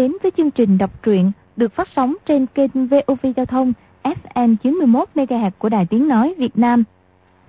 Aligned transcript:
đến 0.00 0.12
với 0.22 0.32
chương 0.36 0.50
trình 0.50 0.78
đọc 0.78 1.02
truyện 1.02 1.32
được 1.56 1.72
phát 1.72 1.88
sóng 1.96 2.14
trên 2.26 2.46
kênh 2.46 2.70
VOV 2.86 3.26
Giao 3.36 3.46
thông 3.46 3.72
FM 4.02 4.56
91 4.62 5.08
MHz 5.14 5.50
của 5.58 5.68
Đài 5.68 5.86
Tiếng 5.86 6.08
nói 6.08 6.34
Việt 6.38 6.58
Nam. 6.58 6.84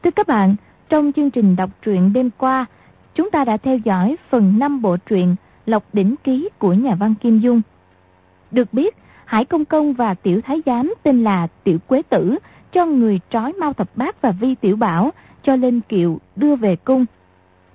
Thưa 0.03 0.11
các 0.11 0.27
bạn, 0.27 0.55
trong 0.89 1.11
chương 1.11 1.31
trình 1.31 1.55
đọc 1.55 1.69
truyện 1.81 2.13
đêm 2.13 2.29
qua, 2.37 2.65
chúng 3.15 3.31
ta 3.31 3.45
đã 3.45 3.57
theo 3.57 3.77
dõi 3.77 4.15
phần 4.29 4.59
5 4.59 4.81
bộ 4.81 4.97
truyện 4.97 5.35
Lộc 5.65 5.83
đỉnh 5.93 6.15
ký 6.23 6.49
của 6.59 6.73
nhà 6.73 6.95
văn 6.95 7.13
Kim 7.15 7.39
Dung. 7.39 7.61
Được 8.51 8.73
biết, 8.73 8.95
Hải 9.25 9.45
Công 9.45 9.65
Công 9.65 9.93
và 9.93 10.13
Tiểu 10.13 10.41
Thái 10.41 10.61
Giám 10.65 10.93
tên 11.03 11.23
là 11.23 11.47
Tiểu 11.63 11.77
Quế 11.87 12.01
Tử 12.01 12.37
cho 12.71 12.85
người 12.85 13.19
trói 13.29 13.53
Mao 13.53 13.73
Thập 13.73 13.97
Bát 13.97 14.21
và 14.21 14.31
Vi 14.31 14.55
Tiểu 14.55 14.75
Bảo 14.75 15.11
cho 15.43 15.55
lên 15.55 15.81
kiệu 15.81 16.19
đưa 16.35 16.55
về 16.55 16.75
cung. 16.75 17.05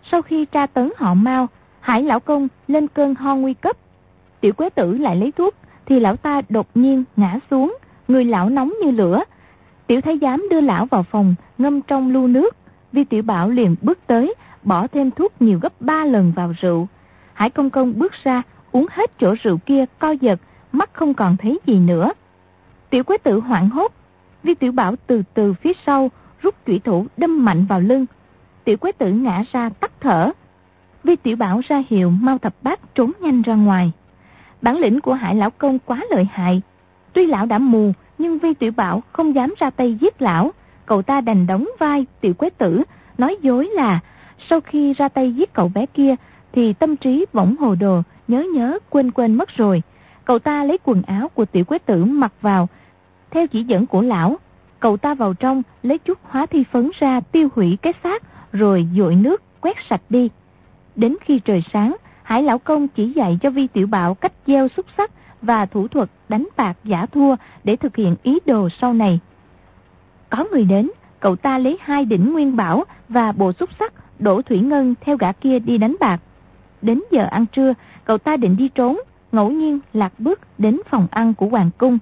Sau 0.02 0.22
khi 0.22 0.44
tra 0.44 0.66
tấn 0.66 0.90
họ 0.96 1.14
Mao, 1.14 1.48
Hải 1.80 2.02
Lão 2.02 2.20
Công 2.20 2.48
lên 2.68 2.88
cơn 2.88 3.14
ho 3.14 3.36
nguy 3.36 3.54
cấp. 3.54 3.76
Tiểu 4.40 4.52
Quế 4.52 4.70
Tử 4.70 4.98
lại 4.98 5.16
lấy 5.16 5.32
thuốc, 5.32 5.54
thì 5.86 6.00
lão 6.00 6.16
ta 6.16 6.42
đột 6.48 6.66
nhiên 6.74 7.04
ngã 7.16 7.38
xuống, 7.50 7.76
người 8.08 8.24
lão 8.24 8.48
nóng 8.48 8.72
như 8.82 8.90
lửa. 8.90 9.22
Tiểu 9.86 10.00
Thái 10.00 10.18
Giám 10.22 10.46
đưa 10.50 10.60
lão 10.60 10.86
vào 10.86 11.02
phòng, 11.02 11.34
ngâm 11.58 11.82
trong 11.82 12.12
lu 12.12 12.26
nước. 12.26 12.56
Vi 12.92 13.04
Tiểu 13.04 13.22
Bảo 13.22 13.50
liền 13.50 13.76
bước 13.82 13.98
tới, 14.06 14.34
bỏ 14.62 14.86
thêm 14.86 15.10
thuốc 15.10 15.32
nhiều 15.40 15.58
gấp 15.62 15.80
ba 15.80 16.04
lần 16.04 16.32
vào 16.36 16.52
rượu. 16.60 16.88
Hải 17.32 17.50
Công 17.50 17.70
Công 17.70 17.98
bước 17.98 18.12
ra, 18.24 18.42
uống 18.72 18.86
hết 18.90 19.18
chỗ 19.18 19.34
rượu 19.42 19.58
kia, 19.58 19.84
co 19.98 20.10
giật, 20.10 20.40
mắt 20.72 20.90
không 20.92 21.14
còn 21.14 21.36
thấy 21.36 21.58
gì 21.66 21.78
nữa. 21.78 22.12
Tiểu 22.90 23.04
Quế 23.04 23.18
Tử 23.18 23.40
hoảng 23.40 23.70
hốt, 23.70 23.92
Vi 24.42 24.54
Tiểu 24.54 24.72
Bảo 24.72 24.94
từ 25.06 25.22
từ 25.34 25.54
phía 25.54 25.72
sau, 25.86 26.10
rút 26.42 26.54
chủy 26.66 26.78
thủ 26.78 27.06
đâm 27.16 27.44
mạnh 27.44 27.66
vào 27.66 27.80
lưng. 27.80 28.06
Tiểu 28.64 28.76
Quế 28.76 28.92
Tử 28.92 29.10
ngã 29.10 29.42
ra 29.52 29.68
tắt 29.68 29.92
thở. 30.00 30.30
Vi 31.04 31.16
Tiểu 31.16 31.36
Bảo 31.36 31.60
ra 31.68 31.82
hiệu 31.88 32.10
mau 32.10 32.38
thập 32.38 32.54
bát 32.62 32.94
trốn 32.94 33.12
nhanh 33.20 33.42
ra 33.42 33.54
ngoài. 33.54 33.92
Bản 34.62 34.78
lĩnh 34.78 35.00
của 35.00 35.14
Hải 35.14 35.34
Lão 35.34 35.50
Công 35.50 35.78
quá 35.78 36.00
lợi 36.10 36.26
hại. 36.32 36.62
Tuy 37.12 37.26
lão 37.26 37.46
đã 37.46 37.58
mù, 37.58 37.92
nhưng 38.18 38.38
Vi 38.38 38.54
Tiểu 38.54 38.72
Bảo 38.76 39.02
không 39.12 39.34
dám 39.34 39.54
ra 39.58 39.70
tay 39.70 39.94
giết 39.94 40.22
lão. 40.22 40.50
Cậu 40.86 41.02
ta 41.02 41.20
đành 41.20 41.46
đóng 41.46 41.68
vai 41.78 42.06
Tiểu 42.20 42.34
Quế 42.34 42.50
Tử, 42.50 42.82
nói 43.18 43.36
dối 43.42 43.68
là 43.74 44.00
sau 44.50 44.60
khi 44.60 44.92
ra 44.92 45.08
tay 45.08 45.32
giết 45.32 45.52
cậu 45.52 45.68
bé 45.68 45.86
kia 45.86 46.14
thì 46.52 46.72
tâm 46.72 46.96
trí 46.96 47.26
bỗng 47.32 47.56
hồ 47.56 47.74
đồ, 47.74 48.02
nhớ 48.28 48.44
nhớ 48.54 48.78
quên 48.90 49.10
quên 49.10 49.34
mất 49.34 49.48
rồi. 49.48 49.82
Cậu 50.24 50.38
ta 50.38 50.64
lấy 50.64 50.78
quần 50.84 51.02
áo 51.02 51.28
của 51.28 51.44
Tiểu 51.44 51.64
Quế 51.64 51.78
Tử 51.78 52.04
mặc 52.04 52.32
vào. 52.40 52.68
Theo 53.30 53.46
chỉ 53.46 53.64
dẫn 53.64 53.86
của 53.86 54.02
lão, 54.02 54.36
cậu 54.80 54.96
ta 54.96 55.14
vào 55.14 55.34
trong 55.34 55.62
lấy 55.82 55.98
chút 55.98 56.18
hóa 56.22 56.46
thi 56.46 56.64
phấn 56.72 56.90
ra 56.98 57.20
tiêu 57.20 57.48
hủy 57.54 57.78
cái 57.82 57.92
xác 58.04 58.22
rồi 58.52 58.86
dội 58.96 59.14
nước 59.14 59.42
quét 59.60 59.76
sạch 59.90 60.02
đi. 60.08 60.30
Đến 60.96 61.16
khi 61.20 61.38
trời 61.38 61.64
sáng, 61.72 61.96
Hải 62.26 62.42
Lão 62.42 62.58
Công 62.58 62.88
chỉ 62.88 63.12
dạy 63.12 63.38
cho 63.42 63.50
Vi 63.50 63.66
Tiểu 63.66 63.86
Bảo 63.86 64.14
cách 64.14 64.32
gieo 64.46 64.68
xúc 64.68 64.86
sắc 64.96 65.10
và 65.42 65.66
thủ 65.66 65.88
thuật 65.88 66.10
đánh 66.28 66.48
bạc 66.56 66.76
giả 66.84 67.06
thua 67.06 67.36
để 67.64 67.76
thực 67.76 67.96
hiện 67.96 68.16
ý 68.22 68.38
đồ 68.46 68.68
sau 68.80 68.94
này. 68.94 69.20
Có 70.30 70.44
người 70.52 70.64
đến, 70.64 70.90
cậu 71.20 71.36
ta 71.36 71.58
lấy 71.58 71.78
hai 71.80 72.04
đỉnh 72.04 72.32
nguyên 72.32 72.56
bảo 72.56 72.84
và 73.08 73.32
bộ 73.32 73.52
xúc 73.52 73.70
sắc 73.78 73.92
đổ 74.18 74.42
thủy 74.42 74.60
ngân 74.60 74.94
theo 75.00 75.16
gã 75.16 75.32
kia 75.32 75.58
đi 75.58 75.78
đánh 75.78 75.96
bạc. 76.00 76.20
Đến 76.82 77.02
giờ 77.10 77.26
ăn 77.30 77.46
trưa, 77.46 77.74
cậu 78.04 78.18
ta 78.18 78.36
định 78.36 78.56
đi 78.56 78.68
trốn, 78.68 79.00
ngẫu 79.32 79.50
nhiên 79.50 79.78
lạc 79.92 80.12
bước 80.18 80.40
đến 80.58 80.80
phòng 80.90 81.06
ăn 81.10 81.34
của 81.34 81.46
Hoàng 81.46 81.70
Cung. 81.78 81.98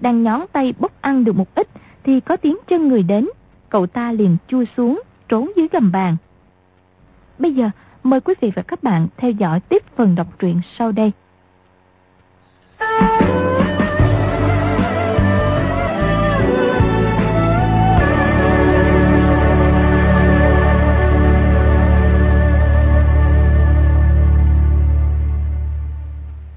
Đang 0.00 0.22
nhón 0.22 0.40
tay 0.52 0.74
bốc 0.78 0.92
ăn 1.00 1.24
được 1.24 1.36
một 1.36 1.54
ít 1.54 1.68
thì 2.04 2.20
có 2.20 2.36
tiếng 2.36 2.56
chân 2.66 2.88
người 2.88 3.02
đến, 3.02 3.28
cậu 3.68 3.86
ta 3.86 4.12
liền 4.12 4.36
chui 4.48 4.66
xuống, 4.76 5.02
trốn 5.28 5.50
dưới 5.56 5.68
gầm 5.72 5.92
bàn. 5.92 6.16
Bây 7.38 7.54
giờ, 7.54 7.70
mời 8.06 8.20
quý 8.20 8.34
vị 8.40 8.52
và 8.54 8.62
các 8.62 8.82
bạn 8.82 9.08
theo 9.16 9.30
dõi 9.30 9.60
tiếp 9.60 9.82
phần 9.96 10.14
đọc 10.14 10.26
truyện 10.38 10.60
sau 10.78 10.92
đây. 10.92 11.12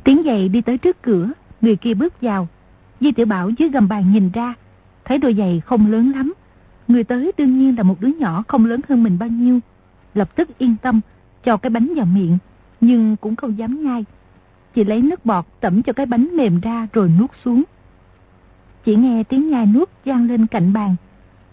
Tiếng 0.03 0.23
giày 0.25 0.49
đi 0.49 0.61
tới 0.61 0.77
trước 0.77 1.01
cửa, 1.01 1.29
người 1.61 1.75
kia 1.75 1.93
bước 1.93 2.21
vào. 2.21 2.47
Di 3.01 3.11
tiểu 3.11 3.25
Bảo 3.25 3.49
dưới 3.49 3.69
gầm 3.69 3.87
bàn 3.87 4.11
nhìn 4.11 4.31
ra, 4.31 4.53
thấy 5.05 5.17
đôi 5.17 5.33
giày 5.33 5.61
không 5.65 5.91
lớn 5.91 6.11
lắm. 6.15 6.33
Người 6.87 7.03
tới 7.03 7.31
đương 7.37 7.59
nhiên 7.59 7.77
là 7.77 7.83
một 7.83 7.95
đứa 8.01 8.07
nhỏ 8.19 8.43
không 8.47 8.65
lớn 8.65 8.81
hơn 8.89 9.03
mình 9.03 9.19
bao 9.19 9.29
nhiêu. 9.29 9.59
Lập 10.13 10.35
tức 10.35 10.57
yên 10.57 10.75
tâm, 10.81 11.01
cho 11.43 11.57
cái 11.57 11.69
bánh 11.69 11.93
vào 11.95 12.05
miệng, 12.05 12.37
nhưng 12.81 13.15
cũng 13.15 13.35
không 13.35 13.57
dám 13.57 13.83
nhai. 13.83 14.05
Chỉ 14.73 14.83
lấy 14.83 15.01
nước 15.01 15.25
bọt 15.25 15.45
tẩm 15.59 15.83
cho 15.83 15.93
cái 15.93 16.05
bánh 16.05 16.29
mềm 16.37 16.59
ra 16.59 16.87
rồi 16.93 17.11
nuốt 17.19 17.29
xuống. 17.43 17.63
Chỉ 18.85 18.95
nghe 18.95 19.23
tiếng 19.23 19.49
nhai 19.49 19.65
nuốt 19.65 19.89
gian 20.05 20.27
lên 20.27 20.47
cạnh 20.47 20.73
bàn. 20.73 20.95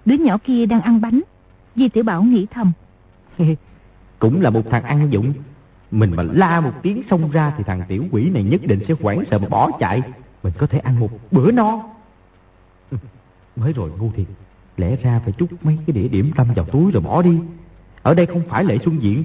Đứa 0.05 0.15
nhỏ 0.15 0.39
kia 0.45 0.67
đang 0.67 0.81
ăn 0.81 1.01
bánh. 1.01 1.21
Di 1.77 1.89
tiểu 1.89 2.05
Bảo 2.05 2.23
nghĩ 2.23 2.47
thầm. 2.51 2.73
cũng 4.19 4.41
là 4.41 4.51
một 4.51 4.63
thằng 4.71 4.83
ăn 4.83 5.09
dụng. 5.11 5.33
Mình 5.91 6.13
mà 6.17 6.23
la 6.23 6.61
một 6.61 6.73
tiếng 6.83 7.03
xông 7.11 7.31
ra 7.31 7.53
thì 7.59 7.65
thằng 7.65 7.83
tiểu 7.89 8.05
quỷ 8.11 8.31
này 8.31 8.43
nhất 8.43 8.61
định 8.65 8.81
sẽ 8.89 8.95
quảng 9.01 9.25
sợ 9.31 9.39
mà 9.39 9.49
bỏ 9.49 9.71
chạy. 9.81 10.03
Mình 10.43 10.53
có 10.59 10.67
thể 10.67 10.79
ăn 10.79 11.01
một 11.01 11.11
bữa 11.31 11.53
no. 11.53 11.83
Mới 13.57 13.73
rồi 13.73 13.91
ngu 13.99 14.13
thiệt. 14.17 14.27
Lẽ 14.77 14.97
ra 14.97 15.21
phải 15.25 15.33
chút 15.33 15.47
mấy 15.63 15.79
cái 15.87 15.95
địa 15.95 16.09
điểm 16.09 16.31
tâm 16.37 16.47
vào 16.57 16.65
túi 16.65 16.93
rồi 16.93 17.03
bỏ 17.03 17.23
đi. 17.23 17.39
Ở 18.03 18.15
đây 18.15 18.27
không 18.27 18.43
phải 18.49 18.65
lễ 18.65 18.79
xuân 18.85 19.03
diễn. 19.03 19.25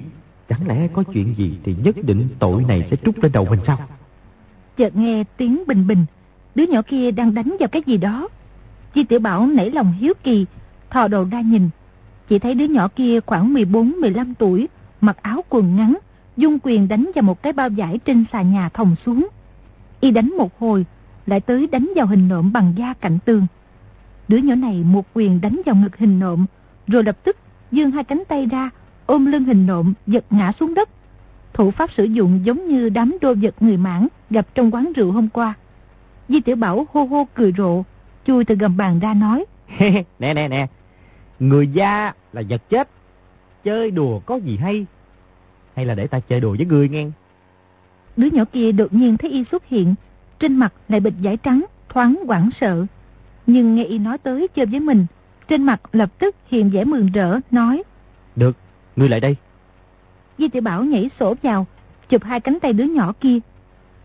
Chẳng 0.52 0.68
lẽ 0.68 0.88
có 0.92 1.02
chuyện 1.02 1.34
gì 1.38 1.58
thì 1.64 1.74
nhất 1.84 1.96
định 2.02 2.28
tội 2.38 2.64
này 2.68 2.88
sẽ 2.90 2.96
trút 3.04 3.18
lên 3.18 3.32
đầu 3.32 3.46
mình 3.50 3.60
sao? 3.66 3.78
Chợt 4.76 4.96
nghe 4.96 5.24
tiếng 5.36 5.62
bình 5.66 5.86
bình. 5.86 6.04
Đứa 6.54 6.66
nhỏ 6.66 6.82
kia 6.82 7.10
đang 7.10 7.34
đánh 7.34 7.56
vào 7.60 7.68
cái 7.68 7.82
gì 7.86 7.96
đó. 7.96 8.28
chi 8.94 9.04
tiểu 9.04 9.20
Bảo 9.20 9.46
nảy 9.46 9.70
lòng 9.70 9.92
hiếu 9.92 10.14
kỳ, 10.22 10.46
thò 10.90 11.08
đầu 11.08 11.24
ra 11.30 11.40
nhìn. 11.40 11.68
Chỉ 12.28 12.38
thấy 12.38 12.54
đứa 12.54 12.64
nhỏ 12.64 12.88
kia 12.88 13.20
khoảng 13.26 13.54
14-15 13.54 14.34
tuổi, 14.38 14.68
mặc 15.00 15.16
áo 15.22 15.44
quần 15.48 15.76
ngắn, 15.76 15.98
dung 16.36 16.58
quyền 16.62 16.88
đánh 16.88 17.10
vào 17.14 17.22
một 17.22 17.42
cái 17.42 17.52
bao 17.52 17.68
vải 17.76 17.98
trên 17.98 18.24
xà 18.32 18.42
nhà 18.42 18.68
thòng 18.68 18.96
xuống. 19.06 19.28
Y 20.00 20.10
đánh 20.10 20.34
một 20.38 20.58
hồi, 20.58 20.86
lại 21.26 21.40
tới 21.40 21.66
đánh 21.66 21.92
vào 21.96 22.06
hình 22.06 22.28
nộm 22.28 22.52
bằng 22.52 22.72
da 22.76 22.94
cạnh 23.00 23.18
tường. 23.24 23.46
Đứa 24.28 24.38
nhỏ 24.38 24.54
này 24.54 24.84
một 24.84 25.06
quyền 25.14 25.40
đánh 25.40 25.60
vào 25.66 25.74
ngực 25.74 25.96
hình 25.96 26.18
nộm, 26.18 26.46
rồi 26.86 27.04
lập 27.04 27.16
tức 27.24 27.36
dương 27.70 27.90
hai 27.90 28.04
cánh 28.04 28.22
tay 28.28 28.46
ra, 28.46 28.70
ôm 29.12 29.26
lưng 29.26 29.44
hình 29.44 29.66
nộm, 29.66 29.94
giật 30.06 30.24
ngã 30.30 30.52
xuống 30.60 30.74
đất. 30.74 30.88
Thủ 31.52 31.70
pháp 31.70 31.90
sử 31.96 32.04
dụng 32.04 32.40
giống 32.44 32.68
như 32.68 32.88
đám 32.88 33.16
đô 33.20 33.34
vật 33.42 33.54
người 33.60 33.76
mãn 33.76 34.08
gặp 34.30 34.46
trong 34.54 34.74
quán 34.74 34.92
rượu 34.96 35.12
hôm 35.12 35.28
qua. 35.28 35.54
Di 36.28 36.40
tiểu 36.40 36.56
Bảo 36.56 36.86
hô 36.92 37.04
hô 37.04 37.26
cười 37.34 37.52
rộ, 37.58 37.82
chui 38.26 38.44
từ 38.44 38.54
gầm 38.54 38.76
bàn 38.76 38.98
ra 38.98 39.14
nói. 39.14 39.44
nè 40.18 40.34
nè 40.34 40.48
nè, 40.48 40.66
người 41.40 41.66
da 41.66 42.12
là 42.32 42.42
vật 42.48 42.62
chết, 42.70 42.88
chơi 43.64 43.90
đùa 43.90 44.18
có 44.18 44.36
gì 44.36 44.56
hay? 44.56 44.86
Hay 45.76 45.86
là 45.86 45.94
để 45.94 46.06
ta 46.06 46.20
chơi 46.20 46.40
đùa 46.40 46.56
với 46.56 46.66
người 46.66 46.88
nghe? 46.88 47.06
Đứa 48.16 48.28
nhỏ 48.32 48.44
kia 48.44 48.72
đột 48.72 48.94
nhiên 48.94 49.16
thấy 49.16 49.30
y 49.30 49.44
xuất 49.50 49.66
hiện, 49.66 49.94
trên 50.38 50.56
mặt 50.56 50.74
lại 50.88 51.00
bịch 51.00 51.14
giải 51.20 51.36
trắng, 51.36 51.64
thoáng 51.88 52.22
quảng 52.26 52.50
sợ. 52.60 52.86
Nhưng 53.46 53.74
nghe 53.74 53.84
y 53.84 53.98
nói 53.98 54.18
tới 54.18 54.48
chơi 54.48 54.66
với 54.66 54.80
mình, 54.80 55.06
trên 55.48 55.62
mặt 55.62 55.80
lập 55.92 56.18
tức 56.18 56.36
hiện 56.46 56.70
vẻ 56.70 56.84
mừng 56.84 57.06
rỡ, 57.12 57.38
nói. 57.50 57.82
Được, 58.36 58.56
ngươi 58.96 59.08
lại 59.08 59.20
đây. 59.20 59.36
Di 60.38 60.48
tiểu 60.48 60.62
Bảo 60.62 60.84
nhảy 60.84 61.10
sổ 61.20 61.34
vào, 61.42 61.66
chụp 62.08 62.24
hai 62.24 62.40
cánh 62.40 62.60
tay 62.60 62.72
đứa 62.72 62.84
nhỏ 62.84 63.12
kia. 63.20 63.38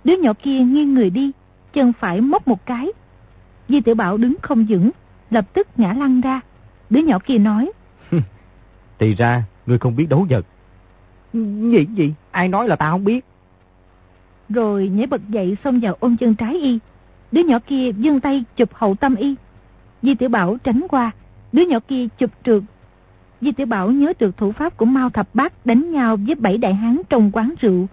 Đứa 0.04 0.18
nhỏ 0.18 0.34
kia 0.34 0.60
nghiêng 0.60 0.94
người 0.94 1.10
đi, 1.10 1.32
chân 1.74 1.94
phải 1.94 2.22
móc 2.22 2.48
một 2.48 2.66
cái. 2.66 2.88
Di 3.70 3.82
tiểu 3.82 3.96
Bảo 3.96 4.18
đứng 4.18 4.36
không 4.42 4.66
vững, 4.70 4.92
lập 5.30 5.46
tức 5.54 5.68
ngã 5.78 5.94
lăn 5.94 6.22
ra. 6.22 6.42
Đứa 6.90 7.00
nhỏ 7.00 7.20
kia 7.20 7.38
nói. 7.38 7.72
Thì 9.00 9.16
ra, 9.16 9.44
ngươi 9.66 9.78
không 9.78 9.96
biết 9.96 10.06
đấu 10.10 10.28
vật. 10.30 10.46
Gì 11.34 11.88
gì? 11.96 12.14
Ai 12.32 12.48
nói 12.48 12.68
là 12.68 12.76
ta 12.76 12.90
không 12.90 13.04
biết? 13.04 13.26
Rồi 14.50 14.88
nhảy 14.88 15.08
bật 15.08 15.30
dậy 15.30 15.58
xông 15.64 15.80
vào 15.80 15.96
ôm 16.00 16.18
chân 16.18 16.36
trái 16.36 16.60
y. 16.62 16.80
Đứa 17.32 17.44
nhỏ 17.44 17.60
kia 17.68 17.92
giương 17.92 18.20
tay 18.20 18.44
chụp 18.56 18.70
hậu 18.74 18.96
tâm 18.96 19.16
y. 19.16 19.36
Di 20.02 20.16
tiểu 20.16 20.30
Bảo 20.30 20.58
tránh 20.64 20.86
qua, 20.90 21.12
đứa 21.52 21.66
nhỏ 21.66 21.80
kia 21.88 22.08
chụp 22.18 22.30
trượt. 22.44 22.64
Di 23.42 23.52
tiểu 23.52 23.68
Bảo 23.68 23.92
nhớ 23.92 24.14
được 24.20 24.38
thủ 24.38 24.52
pháp 24.52 24.78
của 24.78 24.86
Mao 24.86 25.10
Thập 25.10 25.36
Bát 25.36 25.66
đánh 25.66 25.92
nhau 25.92 26.18
với 26.18 26.36
bảy 26.36 26.58
đại 26.58 26.74
hán 26.74 27.02
trong 27.10 27.32
quán 27.32 27.54
rượu. 27.60 27.88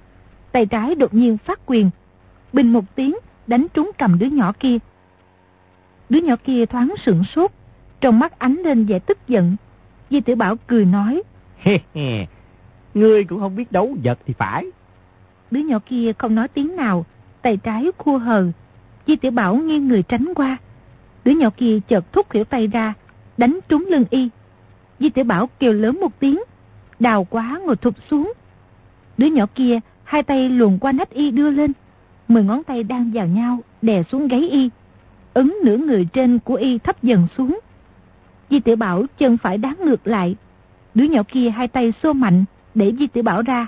Tay 0.52 0.66
trái 0.66 0.94
đột 0.94 1.14
nhiên 1.14 1.38
phát 1.38 1.60
quyền, 1.66 1.90
bình 2.52 2.72
một 2.72 2.84
tiếng 2.94 3.16
đánh 3.46 3.66
trúng 3.74 3.90
cầm 3.98 4.18
đứa 4.18 4.26
nhỏ 4.26 4.52
kia. 4.60 4.78
Đứa 6.08 6.20
nhỏ 6.20 6.36
kia 6.44 6.66
thoáng 6.66 6.94
sửng 7.04 7.24
sốt, 7.24 7.50
trong 8.00 8.18
mắt 8.18 8.38
ánh 8.38 8.54
lên 8.54 8.84
vẻ 8.86 8.98
tức 8.98 9.18
giận. 9.28 9.56
Di 10.10 10.20
tiểu 10.20 10.36
Bảo 10.36 10.56
cười 10.66 10.84
nói. 10.84 11.22
Ngươi 12.94 13.24
cũng 13.24 13.40
không 13.40 13.56
biết 13.56 13.72
đấu 13.72 13.96
vật 14.04 14.18
thì 14.26 14.34
phải. 14.38 14.66
Đứa 15.50 15.60
nhỏ 15.60 15.78
kia 15.86 16.12
không 16.18 16.34
nói 16.34 16.48
tiếng 16.48 16.76
nào, 16.76 17.06
tay 17.42 17.56
trái 17.56 17.90
khua 17.98 18.18
hờ. 18.18 18.50
Di 19.06 19.16
tiểu 19.16 19.30
Bảo 19.30 19.56
nghiêng 19.56 19.88
người 19.88 20.02
tránh 20.02 20.32
qua. 20.34 20.56
Đứa 21.24 21.32
nhỏ 21.32 21.50
kia 21.56 21.78
chợt 21.88 22.12
thúc 22.12 22.30
khỉu 22.30 22.44
tay 22.44 22.66
ra, 22.66 22.94
đánh 23.36 23.58
trúng 23.68 23.86
lưng 23.88 24.04
y. 24.10 24.28
Di 25.00 25.10
tiểu 25.10 25.24
Bảo 25.24 25.48
kêu 25.58 25.72
lớn 25.72 26.00
một 26.00 26.20
tiếng, 26.20 26.42
đào 27.00 27.24
quá 27.24 27.60
ngồi 27.64 27.76
thụp 27.76 27.94
xuống. 28.10 28.32
Đứa 29.18 29.26
nhỏ 29.26 29.46
kia 29.54 29.78
hai 30.04 30.22
tay 30.22 30.48
luồn 30.48 30.78
qua 30.78 30.92
nách 30.92 31.10
y 31.10 31.30
đưa 31.30 31.50
lên, 31.50 31.72
Mười 32.28 32.44
ngón 32.44 32.64
tay 32.64 32.82
đang 32.82 33.10
vào 33.14 33.26
nhau, 33.26 33.58
đè 33.82 34.02
xuống 34.02 34.28
gáy 34.28 34.48
y. 34.48 34.70
Ứng 35.34 35.58
nửa 35.64 35.76
người 35.76 36.08
trên 36.12 36.38
của 36.38 36.54
y 36.54 36.78
thấp 36.78 37.02
dần 37.02 37.26
xuống. 37.36 37.60
Di 38.50 38.60
tiểu 38.60 38.76
Bảo 38.76 39.04
chân 39.18 39.36
phải 39.36 39.58
đá 39.58 39.74
ngược 39.84 40.06
lại. 40.06 40.36
Đứa 40.94 41.04
nhỏ 41.04 41.22
kia 41.28 41.50
hai 41.50 41.68
tay 41.68 41.92
xô 42.02 42.12
mạnh, 42.12 42.44
để 42.74 42.92
Di 42.98 43.06
tiểu 43.06 43.22
Bảo 43.22 43.42
ra. 43.42 43.66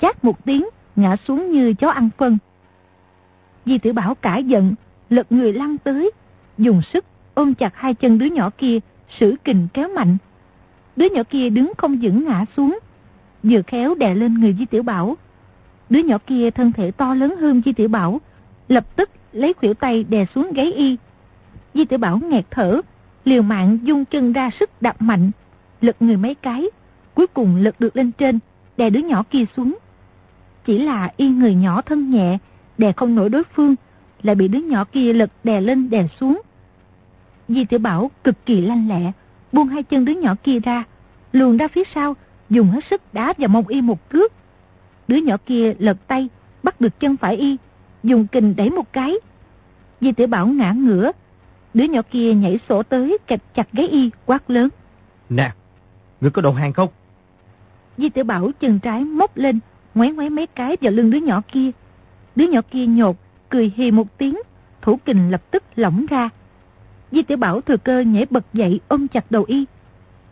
Chát 0.00 0.24
một 0.24 0.44
tiếng, 0.44 0.66
ngã 0.96 1.16
xuống 1.28 1.50
như 1.50 1.74
chó 1.74 1.90
ăn 1.90 2.08
phân. 2.18 2.38
Di 3.66 3.78
tiểu 3.78 3.92
Bảo 3.92 4.14
cả 4.14 4.36
giận, 4.36 4.74
lật 5.10 5.32
người 5.32 5.52
lăn 5.52 5.78
tới, 5.78 6.10
dùng 6.58 6.82
sức 6.92 7.04
ôm 7.34 7.54
chặt 7.54 7.76
hai 7.76 7.94
chân 7.94 8.18
đứa 8.18 8.26
nhỏ 8.26 8.50
kia, 8.58 8.78
sử 9.18 9.34
kình 9.44 9.68
kéo 9.72 9.88
mạnh. 9.88 10.16
Đứa 10.96 11.06
nhỏ 11.10 11.22
kia 11.30 11.50
đứng 11.50 11.72
không 11.76 11.98
vững 12.02 12.24
ngã 12.24 12.44
xuống, 12.56 12.78
vừa 13.42 13.62
khéo 13.62 13.94
đè 13.94 14.14
lên 14.14 14.34
người 14.34 14.56
Di 14.58 14.64
Tiểu 14.64 14.82
Bảo. 14.82 15.16
Đứa 15.90 16.00
nhỏ 16.00 16.18
kia 16.26 16.50
thân 16.50 16.72
thể 16.72 16.90
to 16.90 17.14
lớn 17.14 17.36
hơn 17.36 17.62
Di 17.64 17.72
Tiểu 17.72 17.88
Bảo, 17.88 18.20
lập 18.68 18.96
tức 18.96 19.10
lấy 19.32 19.52
khuỷu 19.52 19.74
tay 19.74 20.04
đè 20.04 20.26
xuống 20.34 20.52
gáy 20.52 20.72
y. 20.72 20.96
Di 21.74 21.84
Tiểu 21.84 21.98
Bảo 21.98 22.18
nghẹt 22.18 22.44
thở, 22.50 22.80
liều 23.24 23.42
mạng 23.42 23.78
dung 23.82 24.04
chân 24.04 24.32
ra 24.32 24.50
sức 24.60 24.70
đạp 24.82 25.02
mạnh, 25.02 25.30
lật 25.80 26.02
người 26.02 26.16
mấy 26.16 26.34
cái, 26.34 26.66
cuối 27.14 27.26
cùng 27.26 27.56
lật 27.56 27.80
được 27.80 27.96
lên 27.96 28.12
trên, 28.12 28.38
đè 28.76 28.90
đứa 28.90 29.00
nhỏ 29.00 29.24
kia 29.30 29.44
xuống. 29.56 29.78
Chỉ 30.64 30.78
là 30.78 31.12
y 31.16 31.28
người 31.28 31.54
nhỏ 31.54 31.82
thân 31.82 32.10
nhẹ, 32.10 32.38
đè 32.78 32.92
không 32.92 33.14
nổi 33.14 33.28
đối 33.28 33.42
phương, 33.44 33.74
lại 34.22 34.34
bị 34.34 34.48
đứa 34.48 34.58
nhỏ 34.58 34.84
kia 34.84 35.12
lật 35.12 35.30
đè 35.44 35.60
lên 35.60 35.90
đè 35.90 36.06
xuống. 36.20 36.40
Di 37.48 37.64
Tiểu 37.64 37.78
Bảo 37.78 38.10
cực 38.24 38.46
kỳ 38.46 38.60
lanh 38.60 38.88
lẹ, 38.88 39.12
buông 39.56 39.68
hai 39.68 39.82
chân 39.82 40.04
đứa 40.04 40.12
nhỏ 40.12 40.34
kia 40.42 40.58
ra, 40.60 40.84
luồn 41.32 41.56
ra 41.56 41.68
phía 41.68 41.82
sau, 41.94 42.14
dùng 42.50 42.70
hết 42.70 42.84
sức 42.90 43.02
đá 43.12 43.34
vào 43.38 43.48
mông 43.48 43.68
y 43.68 43.80
một 43.80 44.08
cước. 44.08 44.32
Đứa 45.08 45.16
nhỏ 45.16 45.36
kia 45.46 45.74
lật 45.78 45.96
tay, 46.06 46.28
bắt 46.62 46.80
được 46.80 47.00
chân 47.00 47.16
phải 47.16 47.36
y, 47.36 47.56
dùng 48.02 48.26
kình 48.26 48.56
đẩy 48.56 48.70
một 48.70 48.92
cái. 48.92 49.14
Di 50.00 50.12
tiểu 50.12 50.26
Bảo 50.26 50.46
ngã 50.46 50.72
ngửa, 50.72 51.12
đứa 51.74 51.84
nhỏ 51.84 52.00
kia 52.10 52.34
nhảy 52.34 52.58
sổ 52.68 52.82
tới 52.82 53.18
kẹp 53.26 53.54
chặt 53.54 53.72
gáy 53.72 53.88
y, 53.88 54.10
quát 54.26 54.50
lớn. 54.50 54.68
Nè, 55.28 55.52
ngươi 56.20 56.30
có 56.30 56.42
đầu 56.42 56.52
hàng 56.52 56.72
không? 56.72 56.88
Di 57.98 58.08
tiểu 58.08 58.24
Bảo 58.24 58.50
chân 58.60 58.78
trái 58.78 59.04
móc 59.04 59.36
lên, 59.36 59.58
ngoáy 59.94 60.12
ngoáy 60.12 60.30
mấy 60.30 60.46
cái 60.46 60.76
vào 60.80 60.92
lưng 60.92 61.10
đứa 61.10 61.18
nhỏ 61.18 61.42
kia. 61.52 61.70
Đứa 62.36 62.48
nhỏ 62.48 62.60
kia 62.70 62.86
nhột, 62.86 63.16
cười 63.48 63.72
hì 63.76 63.90
một 63.90 64.18
tiếng, 64.18 64.38
thủ 64.82 64.98
kình 65.04 65.30
lập 65.30 65.42
tức 65.50 65.62
lỏng 65.76 66.06
ra. 66.06 66.28
Di 67.12 67.22
tiểu 67.22 67.38
Bảo 67.38 67.60
thừa 67.60 67.76
cơ 67.76 68.00
nhảy 68.00 68.26
bật 68.30 68.44
dậy 68.52 68.80
ôm 68.88 69.08
chặt 69.08 69.30
đầu 69.30 69.44
y. 69.46 69.64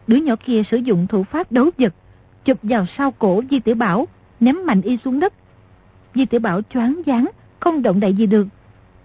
Đứa 0.06 0.16
nhỏ 0.16 0.34
kia 0.44 0.62
sử 0.70 0.76
dụng 0.76 1.06
thủ 1.06 1.24
pháp 1.24 1.52
đấu 1.52 1.70
vật, 1.78 1.94
chụp 2.44 2.58
vào 2.62 2.86
sau 2.98 3.10
cổ 3.10 3.42
Di 3.50 3.60
tiểu 3.60 3.74
Bảo, 3.74 4.08
ném 4.40 4.56
mạnh 4.66 4.82
y 4.82 4.98
xuống 5.04 5.20
đất. 5.20 5.32
Di 6.14 6.26
tiểu 6.26 6.40
Bảo 6.40 6.60
choáng 6.62 7.02
váng, 7.06 7.30
không 7.60 7.82
động 7.82 8.00
đậy 8.00 8.12
gì 8.12 8.26
được. 8.26 8.46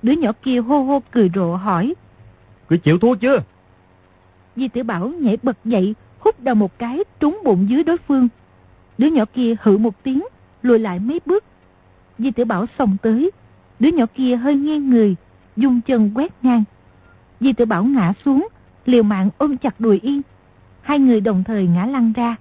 Đứa 0.02 0.14
nhỏ 0.14 0.32
kia 0.44 0.62
hô 0.62 0.82
hô 0.82 1.02
cười 1.12 1.32
rộ 1.36 1.56
hỏi. 1.56 1.96
Cứ 2.68 2.78
chịu 2.78 3.00
thua 3.00 3.16
chưa? 3.16 3.44
Di 4.56 4.68
tiểu 4.68 4.84
Bảo 4.84 5.08
nhảy 5.08 5.38
bật 5.44 5.58
dậy, 5.66 5.96
hút 6.20 6.40
đầu 6.40 6.56
một 6.56 6.80
cái 6.80 7.04
trúng 7.20 7.40
bụng 7.44 7.70
dưới 7.70 7.84
đối 7.84 7.98
phương. 7.98 8.28
Đứa 8.98 9.08
nhỏ 9.08 9.26
kia 9.34 9.56
hự 9.62 9.78
một 9.78 10.04
tiếng, 10.04 10.24
lùi 10.62 10.80
lại 10.80 11.00
mấy 11.00 11.20
bước. 11.26 11.44
Di 12.18 12.32
tiểu 12.32 12.46
Bảo 12.46 12.66
xông 12.78 12.98
tới, 13.02 13.32
đứa 13.80 13.90
nhỏ 13.92 14.06
kia 14.16 14.36
hơi 14.36 14.56
nghiêng 14.56 14.90
người, 14.90 15.16
dùng 15.56 15.82
chân 15.82 16.12
quét 16.16 16.34
ngang. 16.42 16.64
Di 17.40 17.54
tiểu 17.54 17.68
Bảo 17.68 17.84
ngã 17.84 18.14
xuống, 18.26 18.48
liều 18.86 19.04
mạng 19.04 19.30
ôm 19.38 19.58
chặt 19.58 19.80
đùi 19.80 20.00
yên. 20.00 20.22
Hai 20.82 21.00
người 21.00 21.22
đồng 21.22 21.44
thời 21.44 21.68
ngã 21.68 21.86
lăn 21.86 22.14
ra. 22.14 22.36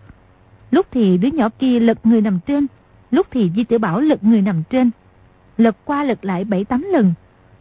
Lúc 0.71 0.87
thì 0.91 1.19
đứa 1.19 1.29
nhỏ 1.29 1.49
kia 1.59 1.81
lật 1.81 2.07
người 2.07 2.21
nằm 2.21 2.39
trên, 2.47 2.67
lúc 3.11 3.27
thì 3.31 3.51
Di 3.57 3.65
tiểu 3.65 3.79
Bảo 3.79 4.01
lật 4.01 4.25
người 4.25 4.43
nằm 4.43 4.63
trên. 4.71 4.91
Lật 5.57 5.77
qua 5.85 6.05
lật 6.05 6.25
lại 6.25 6.45
bảy 6.45 6.65
tám 6.65 6.83
lần, 6.93 7.15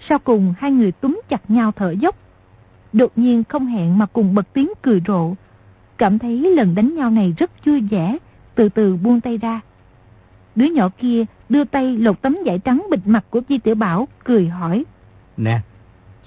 sau 0.10 0.20
cùng 0.20 0.54
hai 0.58 0.72
người 0.72 0.92
túm 0.92 1.22
chặt 1.30 1.52
nhau 1.52 1.72
thở 1.72 1.92
dốc. 1.92 2.16
Đột 2.94 3.12
nhiên 3.16 3.44
không 3.44 3.66
hẹn 3.66 3.98
mà 3.98 4.06
cùng 4.06 4.36
bật 4.36 4.54
tiếng 4.54 4.72
cười 4.82 5.02
rộ. 5.08 5.34
Cảm 5.98 6.20
thấy 6.20 6.56
lần 6.56 6.76
đánh 6.76 6.96
nhau 6.96 7.10
này 7.10 7.34
rất 7.38 7.66
vui 7.66 7.82
vẻ, 7.82 8.18
từ 8.56 8.70
từ 8.70 8.96
buông 8.96 9.22
tay 9.22 9.38
ra. 9.38 9.62
Đứa 10.56 10.66
nhỏ 10.66 10.90
kia 10.98 11.26
đưa 11.50 11.64
tay 11.64 11.98
lột 11.98 12.22
tấm 12.22 12.38
vải 12.46 12.60
trắng 12.60 12.88
bịt 12.92 13.00
mặt 13.06 13.26
của 13.30 13.42
Di 13.50 13.58
Tiểu 13.58 13.76
Bảo, 13.76 14.08
cười 14.24 14.48
hỏi. 14.48 14.86
Nè, 15.38 15.60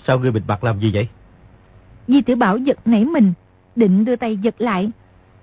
sao 0.07 0.19
ngươi 0.19 0.31
bịt 0.31 0.43
mặt 0.47 0.65
làm 0.65 0.81
gì 0.81 0.91
vậy? 0.95 1.09
Di 2.09 2.23
Tiểu 2.23 2.37
Bảo 2.37 2.57
giật 2.57 2.79
nảy 2.85 3.05
mình, 3.05 3.33
định 3.77 4.05
đưa 4.05 4.17
tay 4.17 4.37
giật 4.37 4.55
lại. 4.59 4.91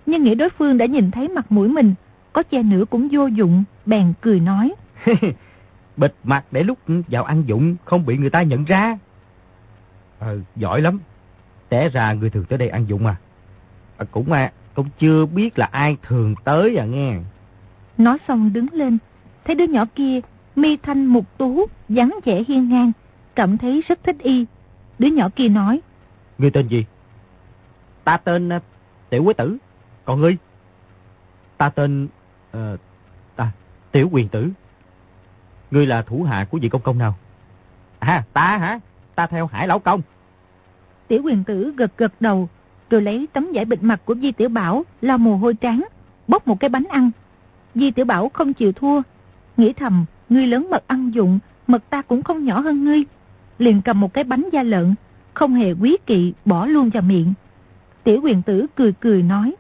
Nhưng 0.06 0.24
nghĩ 0.24 0.36
đối 0.36 0.50
phương 0.50 0.77
đã 0.77 0.86
nhìn 0.86 1.12
thấy 1.12 1.27
mặt 1.27 1.51
mũi 1.51 1.68
mình, 1.68 1.94
có 2.33 2.44
che 2.44 2.63
nữa 2.63 2.83
cũng 2.89 3.07
vô 3.12 3.27
dụng, 3.27 3.63
bèn 3.86 4.13
cười 4.21 4.39
nói. 4.39 4.74
bịt 5.98 6.13
mặt 6.24 6.44
để 6.51 6.63
lúc 6.63 6.77
vào 6.88 7.24
ăn 7.24 7.44
dụng 7.45 7.75
không 7.86 8.06
bị 8.06 8.18
người 8.18 8.30
ta 8.30 8.42
nhận 8.42 8.65
ra. 8.65 8.98
Ờ, 10.19 10.39
giỏi 10.56 10.81
lắm. 10.81 11.00
Té 11.69 11.89
ra 11.89 12.13
người 12.13 12.30
thường 12.30 12.45
tới 12.45 12.57
đây 12.57 12.69
ăn 12.69 12.86
dụng 12.88 13.06
à. 13.06 13.15
à 13.98 14.06
cũng 14.12 14.31
à, 14.31 14.51
cũng 14.74 14.89
chưa 15.00 15.25
biết 15.25 15.59
là 15.59 15.69
ai 15.71 15.98
thường 16.04 16.36
tới 16.44 16.75
à 16.77 16.86
nghe. 16.86 17.18
Nói 17.98 18.18
xong 18.27 18.54
đứng 18.54 18.68
lên, 18.71 18.98
thấy 19.45 19.56
đứa 19.56 19.68
nhỏ 19.68 19.86
kia, 19.95 20.19
mi 20.56 20.77
thanh 20.77 21.06
mục 21.06 21.25
tú, 21.38 21.65
dáng 21.89 22.19
vẻ 22.25 22.44
hiên 22.48 22.69
ngang, 22.69 22.92
cảm 23.38 23.57
thấy 23.57 23.84
rất 23.88 24.04
thích 24.04 24.16
y. 24.19 24.45
Đứa 25.00 25.07
nhỏ 25.07 25.30
kia 25.36 25.50
nói. 25.50 25.81
Ngươi 26.38 26.51
tên 26.51 26.68
gì? 26.68 26.86
Ta 28.04 28.18
tên 28.18 28.50
uh, 28.56 28.62
Tiểu 29.10 29.24
Quế 29.24 29.34
Tử. 29.34 29.57
Còn 30.06 30.22
ngươi? 30.22 30.38
Ta 31.57 31.69
tên... 31.69 32.07
Uh, 32.57 32.80
ta, 33.36 33.51
Tiểu 33.92 34.10
Quyền 34.12 34.30
Tử. 34.30 34.50
Ngươi 35.72 35.86
là 35.86 36.01
thủ 36.01 36.24
hạ 36.24 36.48
của 36.50 36.60
vị 36.62 36.69
công 36.69 36.81
công 36.81 36.98
nào? 36.98 37.16
À, 38.00 38.24
ta 38.34 38.57
hả? 38.57 38.80
Ta 39.16 39.28
theo 39.28 39.48
Hải 39.48 39.68
Lão 39.68 39.80
Công. 39.80 40.01
Tiểu 41.07 41.22
Quyền 41.24 41.44
Tử 41.44 41.74
gật 41.78 41.98
gật 41.98 42.13
đầu, 42.19 42.50
rồi 42.90 43.01
lấy 43.01 43.28
tấm 43.33 43.48
vải 43.54 43.66
bịt 43.66 43.83
mặt 43.83 44.01
của 44.06 44.16
Di 44.16 44.31
Tiểu 44.31 44.50
Bảo, 44.50 44.86
lau 45.01 45.18
mồ 45.18 45.38
hôi 45.38 45.54
trắng, 45.54 45.86
bóc 46.28 46.48
một 46.48 46.60
cái 46.60 46.69
bánh 46.69 46.86
ăn. 46.90 47.12
Di 47.75 47.92
Tiểu 47.92 48.06
Bảo 48.06 48.30
không 48.30 48.54
chịu 48.54 48.71
thua, 48.71 49.02
nghĩ 49.57 49.73
thầm, 49.73 50.06
ngươi 50.30 50.47
lớn 50.47 50.68
mật 50.71 50.83
ăn 50.88 51.11
dụng, 51.14 51.40
mật 51.68 51.90
ta 51.90 52.02
cũng 52.02 52.23
không 52.23 52.45
nhỏ 52.45 52.59
hơn 52.59 52.83
ngươi. 52.83 53.06
Liền 53.59 53.81
cầm 53.81 53.99
một 53.99 54.14
cái 54.14 54.23
bánh 54.23 54.49
da 54.52 54.64
lợn, 54.64 54.95
không 55.33 55.54
hề 55.54 55.71
quý 55.71 55.97
kỵ, 56.06 56.33
bỏ 56.45 56.66
luôn 56.66 56.90
vào 56.90 57.04
miệng. 57.04 57.33
Tiểu 58.04 58.19
quyền 58.23 58.42
tử 58.42 58.66
cười 58.76 58.92
cười 58.92 59.23
nói. 59.23 59.56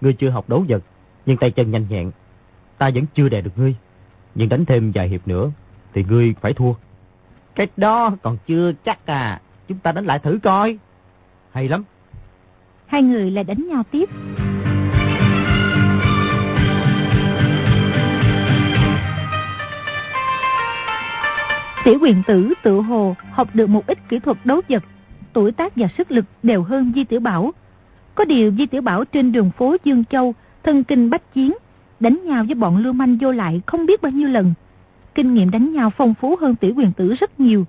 Ngươi 0.00 0.12
chưa 0.12 0.30
học 0.30 0.48
đấu 0.48 0.64
vật, 0.68 0.82
nhưng 1.26 1.36
tay 1.36 1.50
chân 1.50 1.70
nhanh 1.70 1.86
nhẹn. 1.88 2.10
Ta 2.78 2.90
vẫn 2.94 3.04
chưa 3.14 3.28
đè 3.28 3.40
được 3.40 3.50
ngươi. 3.56 3.74
Nhưng 4.34 4.48
đánh 4.48 4.64
thêm 4.64 4.92
vài 4.94 5.08
hiệp 5.08 5.28
nữa, 5.28 5.50
thì 5.94 6.04
ngươi 6.04 6.34
phải 6.40 6.52
thua. 6.52 6.72
Cái 7.54 7.66
đó 7.76 8.16
còn 8.22 8.38
chưa 8.46 8.72
chắc 8.84 9.06
à. 9.06 9.40
Chúng 9.68 9.78
ta 9.78 9.92
đánh 9.92 10.04
lại 10.04 10.18
thử 10.18 10.38
coi. 10.42 10.78
Hay 11.52 11.68
lắm. 11.68 11.84
Hai 12.86 13.02
người 13.02 13.30
lại 13.30 13.44
đánh 13.44 13.68
nhau 13.68 13.82
tiếp. 13.90 14.08
Sĩ 21.88 21.96
quyền 21.96 22.22
tử 22.26 22.52
tự 22.62 22.80
hồ 22.80 23.16
học 23.30 23.48
được 23.54 23.66
một 23.66 23.86
ít 23.86 23.98
kỹ 24.08 24.18
thuật 24.18 24.38
đấu 24.44 24.60
vật, 24.68 24.82
tuổi 25.32 25.52
tác 25.52 25.76
và 25.76 25.88
sức 25.98 26.10
lực 26.10 26.24
đều 26.42 26.62
hơn 26.62 26.92
Di 26.94 27.04
Tiểu 27.04 27.20
Bảo. 27.20 27.52
Có 28.14 28.24
điều 28.24 28.52
Di 28.58 28.66
Tiểu 28.66 28.82
Bảo 28.82 29.04
trên 29.04 29.32
đường 29.32 29.50
phố 29.50 29.76
Dương 29.84 30.04
Châu, 30.04 30.34
thân 30.62 30.84
kinh 30.84 31.10
bách 31.10 31.34
chiến, 31.34 31.54
đánh 32.00 32.20
nhau 32.24 32.44
với 32.44 32.54
bọn 32.54 32.76
lưu 32.76 32.92
manh 32.92 33.16
vô 33.16 33.32
lại 33.32 33.60
không 33.66 33.86
biết 33.86 34.02
bao 34.02 34.12
nhiêu 34.12 34.28
lần. 34.28 34.54
Kinh 35.14 35.34
nghiệm 35.34 35.50
đánh 35.50 35.72
nhau 35.72 35.90
phong 35.90 36.14
phú 36.14 36.36
hơn 36.40 36.56
tiểu 36.56 36.74
quyền 36.76 36.92
tử 36.92 37.14
rất 37.14 37.40
nhiều. 37.40 37.66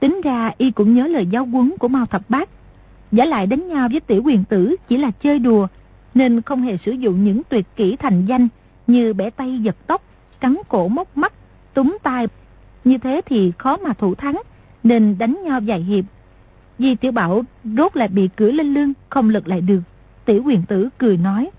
Tính 0.00 0.20
ra 0.24 0.50
y 0.58 0.70
cũng 0.70 0.94
nhớ 0.94 1.06
lời 1.06 1.26
giáo 1.26 1.48
quấn 1.52 1.74
của 1.78 1.88
Mao 1.88 2.06
Thập 2.06 2.30
Bát. 2.30 2.48
Giả 3.12 3.24
lại 3.24 3.46
đánh 3.46 3.68
nhau 3.68 3.88
với 3.88 4.00
tiểu 4.00 4.22
quyền 4.24 4.44
tử 4.44 4.76
chỉ 4.88 4.96
là 4.96 5.10
chơi 5.10 5.38
đùa, 5.38 5.66
nên 6.14 6.42
không 6.42 6.62
hề 6.62 6.76
sử 6.84 6.92
dụng 6.92 7.24
những 7.24 7.42
tuyệt 7.48 7.66
kỹ 7.76 7.96
thành 7.96 8.26
danh 8.26 8.48
như 8.86 9.12
bẻ 9.12 9.30
tay 9.30 9.58
giật 9.58 9.76
tóc, 9.86 10.02
cắn 10.40 10.56
cổ 10.68 10.88
móc 10.88 11.16
mắt, 11.16 11.32
túm 11.74 11.96
tai 12.02 12.26
như 12.84 12.98
thế 12.98 13.20
thì 13.26 13.52
khó 13.58 13.76
mà 13.76 13.92
thủ 13.92 14.14
thắng, 14.14 14.42
nên 14.82 15.18
đánh 15.18 15.38
nhau 15.44 15.60
vài 15.66 15.80
hiệp. 15.80 16.04
Di 16.78 16.94
Tiểu 16.94 17.12
Bảo 17.12 17.44
rốt 17.64 17.96
lại 17.96 18.08
bị 18.08 18.28
cưỡi 18.36 18.52
lên 18.52 18.74
lưng, 18.74 18.92
không 19.08 19.28
lực 19.28 19.48
lại 19.48 19.60
được. 19.60 19.80
Tiểu 20.24 20.42
quyền 20.46 20.62
tử 20.62 20.88
cười 20.98 21.16
nói. 21.16 21.50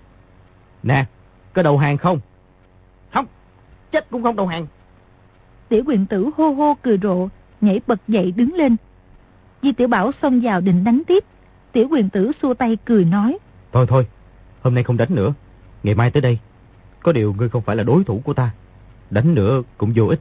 Nè, 0.82 1.04
có 1.52 1.62
đầu 1.62 1.78
hàng 1.78 1.98
không? 1.98 2.20
Không, 3.12 3.26
chết 3.92 4.10
cũng 4.10 4.22
không 4.22 4.36
đầu 4.36 4.46
hàng. 4.46 4.66
Tiểu 5.68 5.82
quyền 5.86 6.06
tử 6.06 6.30
hô 6.36 6.50
hô 6.50 6.74
cười 6.82 6.98
rộ, 7.02 7.28
nhảy 7.60 7.80
bật 7.86 8.00
dậy 8.08 8.32
đứng 8.32 8.54
lên. 8.54 8.76
Di 9.62 9.72
Tiểu 9.72 9.88
Bảo 9.88 10.10
xông 10.22 10.40
vào 10.40 10.60
định 10.60 10.84
đánh 10.84 11.02
tiếp. 11.06 11.24
Tiểu 11.72 11.88
quyền 11.90 12.10
tử 12.10 12.32
xua 12.42 12.54
tay 12.54 12.78
cười 12.84 13.04
nói. 13.04 13.38
Thôi 13.72 13.86
thôi, 13.88 14.06
hôm 14.62 14.74
nay 14.74 14.84
không 14.84 14.96
đánh 14.96 15.14
nữa. 15.14 15.34
Ngày 15.82 15.94
mai 15.94 16.10
tới 16.10 16.20
đây. 16.20 16.38
Có 17.02 17.12
điều 17.12 17.34
ngươi 17.38 17.48
không 17.48 17.62
phải 17.62 17.76
là 17.76 17.82
đối 17.82 18.04
thủ 18.04 18.20
của 18.24 18.34
ta. 18.34 18.50
Đánh 19.10 19.34
nữa 19.34 19.62
cũng 19.78 19.92
vô 19.96 20.06
ích. 20.06 20.20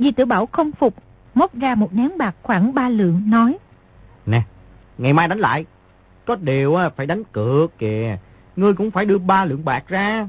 Di 0.00 0.12
Tử 0.12 0.24
Bảo 0.24 0.46
không 0.46 0.72
phục, 0.72 0.94
móc 1.34 1.54
ra 1.54 1.74
một 1.74 1.94
nén 1.94 2.18
bạc 2.18 2.36
khoảng 2.42 2.74
ba 2.74 2.88
lượng, 2.88 3.22
nói. 3.26 3.58
Nè, 4.26 4.42
ngày 4.98 5.12
mai 5.12 5.28
đánh 5.28 5.38
lại. 5.38 5.64
Có 6.24 6.36
điều 6.36 6.78
phải 6.96 7.06
đánh 7.06 7.24
cược 7.24 7.78
kìa. 7.78 8.18
Ngươi 8.56 8.74
cũng 8.74 8.90
phải 8.90 9.06
đưa 9.06 9.18
ba 9.18 9.44
lượng 9.44 9.64
bạc 9.64 9.84
ra. 9.88 10.28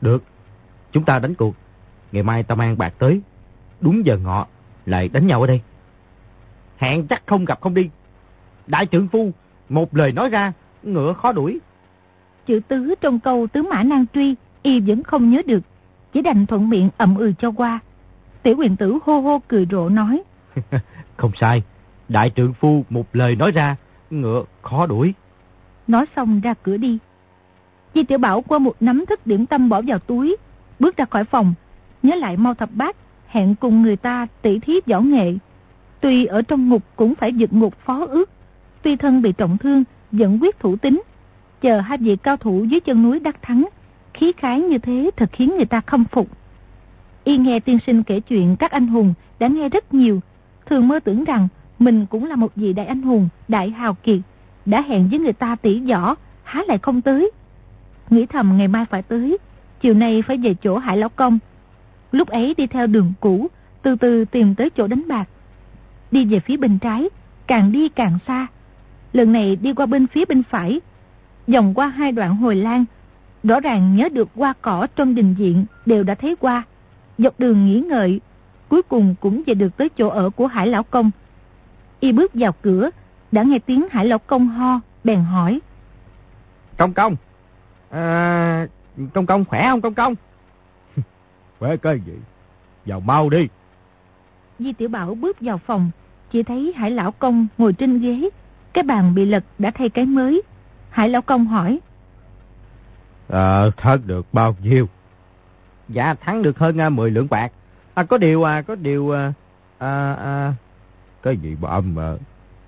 Được, 0.00 0.24
chúng 0.92 1.04
ta 1.04 1.18
đánh 1.18 1.34
cuộc. 1.34 1.54
Ngày 2.12 2.22
mai 2.22 2.42
ta 2.42 2.54
mang 2.54 2.78
bạc 2.78 2.94
tới. 2.98 3.20
đúng 3.80 4.06
giờ 4.06 4.16
ngọ, 4.16 4.46
lại 4.86 5.08
đánh 5.08 5.26
nhau 5.26 5.40
ở 5.40 5.46
đây. 5.46 5.60
Hẹn 6.76 7.06
chắc 7.06 7.26
không 7.26 7.44
gặp 7.44 7.60
không 7.60 7.74
đi. 7.74 7.90
Đại 8.66 8.86
trưởng 8.86 9.08
phu, 9.08 9.32
một 9.68 9.96
lời 9.96 10.12
nói 10.12 10.28
ra, 10.28 10.52
ngựa 10.82 11.12
khó 11.12 11.32
đuổi. 11.32 11.58
Chữ 12.46 12.60
tứ 12.68 12.94
trong 13.00 13.20
câu 13.20 13.46
tứ 13.52 13.62
mã 13.62 13.82
nan 13.82 14.04
truy, 14.14 14.34
y 14.62 14.80
vẫn 14.80 15.02
không 15.02 15.30
nhớ 15.30 15.42
được, 15.46 15.62
chỉ 16.12 16.22
đành 16.22 16.46
thuận 16.46 16.70
miệng 16.70 16.90
ậm 16.96 17.14
ừ 17.16 17.32
cho 17.38 17.50
qua. 17.50 17.80
Tiểu 18.42 18.56
quyền 18.58 18.76
tử 18.76 18.98
hô 19.04 19.20
hô 19.20 19.42
cười 19.48 19.66
rộ 19.70 19.88
nói. 19.88 20.22
không 21.16 21.32
sai, 21.40 21.62
đại 22.08 22.30
trưởng 22.30 22.52
phu 22.52 22.84
một 22.90 23.06
lời 23.12 23.36
nói 23.36 23.50
ra, 23.50 23.76
ngựa 24.10 24.44
khó 24.62 24.86
đuổi. 24.86 25.14
Nói 25.86 26.06
xong 26.16 26.40
ra 26.40 26.54
cửa 26.54 26.76
đi. 26.76 26.98
Di 27.94 28.04
tiểu 28.04 28.18
bảo 28.18 28.42
qua 28.42 28.58
một 28.58 28.76
nắm 28.80 29.04
thức 29.06 29.26
điểm 29.26 29.46
tâm 29.46 29.68
bỏ 29.68 29.82
vào 29.86 29.98
túi, 29.98 30.36
bước 30.78 30.96
ra 30.96 31.04
khỏi 31.04 31.24
phòng, 31.24 31.54
nhớ 32.02 32.14
lại 32.14 32.36
mau 32.36 32.54
thập 32.54 32.70
bát, 32.72 32.96
hẹn 33.26 33.54
cùng 33.54 33.82
người 33.82 33.96
ta 33.96 34.26
tỉ 34.42 34.58
thí 34.58 34.80
võ 34.86 35.00
nghệ. 35.00 35.34
Tuy 36.00 36.24
ở 36.24 36.42
trong 36.42 36.68
ngục 36.68 36.82
cũng 36.96 37.14
phải 37.14 37.32
dựng 37.32 37.58
ngục 37.58 37.74
phó 37.84 38.06
ước, 38.06 38.30
tuy 38.82 38.96
thân 38.96 39.22
bị 39.22 39.32
trọng 39.32 39.58
thương, 39.58 39.84
vẫn 40.12 40.38
quyết 40.42 40.58
thủ 40.58 40.76
tính. 40.76 41.02
Chờ 41.60 41.80
hai 41.80 41.98
vị 41.98 42.16
cao 42.16 42.36
thủ 42.36 42.64
dưới 42.64 42.80
chân 42.80 43.02
núi 43.02 43.20
đắc 43.20 43.42
thắng, 43.42 43.68
khí 44.14 44.32
khái 44.36 44.60
như 44.60 44.78
thế 44.78 45.10
thật 45.16 45.28
khiến 45.32 45.56
người 45.56 45.66
ta 45.66 45.80
khâm 45.80 46.04
phục. 46.04 46.28
Y 47.24 47.36
nghe 47.36 47.60
tiên 47.60 47.78
sinh 47.86 48.02
kể 48.02 48.20
chuyện 48.20 48.56
các 48.56 48.70
anh 48.70 48.86
hùng 48.86 49.14
đã 49.38 49.46
nghe 49.46 49.68
rất 49.68 49.94
nhiều, 49.94 50.20
thường 50.66 50.88
mơ 50.88 51.00
tưởng 51.00 51.24
rằng 51.24 51.48
mình 51.78 52.06
cũng 52.06 52.24
là 52.24 52.36
một 52.36 52.54
vị 52.56 52.72
đại 52.72 52.86
anh 52.86 53.02
hùng, 53.02 53.28
đại 53.48 53.70
hào 53.70 53.94
kiệt, 53.94 54.20
đã 54.66 54.82
hẹn 54.82 55.08
với 55.08 55.18
người 55.18 55.32
ta 55.32 55.56
tỉ 55.56 55.80
võ, 55.80 56.14
há 56.42 56.62
lại 56.68 56.78
không 56.78 57.02
tới. 57.02 57.30
Nghĩ 58.10 58.26
thầm 58.26 58.56
ngày 58.56 58.68
mai 58.68 58.84
phải 58.84 59.02
tới, 59.02 59.38
chiều 59.80 59.94
nay 59.94 60.22
phải 60.22 60.36
về 60.36 60.54
chỗ 60.54 60.78
Hải 60.78 60.96
Lão 60.96 61.08
Công. 61.08 61.38
Lúc 62.12 62.28
ấy 62.28 62.54
đi 62.54 62.66
theo 62.66 62.86
đường 62.86 63.12
cũ, 63.20 63.48
từ 63.82 63.96
từ 63.96 64.24
tìm 64.24 64.54
tới 64.54 64.70
chỗ 64.70 64.86
đánh 64.86 65.08
bạc. 65.08 65.28
Đi 66.10 66.24
về 66.24 66.40
phía 66.40 66.56
bên 66.56 66.78
trái, 66.78 67.08
càng 67.46 67.72
đi 67.72 67.88
càng 67.88 68.18
xa. 68.26 68.46
Lần 69.12 69.32
này 69.32 69.56
đi 69.56 69.72
qua 69.72 69.86
bên 69.86 70.06
phía 70.06 70.24
bên 70.24 70.42
phải, 70.42 70.80
dòng 71.46 71.74
qua 71.74 71.86
hai 71.86 72.12
đoạn 72.12 72.36
hồi 72.36 72.56
lan, 72.56 72.84
rõ 73.42 73.60
ràng 73.60 73.96
nhớ 73.96 74.08
được 74.08 74.28
qua 74.36 74.54
cỏ 74.62 74.86
trong 74.96 75.14
đình 75.14 75.34
diện 75.38 75.64
đều 75.86 76.02
đã 76.02 76.14
thấy 76.14 76.36
qua. 76.36 76.62
Dọc 77.22 77.40
đường 77.40 77.66
nghỉ 77.66 77.80
ngợi, 77.80 78.20
cuối 78.68 78.82
cùng 78.82 79.14
cũng 79.20 79.42
về 79.46 79.54
được 79.54 79.76
tới 79.76 79.88
chỗ 79.88 80.08
ở 80.08 80.30
của 80.30 80.46
Hải 80.46 80.66
Lão 80.66 80.82
Công. 80.82 81.10
Y 82.00 82.12
bước 82.12 82.30
vào 82.34 82.52
cửa, 82.62 82.90
đã 83.32 83.42
nghe 83.42 83.58
tiếng 83.58 83.88
Hải 83.90 84.04
Lão 84.04 84.18
Công 84.18 84.48
ho, 84.48 84.80
bèn 85.04 85.20
hỏi. 85.20 85.60
Công 86.76 86.92
công, 86.92 87.16
à, 87.90 88.66
công 89.14 89.26
công 89.26 89.44
khỏe 89.44 89.68
không 89.70 89.80
công 89.80 89.94
công? 89.94 90.14
khỏe 91.58 91.76
cái 91.76 92.00
gì? 92.06 92.12
Vào 92.86 93.00
mau 93.00 93.30
đi. 93.30 93.48
Di 94.58 94.72
Tiểu 94.72 94.88
Bảo 94.88 95.14
bước 95.14 95.36
vào 95.40 95.58
phòng, 95.58 95.90
chỉ 96.30 96.42
thấy 96.42 96.72
Hải 96.76 96.90
Lão 96.90 97.12
Công 97.12 97.46
ngồi 97.58 97.72
trên 97.72 98.00
ghế, 98.00 98.30
cái 98.72 98.84
bàn 98.84 99.14
bị 99.14 99.24
lật 99.24 99.44
đã 99.58 99.70
thay 99.70 99.88
cái 99.88 100.06
mới. 100.06 100.42
Hải 100.90 101.08
Lão 101.08 101.22
Công 101.22 101.46
hỏi. 101.46 101.80
À, 103.28 103.64
thắng 103.76 104.06
được 104.06 104.26
bao 104.32 104.56
nhiêu? 104.62 104.88
Dạ, 105.92 106.14
thắng 106.14 106.42
được 106.42 106.58
hơn 106.58 106.86
uh, 106.86 106.92
10 106.92 107.10
lượng 107.10 107.26
bạc. 107.30 107.52
À, 107.94 108.04
có 108.04 108.18
điều, 108.18 108.44
à, 108.44 108.62
có 108.62 108.74
điều, 108.74 109.10
à, 109.10 109.32
à, 109.78 110.12
à... 110.12 110.54
Cái 111.22 111.36
gì 111.36 111.56
mà 111.60 111.68
âm 111.68 111.94
mà? 111.94 112.14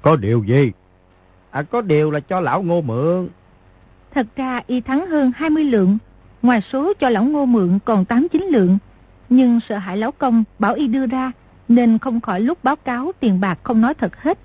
Có 0.02 0.16
điều 0.16 0.44
gì? 0.44 0.72
À, 1.50 1.62
có 1.62 1.80
điều 1.80 2.10
là 2.10 2.20
cho 2.20 2.40
lão 2.40 2.62
ngô 2.62 2.80
mượn. 2.80 3.28
Thật 4.14 4.26
ra 4.36 4.60
y 4.66 4.80
thắng 4.80 5.06
hơn 5.06 5.32
20 5.36 5.64
lượng, 5.64 5.98
ngoài 6.42 6.60
số 6.72 6.92
cho 7.00 7.08
lão 7.08 7.24
ngô 7.24 7.46
mượn 7.46 7.78
còn 7.84 8.04
8-9 8.04 8.50
lượng. 8.50 8.78
Nhưng 9.28 9.60
sợ 9.60 9.78
hại 9.78 9.96
lão 9.96 10.12
công 10.12 10.44
bảo 10.58 10.74
y 10.74 10.86
đưa 10.86 11.06
ra, 11.06 11.32
nên 11.68 11.98
không 11.98 12.20
khỏi 12.20 12.40
lúc 12.40 12.64
báo 12.64 12.76
cáo 12.76 13.12
tiền 13.20 13.40
bạc 13.40 13.58
không 13.62 13.80
nói 13.80 13.94
thật 13.94 14.16
hết. 14.16 14.38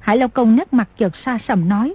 Hải 0.00 0.16
Lão 0.16 0.28
Công 0.28 0.56
nét 0.56 0.72
mặt 0.72 0.88
chợt 0.98 1.12
xa 1.24 1.38
sầm 1.48 1.68
nói. 1.68 1.94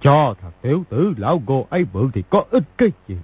Cho 0.00 0.34
thằng 0.40 0.52
tiểu 0.62 0.84
tử 0.88 1.14
lão 1.16 1.42
ngô 1.46 1.66
ấy 1.70 1.86
mượn 1.92 2.10
thì 2.14 2.22
có 2.30 2.44
ích 2.50 2.62
cái 2.78 2.92
gì? 3.08 3.16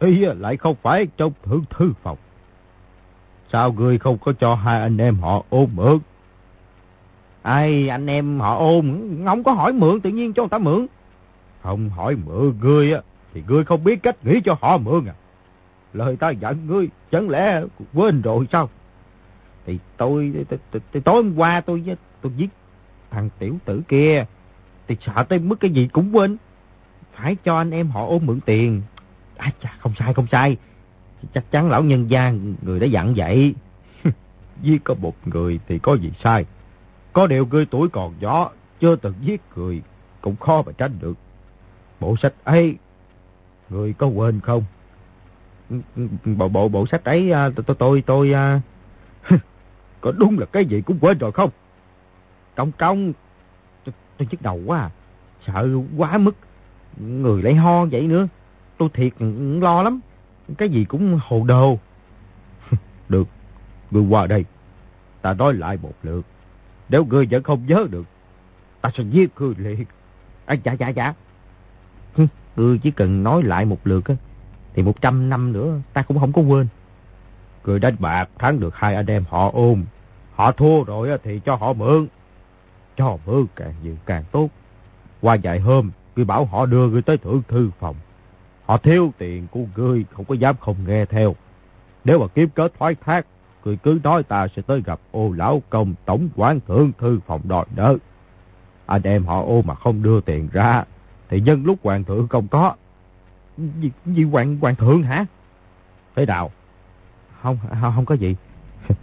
Y 0.00 0.18
lại 0.18 0.56
không 0.56 0.76
phải 0.82 1.06
trong 1.16 1.32
thượng 1.44 1.64
thư 1.70 1.92
phòng. 2.02 2.18
Sao 3.52 3.72
ngươi 3.72 3.98
không 3.98 4.18
có 4.18 4.32
cho 4.32 4.54
hai 4.54 4.80
anh 4.80 4.96
em 4.96 5.16
họ 5.16 5.42
ôm 5.50 5.70
mượn? 5.74 5.98
Ai 7.42 7.88
anh 7.88 8.06
em 8.06 8.40
họ 8.40 8.56
ôm, 8.56 9.00
không 9.24 9.44
có 9.44 9.52
hỏi 9.52 9.72
mượn 9.72 10.00
tự 10.00 10.10
nhiên 10.10 10.32
cho 10.32 10.42
người 10.42 10.48
ta 10.48 10.58
mượn. 10.58 10.86
Không 11.62 11.88
hỏi 11.88 12.16
mượn 12.26 12.54
ngươi 12.60 12.92
á, 12.92 13.00
thì 13.34 13.42
ngươi 13.48 13.64
không 13.64 13.84
biết 13.84 14.02
cách 14.02 14.16
nghĩ 14.24 14.40
cho 14.44 14.56
họ 14.60 14.78
mượn 14.78 15.04
à. 15.06 15.14
Lời 15.92 16.16
ta 16.16 16.30
dặn 16.30 16.66
ngươi, 16.66 16.88
chẳng 17.10 17.30
lẽ 17.30 17.62
quên 17.94 18.22
rồi 18.22 18.46
sao? 18.52 18.70
Thì 19.66 19.78
tôi, 19.96 20.32
thì 20.92 21.00
tối 21.00 21.22
hôm 21.22 21.34
qua 21.36 21.60
tôi 21.60 21.96
tôi 22.20 22.32
giết 22.36 22.50
thằng 23.10 23.28
tiểu 23.38 23.56
tử 23.64 23.82
kia, 23.88 24.24
thì 24.88 24.96
sợ 25.00 25.24
tới 25.28 25.38
mức 25.38 25.60
cái 25.60 25.70
gì 25.70 25.88
cũng 25.92 26.16
quên. 26.16 26.36
Phải 27.12 27.36
cho 27.44 27.56
anh 27.56 27.70
em 27.70 27.88
họ 27.88 28.06
ôm 28.06 28.26
mượn 28.26 28.40
tiền. 28.40 28.82
À, 29.40 29.50
chà, 29.62 29.76
không 29.78 29.92
sai, 29.98 30.14
không 30.14 30.26
sai. 30.26 30.56
Chắc 31.34 31.50
chắn 31.50 31.70
lão 31.70 31.82
nhân 31.82 32.10
gia 32.10 32.32
người 32.62 32.80
đã 32.80 32.86
dặn 32.86 33.14
vậy. 33.16 33.54
giết 34.62 34.84
có 34.84 34.94
một 34.94 35.14
người 35.24 35.60
thì 35.68 35.78
có 35.78 35.94
gì 35.94 36.12
sai. 36.22 36.44
Có 37.12 37.26
điều 37.26 37.46
ngươi 37.46 37.66
tuổi 37.66 37.88
còn 37.88 38.14
nhỏ, 38.20 38.50
chưa 38.80 38.96
từng 38.96 39.14
giết 39.20 39.40
người, 39.56 39.82
cũng 40.20 40.36
khó 40.36 40.62
mà 40.66 40.72
tránh 40.78 40.92
được. 41.00 41.18
Bộ 42.00 42.16
sách 42.16 42.32
ấy, 42.44 42.76
người 43.70 43.92
có 43.92 44.06
quên 44.06 44.40
không? 44.40 44.64
Bộ 46.24 46.48
bộ 46.48 46.68
bộ 46.68 46.86
sách 46.86 47.04
ấy, 47.04 47.32
à, 47.32 47.50
tôi 47.56 47.76
tôi 47.78 48.02
tôi... 48.06 48.32
À, 48.32 48.60
có 50.00 50.12
đúng 50.12 50.38
là 50.38 50.46
cái 50.46 50.64
gì 50.64 50.80
cũng 50.80 50.98
quên 51.00 51.18
rồi 51.18 51.32
không? 51.32 51.50
Công 52.54 52.72
công, 52.72 53.12
tôi, 53.84 53.94
tôi 54.16 54.28
nhức 54.30 54.42
đầu 54.42 54.60
quá 54.66 54.78
à. 54.78 54.90
Sợ 55.46 55.68
quá 55.96 56.18
mức, 56.18 56.36
người 56.98 57.42
lại 57.42 57.54
ho 57.54 57.84
vậy 57.84 58.06
nữa. 58.06 58.28
Tôi 58.80 58.88
thiệt 58.94 59.12
lo 59.60 59.82
lắm, 59.82 60.00
cái 60.58 60.68
gì 60.68 60.84
cũng 60.84 61.18
hồ 61.22 61.44
đồ. 61.46 61.78
được, 63.08 63.28
ngươi 63.90 64.02
qua 64.02 64.26
đây, 64.26 64.44
ta 65.22 65.34
nói 65.34 65.54
lại 65.54 65.78
một 65.82 65.92
lượt. 66.02 66.26
Nếu 66.88 67.04
ngươi 67.04 67.26
vẫn 67.30 67.42
không 67.42 67.66
nhớ 67.66 67.86
được, 67.90 68.06
ta 68.80 68.90
sẽ 68.94 69.04
giết 69.10 69.30
ngươi 69.40 69.54
liền. 69.58 69.84
À, 70.46 70.54
dạ, 70.64 70.72
dạ, 70.72 70.88
dạ. 70.88 71.14
Ngươi 72.56 72.78
chỉ 72.78 72.90
cần 72.90 73.22
nói 73.22 73.42
lại 73.42 73.64
một 73.64 73.78
lượt 73.84 74.04
á, 74.08 74.14
thì 74.74 74.82
một 74.82 75.00
trăm 75.00 75.28
năm 75.28 75.52
nữa 75.52 75.80
ta 75.92 76.02
cũng 76.02 76.18
không 76.18 76.32
có 76.32 76.42
quên. 76.42 76.66
Ngươi 77.64 77.78
đánh 77.78 77.96
bạc 77.98 78.28
thắng 78.38 78.60
được 78.60 78.74
hai 78.74 78.94
anh 78.94 79.06
em 79.06 79.24
họ 79.28 79.50
ôm. 79.52 79.84
Họ 80.34 80.52
thua 80.52 80.84
rồi 80.84 81.18
thì 81.22 81.40
cho 81.44 81.54
họ 81.54 81.72
mượn. 81.72 82.06
Cho 82.96 83.18
mượn 83.26 83.46
càng 83.56 83.74
nhiều 83.82 83.96
càng 84.06 84.24
tốt. 84.32 84.48
Qua 85.20 85.36
vài 85.42 85.60
hôm, 85.60 85.90
ngươi 86.16 86.24
bảo 86.24 86.44
họ 86.44 86.66
đưa 86.66 86.88
ngươi 86.88 87.02
tới 87.02 87.18
thượng 87.18 87.42
thư 87.48 87.70
phòng. 87.78 87.96
Họ 88.70 88.76
thiếu 88.76 89.12
tiền 89.18 89.46
của 89.50 89.64
ngươi, 89.76 90.04
không 90.10 90.24
có 90.24 90.34
dám 90.34 90.56
không 90.60 90.76
nghe 90.86 91.04
theo. 91.04 91.36
Nếu 92.04 92.18
mà 92.20 92.26
kiếm 92.34 92.48
kết 92.54 92.72
thoái 92.78 92.94
thác, 92.94 93.26
ngươi 93.64 93.76
cứ 93.76 94.00
nói 94.04 94.22
ta 94.22 94.48
sẽ 94.48 94.62
tới 94.62 94.82
gặp 94.84 95.00
ô 95.10 95.32
lão 95.32 95.62
công 95.70 95.94
tổng 96.04 96.28
quản 96.36 96.60
thượng 96.60 96.92
thư 96.98 97.20
phòng 97.26 97.40
đòi 97.44 97.66
nợ. 97.76 97.96
Anh 98.86 99.02
em 99.02 99.24
họ 99.24 99.42
ô 99.42 99.62
mà 99.62 99.74
không 99.74 100.02
đưa 100.02 100.20
tiền 100.20 100.48
ra, 100.52 100.84
thì 101.28 101.40
nhân 101.40 101.62
lúc 101.64 101.78
hoàng 101.82 102.04
thượng 102.04 102.28
không 102.28 102.48
có. 102.48 102.74
Gì, 103.58 103.90
gì 104.06 104.24
hoàng, 104.24 104.56
hoàng 104.60 104.74
thượng 104.74 105.02
hả? 105.02 105.24
Thế 106.16 106.26
nào? 106.26 106.50
Không, 107.42 107.58
không 107.80 108.04
có 108.04 108.14
gì. 108.14 108.36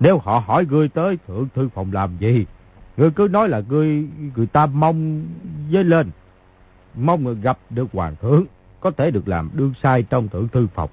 Nếu 0.00 0.18
họ 0.18 0.38
hỏi 0.46 0.66
ngươi 0.70 0.88
tới 0.88 1.18
thượng 1.26 1.48
thư 1.54 1.68
phòng 1.68 1.92
làm 1.92 2.16
gì, 2.18 2.46
ngươi 2.96 3.10
cứ 3.10 3.28
nói 3.30 3.48
là 3.48 3.62
ngươi 3.68 4.06
người 4.36 4.46
ta 4.46 4.66
mong 4.66 5.24
với 5.70 5.84
lên. 5.84 6.10
Mong 6.94 7.24
người 7.24 7.34
gặp 7.34 7.58
được 7.70 7.88
hoàng 7.92 8.16
thượng, 8.22 8.44
có 8.84 8.90
thể 8.90 9.10
được 9.10 9.28
làm 9.28 9.50
đương 9.54 9.72
sai 9.82 10.02
trong 10.02 10.28
thượng 10.28 10.48
thư 10.48 10.66
phòng. 10.74 10.90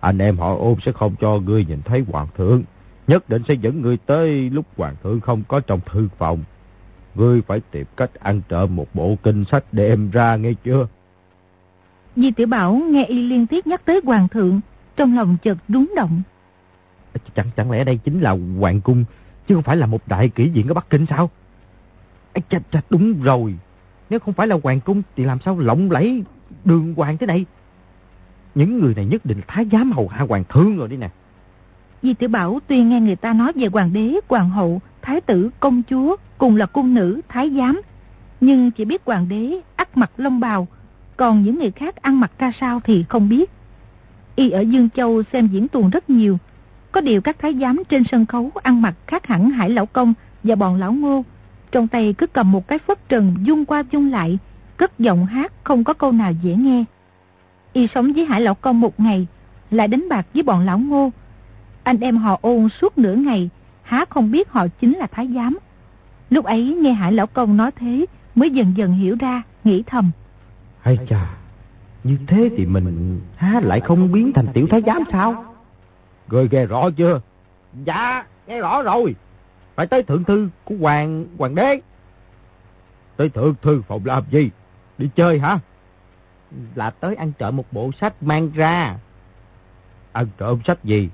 Anh 0.00 0.18
em 0.18 0.38
họ 0.38 0.56
ôm 0.56 0.78
sẽ 0.84 0.92
không 0.92 1.14
cho 1.20 1.38
ngươi 1.38 1.64
nhìn 1.64 1.82
thấy 1.84 2.04
hoàng 2.08 2.26
thượng, 2.36 2.62
nhất 3.06 3.28
định 3.28 3.42
sẽ 3.48 3.54
dẫn 3.54 3.82
ngươi 3.82 3.96
tới 3.96 4.50
lúc 4.50 4.66
hoàng 4.76 4.94
thượng 5.02 5.20
không 5.20 5.42
có 5.48 5.60
trong 5.60 5.80
thư 5.92 6.08
phòng. 6.18 6.44
Ngươi 7.14 7.42
phải 7.42 7.60
tìm 7.70 7.86
cách 7.96 8.10
ăn 8.14 8.40
trộm 8.48 8.76
một 8.76 8.86
bộ 8.94 9.16
kinh 9.22 9.44
sách 9.44 9.64
đem 9.72 10.10
ra 10.10 10.36
nghe 10.36 10.52
chưa? 10.64 10.86
Di 12.16 12.30
tiểu 12.30 12.46
Bảo 12.46 12.74
nghe 12.74 13.04
y 13.04 13.22
liên 13.22 13.46
tiếp 13.46 13.66
nhắc 13.66 13.84
tới 13.84 14.00
hoàng 14.04 14.28
thượng, 14.28 14.60
trong 14.96 15.16
lòng 15.16 15.36
chợt 15.42 15.58
rúng 15.68 15.92
động. 15.96 16.22
Chẳng 17.34 17.50
chẳng 17.56 17.70
lẽ 17.70 17.84
đây 17.84 17.96
chính 18.04 18.20
là 18.20 18.36
hoàng 18.60 18.80
cung, 18.80 19.04
chứ 19.48 19.54
không 19.54 19.64
phải 19.64 19.76
là 19.76 19.86
một 19.86 20.02
đại 20.06 20.28
kỷ 20.28 20.48
diện 20.48 20.68
ở 20.68 20.74
Bắc 20.74 20.90
Kinh 20.90 21.06
sao? 21.06 21.30
Chà, 22.48 22.58
chà, 22.70 22.80
đúng 22.90 23.22
rồi, 23.22 23.54
nếu 24.10 24.18
không 24.18 24.34
phải 24.34 24.46
là 24.46 24.56
hoàng 24.62 24.80
cung 24.80 25.02
thì 25.16 25.24
làm 25.24 25.38
sao 25.44 25.58
lộng 25.58 25.90
lẫy 25.90 26.24
đường 26.66 26.94
hoàng 26.96 27.18
thế 27.18 27.26
này? 27.26 27.44
Những 28.54 28.78
người 28.78 28.94
này 28.94 29.06
nhất 29.06 29.26
định 29.26 29.38
là 29.38 29.44
thái 29.48 29.66
giám 29.72 29.92
hầu 29.92 30.08
hạ 30.08 30.26
hoàng 30.28 30.44
thương 30.48 30.76
rồi 30.76 30.88
đi 30.88 30.96
nè. 30.96 31.10
Di 32.02 32.14
tiểu 32.14 32.28
Bảo 32.28 32.60
tuy 32.66 32.82
nghe 32.84 33.00
người 33.00 33.16
ta 33.16 33.32
nói 33.32 33.52
về 33.54 33.68
hoàng 33.72 33.92
đế, 33.92 34.14
hoàng 34.28 34.50
hậu, 34.50 34.80
thái 35.02 35.20
tử, 35.20 35.50
công 35.60 35.82
chúa, 35.90 36.16
cùng 36.38 36.56
là 36.56 36.66
cung 36.66 36.94
nữ, 36.94 37.20
thái 37.28 37.50
giám, 37.50 37.80
nhưng 38.40 38.70
chỉ 38.70 38.84
biết 38.84 39.02
hoàng 39.04 39.28
đế 39.28 39.60
ắt 39.76 39.96
mặt 39.96 40.10
lông 40.16 40.40
bào, 40.40 40.68
còn 41.16 41.42
những 41.42 41.58
người 41.58 41.70
khác 41.70 41.96
ăn 42.02 42.20
mặc 42.20 42.32
ra 42.38 42.52
sao 42.60 42.80
thì 42.84 43.04
không 43.08 43.28
biết. 43.28 43.50
Y 44.36 44.50
ở 44.50 44.60
Dương 44.60 44.88
Châu 44.90 45.22
xem 45.32 45.48
diễn 45.48 45.68
tuồng 45.68 45.90
rất 45.90 46.10
nhiều, 46.10 46.38
Có 46.92 47.00
điều 47.00 47.20
các 47.20 47.38
thái 47.38 47.54
giám 47.60 47.82
trên 47.88 48.02
sân 48.10 48.26
khấu 48.26 48.50
ăn 48.62 48.82
mặc 48.82 48.94
khác 49.06 49.26
hẳn 49.26 49.50
Hải 49.50 49.70
Lão 49.70 49.86
Công 49.86 50.14
và 50.42 50.54
bọn 50.54 50.76
Lão 50.76 50.92
Ngô. 50.92 51.24
Trong 51.72 51.88
tay 51.88 52.14
cứ 52.18 52.26
cầm 52.26 52.52
một 52.52 52.68
cái 52.68 52.78
phất 52.78 53.08
trần 53.08 53.34
dung 53.42 53.64
qua 53.64 53.84
dung 53.92 54.10
lại, 54.10 54.38
cất 54.76 54.98
giọng 54.98 55.26
hát 55.26 55.52
không 55.64 55.84
có 55.84 55.92
câu 55.92 56.12
nào 56.12 56.32
dễ 56.42 56.54
nghe. 56.54 56.84
Y 57.72 57.86
sống 57.94 58.12
với 58.12 58.24
Hải 58.24 58.40
Lão 58.40 58.54
Công 58.54 58.80
một 58.80 59.00
ngày, 59.00 59.26
lại 59.70 59.88
đánh 59.88 60.08
bạc 60.08 60.26
với 60.34 60.42
bọn 60.42 60.66
Lão 60.66 60.78
Ngô. 60.78 61.10
Anh 61.82 62.00
em 62.00 62.16
họ 62.16 62.38
ôn 62.42 62.68
suốt 62.68 62.98
nửa 62.98 63.14
ngày, 63.14 63.50
há 63.82 64.04
không 64.08 64.30
biết 64.30 64.50
họ 64.50 64.66
chính 64.80 64.96
là 64.96 65.06
thái 65.06 65.28
giám. 65.34 65.58
Lúc 66.30 66.44
ấy 66.44 66.78
nghe 66.80 66.92
Hải 66.92 67.12
Lão 67.12 67.26
Công 67.26 67.56
nói 67.56 67.70
thế, 67.76 68.06
mới 68.34 68.50
dần 68.50 68.76
dần 68.76 68.92
hiểu 68.92 69.16
ra, 69.20 69.42
nghĩ 69.64 69.82
thầm. 69.86 70.10
Hay 70.80 70.98
chà, 71.08 71.30
như 72.04 72.18
thế 72.26 72.50
thì 72.56 72.66
mình 72.66 73.20
há 73.36 73.60
lại 73.60 73.80
không 73.80 74.12
biến 74.12 74.32
thành 74.32 74.46
tiểu 74.52 74.66
thái 74.70 74.82
giám 74.86 75.02
sao? 75.12 75.44
Rồi 76.28 76.48
ghê 76.50 76.66
rõ 76.66 76.90
chưa? 76.90 77.20
Dạ, 77.84 78.24
nghe 78.46 78.60
rõ 78.60 78.82
rồi. 78.82 79.14
Phải 79.74 79.86
tới 79.86 80.02
thượng 80.02 80.24
thư 80.24 80.48
của 80.64 80.74
hoàng 80.80 81.26
hoàng 81.38 81.54
đế. 81.54 81.80
Tới 83.16 83.28
thượng 83.28 83.54
thư 83.62 83.82
phòng 83.88 84.00
làm 84.04 84.22
gì? 84.30 84.50
Đi 84.98 85.10
chơi 85.16 85.38
hả? 85.38 85.58
Là 86.74 86.90
tới 86.90 87.14
ăn 87.14 87.32
trộm 87.38 87.56
một 87.56 87.64
bộ 87.72 87.90
sách 88.00 88.22
mang 88.22 88.50
ra. 88.54 88.96
Ăn 90.12 90.26
trộm 90.38 90.60
sách 90.64 90.84
gì? 90.84 91.10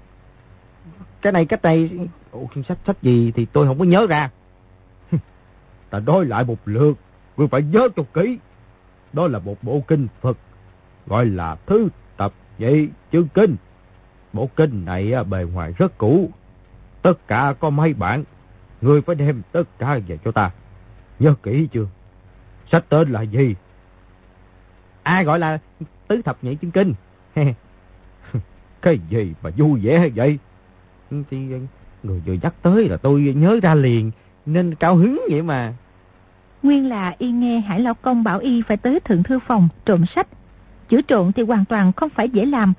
Cái 1.23 1.33
này, 1.33 1.47
cái 1.47 1.59
này, 1.63 1.91
Ủa, 2.33 2.47
sách 2.69 2.79
sách 2.87 3.03
gì 3.03 3.33
thì 3.35 3.47
tôi 3.53 3.67
không 3.67 3.79
có 3.79 3.85
nhớ 3.85 4.07
ra. 4.11 4.31
Ta 5.91 5.99
nói 5.99 6.25
lại 6.25 6.45
một 6.45 6.59
lượt, 6.65 6.95
ngươi 7.37 7.49
phải 7.49 7.63
nhớ 7.63 7.89
cho 7.97 8.03
kỹ. 8.15 8.39
Đó 9.13 9.29
là 9.29 9.39
một 9.39 9.57
bộ 9.63 9.83
kinh 9.89 10.09
Phật, 10.21 10.39
gọi 11.07 11.27
là 11.27 11.57
Thứ 11.67 11.89
Tập 12.17 12.33
vậy 12.59 12.89
Chương 13.13 13.29
Kinh. 13.29 13.57
Bộ 14.33 14.49
kinh 14.57 14.85
này 14.85 15.25
bề 15.25 15.45
ngoài 15.45 15.73
rất 15.79 15.99
cũ, 15.99 16.31
tất 17.03 17.15
cả 17.27 17.55
có 17.61 17.71
mấy 17.71 17.95
bản, 17.95 18.25
ngươi 18.81 19.03
phải 19.03 19.15
đem 19.15 19.43
tất 19.53 19.63
cả 19.79 19.99
về 20.07 20.19
cho 20.25 20.33
ta. 20.33 20.51
Nhớ 21.19 21.35
kỹ 21.43 21.69
chưa? 21.73 21.87
Sách 22.71 22.85
tên 22.89 23.13
là 23.13 23.23
gì? 23.23 23.55
Ai 25.03 25.25
gọi 25.25 25.39
là 25.39 25.59
Tứ 26.09 26.23
Thập 26.23 26.45
Nhị 26.45 26.55
chân 26.55 26.71
Kinh? 26.71 26.95
Cái 28.83 28.99
gì 29.11 29.35
mà 29.43 29.51
vui 29.57 29.81
vẻ 29.81 30.09
vậy? 30.15 30.39
Thì 31.11 31.53
ờ, 31.53 31.59
người 32.03 32.21
vừa 32.27 32.37
nhắc 32.43 32.55
tới 32.63 32.89
là 32.89 32.97
tôi 32.97 33.21
nhớ 33.37 33.61
ra 33.63 33.75
liền, 33.75 34.11
nên 34.47 34.75
cao 34.75 34.97
hứng 34.97 35.21
vậy 35.31 35.43
mà. 35.43 35.75
Nguyên 36.63 36.89
là 36.89 37.15
y 37.19 37.31
nghe 37.31 37.61
Hải 37.61 37.81
Lão 37.81 37.95
Công 37.95 38.25
bảo 38.25 38.39
y 38.39 38.63
phải 38.63 38.77
tới 38.77 39.01
thượng 39.01 39.23
thư 39.23 39.39
phòng 39.47 39.69
trộm 39.85 40.07
sách. 40.15 40.27
Chữ 40.89 41.01
trộn 41.09 41.33
thì 41.33 41.43
hoàn 41.43 41.65
toàn 41.65 41.93
không 41.93 42.11
phải 42.11 42.29
dễ 42.29 42.47
làm, 42.47 42.73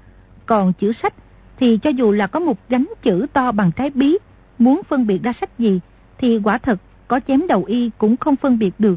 còn 0.46 0.74
chữ 0.74 0.94
sách 1.02 1.14
thì 1.60 1.78
cho 1.78 1.90
dù 1.90 2.12
là 2.12 2.28
có 2.28 2.40
một 2.40 2.58
gánh 2.70 2.86
chữ 3.02 3.26
to 3.34 3.52
bằng 3.52 3.72
trái 3.72 3.90
bí, 3.90 4.18
muốn 4.58 4.82
phân 4.90 5.08
biệt 5.08 5.24
ra 5.24 5.34
sách 5.42 5.60
gì 5.60 5.80
thì 6.18 6.40
quả 6.44 6.58
thật 6.58 6.80
có 7.08 7.20
chém 7.28 7.48
đầu 7.48 7.64
y 7.64 7.92
cũng 7.98 8.18
không 8.18 8.36
phân 8.36 8.60
biệt 8.60 8.74
được. 8.80 8.96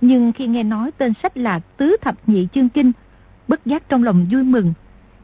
Nhưng 0.00 0.32
khi 0.32 0.46
nghe 0.46 0.62
nói 0.62 0.90
tên 0.98 1.12
sách 1.22 1.36
là 1.36 1.60
Tứ 1.76 1.96
Thập 2.00 2.14
Nhị 2.26 2.48
Chương 2.54 2.68
Kinh, 2.68 2.92
bất 3.48 3.66
giác 3.66 3.88
trong 3.88 4.02
lòng 4.02 4.26
vui 4.30 4.42
mừng. 4.42 4.72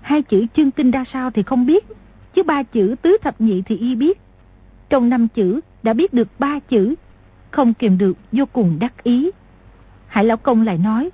Hai 0.00 0.22
chữ 0.22 0.46
chương 0.56 0.70
kinh 0.70 0.90
ra 0.90 1.04
sao 1.12 1.30
thì 1.30 1.42
không 1.42 1.66
biết, 1.66 1.86
chứ 2.34 2.42
ba 2.42 2.62
chữ 2.62 2.94
Tứ 3.02 3.16
Thập 3.22 3.40
Nhị 3.40 3.62
thì 3.62 3.76
y 3.76 3.94
biết. 3.94 4.20
Trong 4.88 5.08
năm 5.08 5.28
chữ 5.28 5.60
đã 5.82 5.92
biết 5.92 6.14
được 6.14 6.28
ba 6.38 6.58
chữ, 6.68 6.94
không 7.50 7.74
kiềm 7.74 7.98
được 7.98 8.16
vô 8.32 8.44
cùng 8.52 8.78
đắc 8.78 9.02
ý. 9.02 9.30
Hải 10.06 10.24
Lão 10.24 10.36
Công 10.36 10.62
lại 10.62 10.78
nói, 10.78 11.10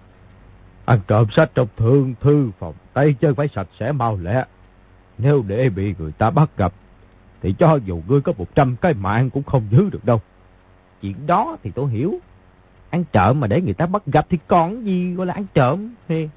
Ăn 0.85 1.01
trộm 1.07 1.27
sách 1.31 1.51
trong 1.55 1.69
thương 1.77 2.15
thư 2.21 2.51
phòng, 2.59 2.75
tay 2.93 3.15
chân 3.21 3.35
phải 3.35 3.49
sạch 3.49 3.69
sẽ 3.79 3.93
mau 3.93 4.19
lẹ. 4.23 4.45
Nếu 5.19 5.45
để 5.47 5.69
bị 5.69 5.95
người 5.99 6.13
ta 6.13 6.31
bắt 6.31 6.51
gặp, 6.57 6.73
thì 7.43 7.55
cho 7.59 7.79
dù 7.85 8.03
ngươi 8.09 8.21
có 8.21 8.33
một 8.39 8.55
trăm 8.55 8.77
cái 8.77 8.95
mạng 8.95 9.31
cũng 9.31 9.43
không 9.43 9.63
giữ 9.71 9.91
được 9.91 10.05
đâu. 10.05 10.21
Chuyện 11.03 11.27
đó 11.27 11.57
thì 11.63 11.71
tôi 11.75 11.91
hiểu. 11.91 12.21
Ăn 12.91 13.05
trộm 13.13 13.41
mà 13.41 13.47
để 13.47 13.61
người 13.61 13.75
ta 13.75 13.87
bắt 13.87 14.03
gặp 14.07 14.27
thì 14.31 14.39
còn 14.47 14.87
gì 14.87 15.15
gọi 15.15 15.27
là 15.27 15.35
ăn 15.35 15.47
trộm. 15.55 15.95
Thì... 16.09 16.29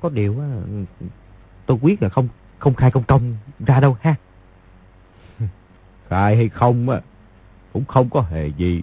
Có 0.00 0.08
điều 0.08 0.36
tôi 1.66 1.78
quyết 1.82 2.02
là 2.02 2.08
không 2.08 2.28
không 2.58 2.74
khai 2.74 2.90
công 2.90 3.04
công 3.04 3.36
ra 3.66 3.80
đâu 3.80 3.96
ha. 4.00 4.14
Khai 6.08 6.36
hay 6.36 6.48
không 6.48 6.90
á, 6.90 7.00
cũng 7.72 7.84
không 7.84 8.10
có 8.10 8.20
hề 8.20 8.46
gì. 8.46 8.82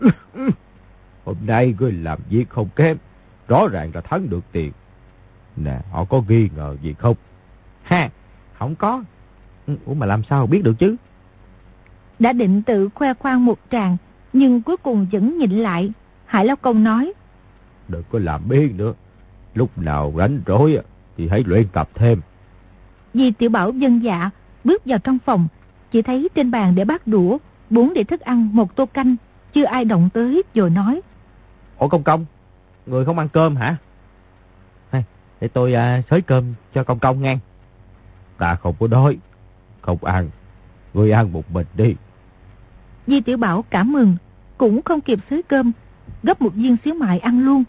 Hôm 1.24 1.36
nay 1.40 1.74
ngươi 1.78 1.92
làm 1.92 2.18
việc 2.28 2.50
không 2.50 2.68
kém, 2.76 2.96
rõ 3.48 3.68
ràng 3.72 3.90
là 3.94 4.00
thắng 4.00 4.30
được 4.30 4.44
tiền. 4.52 4.72
Nè, 5.56 5.80
họ 5.90 6.04
có 6.04 6.22
nghi 6.28 6.48
ngờ 6.56 6.76
gì 6.82 6.94
không? 6.98 7.16
Ha, 7.82 8.10
không 8.58 8.74
có. 8.74 9.02
Ủa 9.84 9.94
mà 9.94 10.06
làm 10.06 10.22
sao 10.22 10.46
biết 10.46 10.64
được 10.64 10.74
chứ? 10.78 10.96
Đã 12.18 12.32
định 12.32 12.62
tự 12.62 12.88
khoe 12.94 13.14
khoang 13.14 13.44
một 13.44 13.58
tràng, 13.70 13.96
nhưng 14.32 14.62
cuối 14.62 14.76
cùng 14.76 15.06
vẫn 15.12 15.38
nhịn 15.38 15.50
lại. 15.50 15.92
Hải 16.24 16.44
Lão 16.44 16.56
Công 16.56 16.84
nói. 16.84 17.12
Đừng 17.88 18.02
có 18.10 18.18
làm 18.18 18.48
biên 18.48 18.76
nữa. 18.76 18.94
Lúc 19.54 19.78
nào 19.78 20.14
rảnh 20.18 20.40
rỗi 20.46 20.78
thì 21.16 21.28
hãy 21.28 21.44
luyện 21.46 21.68
tập 21.72 21.88
thêm. 21.94 22.20
Di 23.14 23.30
Tiểu 23.30 23.50
Bảo 23.50 23.70
dân 23.72 24.02
dạ, 24.02 24.30
bước 24.64 24.82
vào 24.84 24.98
trong 24.98 25.18
phòng, 25.18 25.48
chỉ 25.90 26.02
thấy 26.02 26.28
trên 26.34 26.50
bàn 26.50 26.74
để 26.74 26.84
bát 26.84 27.06
đũa, 27.06 27.38
bốn 27.70 27.94
đĩa 27.94 28.04
thức 28.04 28.20
ăn, 28.20 28.56
một 28.56 28.76
tô 28.76 28.86
canh, 28.86 29.16
chưa 29.52 29.64
ai 29.64 29.84
động 29.84 30.08
tới 30.14 30.42
rồi 30.54 30.70
nói. 30.70 31.00
Ủa 31.78 31.88
công 31.88 32.02
công, 32.02 32.24
người 32.86 33.04
không 33.04 33.18
ăn 33.18 33.28
cơm 33.28 33.56
hả? 33.56 33.76
Hay, 34.90 35.04
để 35.40 35.48
tôi 35.48 35.74
à, 35.74 36.02
xới 36.10 36.20
cơm 36.20 36.54
cho 36.74 36.84
công 36.84 36.98
công 36.98 37.22
ngang. 37.22 37.38
Ta 38.38 38.54
không 38.54 38.74
có 38.80 38.86
đói, 38.86 39.18
không 39.80 40.04
ăn, 40.04 40.30
người 40.94 41.10
ăn 41.10 41.32
một 41.32 41.50
mình 41.50 41.66
đi. 41.76 41.94
Di 43.12 43.20
Tiểu 43.20 43.36
Bảo 43.36 43.64
cảm 43.70 43.92
mừng, 43.92 44.16
cũng 44.58 44.82
không 44.82 45.00
kịp 45.00 45.18
xới 45.30 45.42
cơm, 45.42 45.72
gấp 46.22 46.42
một 46.42 46.54
viên 46.54 46.76
xíu 46.84 46.94
mại 46.94 47.18
ăn 47.18 47.44
luôn. 47.44 47.64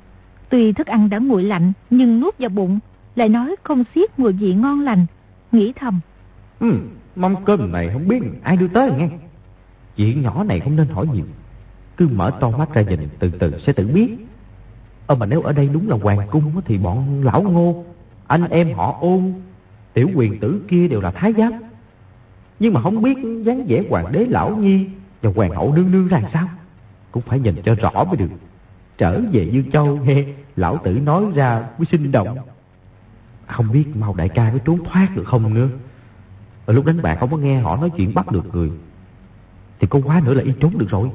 Tuy 0.50 0.74
thức 0.74 0.88
ăn 0.88 1.10
đã 1.10 1.18
nguội 1.18 1.44
lạnh, 1.44 1.74
nhưng 1.90 2.20
nuốt 2.20 2.38
vào 2.40 2.50
bụng, 2.50 2.80
lại 3.16 3.30
nói 3.30 3.56
không 3.64 3.84
xiết 3.96 4.20
mùi 4.20 4.34
vị 4.34 4.54
ngon 4.54 4.80
lành, 4.80 5.06
nghĩ 5.52 5.74
thầm. 5.76 6.00
Ừ, 6.60 6.74
mâm 7.16 7.46
cơm 7.46 7.72
này 7.72 7.90
không 7.94 8.08
biết 8.08 8.20
ai 8.44 8.58
đưa 8.58 8.68
tới 8.68 8.92
nghe. 8.98 9.10
Chuyện 9.96 10.22
nhỏ 10.22 10.44
này 10.44 10.60
không 10.60 10.76
nên 10.76 10.88
hỏi 10.88 11.08
nhiều. 11.14 11.26
Cứ 11.98 12.08
mở 12.08 12.32
to 12.40 12.52
mắt 12.52 12.74
ra 12.74 12.82
nhìn 12.82 13.10
từ 13.20 13.32
từ 13.40 13.54
sẽ 13.66 13.74
tự 13.74 13.88
biết. 13.88 14.10
Ờ 15.08 15.16
mà 15.16 15.26
nếu 15.26 15.42
ở 15.42 15.54
đây 15.54 15.70
đúng 15.74 15.90
là 15.90 15.98
hoàng 16.02 16.28
cung 16.32 16.62
thì 16.66 16.78
bọn 16.78 17.24
lão 17.24 17.42
ngô, 17.42 17.86
anh 18.28 18.50
em 18.50 18.74
họ 18.74 18.98
ôn, 19.02 19.34
tiểu 19.94 20.10
quyền 20.16 20.40
tử 20.40 20.62
kia 20.68 20.88
đều 20.88 21.02
là 21.02 21.12
thái 21.12 21.34
giám. 21.38 21.54
Nhưng 22.60 22.74
mà 22.74 22.82
không 22.82 23.02
biết 23.02 23.18
dáng 23.44 23.66
vẻ 23.68 23.84
hoàng 23.90 24.12
đế 24.12 24.26
lão 24.30 24.56
nhi 24.56 24.88
và 25.24 25.32
hoàng 25.36 25.52
hậu 25.52 25.74
nương 25.76 25.92
nương 25.92 26.08
ra 26.08 26.22
sao. 26.34 26.48
Cũng 27.12 27.24
phải 27.24 27.40
nhìn 27.40 27.56
cho 27.64 27.76
rõ 27.76 28.04
mới 28.04 28.16
được. 28.18 28.30
Trở 28.98 29.22
về 29.32 29.50
Dương 29.52 29.72
Châu 29.72 29.98
nghe 29.98 30.26
lão 30.56 30.78
tử 30.84 30.92
nói 30.92 31.26
ra 31.36 31.64
mới 31.78 31.86
sinh 31.92 32.12
động. 32.12 32.38
Không 33.48 33.72
biết 33.72 33.86
mau 33.96 34.14
đại 34.14 34.30
ca 34.30 34.50
có 34.54 34.58
trốn 34.66 34.84
thoát 34.84 35.08
được 35.16 35.24
không 35.26 35.54
nữa. 35.54 35.70
Ở 36.66 36.74
lúc 36.74 36.86
đánh 36.86 37.02
bạc 37.02 37.18
không 37.20 37.32
có 37.32 37.38
nghe 37.38 37.60
họ 37.60 37.78
nói 37.78 37.90
chuyện 37.98 38.14
bắt 38.14 38.32
được 38.32 38.56
người. 38.56 38.72
Thì 39.80 39.88
có 39.88 40.00
quá 40.06 40.22
nữa 40.26 40.34
là 40.34 40.44
y 40.44 40.52
trốn 40.60 40.78
được 40.78 40.90
rồi. 40.90 41.10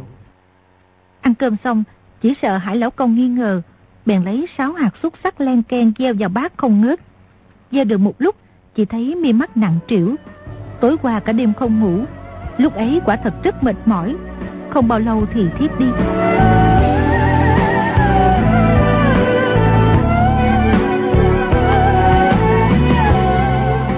Ăn 1.21 1.35
cơm 1.35 1.57
xong, 1.65 1.85
chỉ 2.21 2.35
sợ 2.43 2.57
Hải 2.57 2.77
Lão 2.77 2.91
Công 2.91 3.15
nghi 3.15 3.29
ngờ, 3.29 3.63
bèn 4.07 4.25
lấy 4.25 4.47
sáu 4.59 4.73
hạt 4.73 4.91
xúc 5.03 5.15
sắc 5.25 5.41
len 5.41 5.63
ken 5.63 5.93
gieo 5.99 6.15
vào 6.19 6.29
bát 6.29 6.53
không 6.57 6.81
ngớt. 6.81 7.01
Gieo 7.73 7.85
được 7.85 7.99
một 7.99 8.15
lúc, 8.19 8.37
chỉ 8.75 8.85
thấy 8.85 9.15
mi 9.15 9.33
mắt 9.33 9.57
nặng 9.57 9.79
trĩu. 9.89 10.17
Tối 10.81 10.97
qua 11.03 11.21
cả 11.21 11.33
đêm 11.33 11.55
không 11.55 11.81
ngủ, 11.81 12.05
lúc 12.59 12.75
ấy 12.75 13.01
quả 13.05 13.17
thật 13.17 13.35
rất 13.43 13.63
mệt 13.63 13.77
mỏi. 13.85 14.17
Không 14.71 14.89
bao 14.89 14.99
lâu 14.99 15.27
thì 15.33 15.47
thiếp 15.59 15.79
đi. 15.79 15.87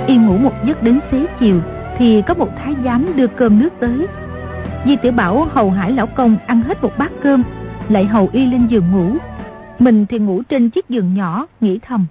Y 0.06 0.16
ngủ 0.16 0.38
một 0.38 0.52
giấc 0.64 0.82
đến 0.82 1.00
xế 1.10 1.26
chiều, 1.40 1.60
thì 1.98 2.22
có 2.26 2.34
một 2.34 2.48
thái 2.56 2.74
giám 2.84 3.16
đưa 3.16 3.26
cơm 3.26 3.58
nước 3.58 3.70
tới. 3.80 4.06
Di 4.86 4.96
tiểu 4.96 5.12
Bảo 5.12 5.48
hầu 5.52 5.70
hải 5.70 5.92
lão 5.92 6.06
công 6.06 6.36
ăn 6.46 6.62
hết 6.62 6.82
một 6.82 6.92
bát 6.98 7.12
cơm, 7.22 7.42
lại 7.88 8.04
hầu 8.04 8.28
y 8.32 8.46
lên 8.46 8.66
giường 8.66 8.90
ngủ. 8.92 9.16
Mình 9.78 10.06
thì 10.06 10.18
ngủ 10.18 10.42
trên 10.42 10.70
chiếc 10.70 10.88
giường 10.88 11.14
nhỏ, 11.14 11.46
nghĩ 11.60 11.78
thầm. 11.82 12.06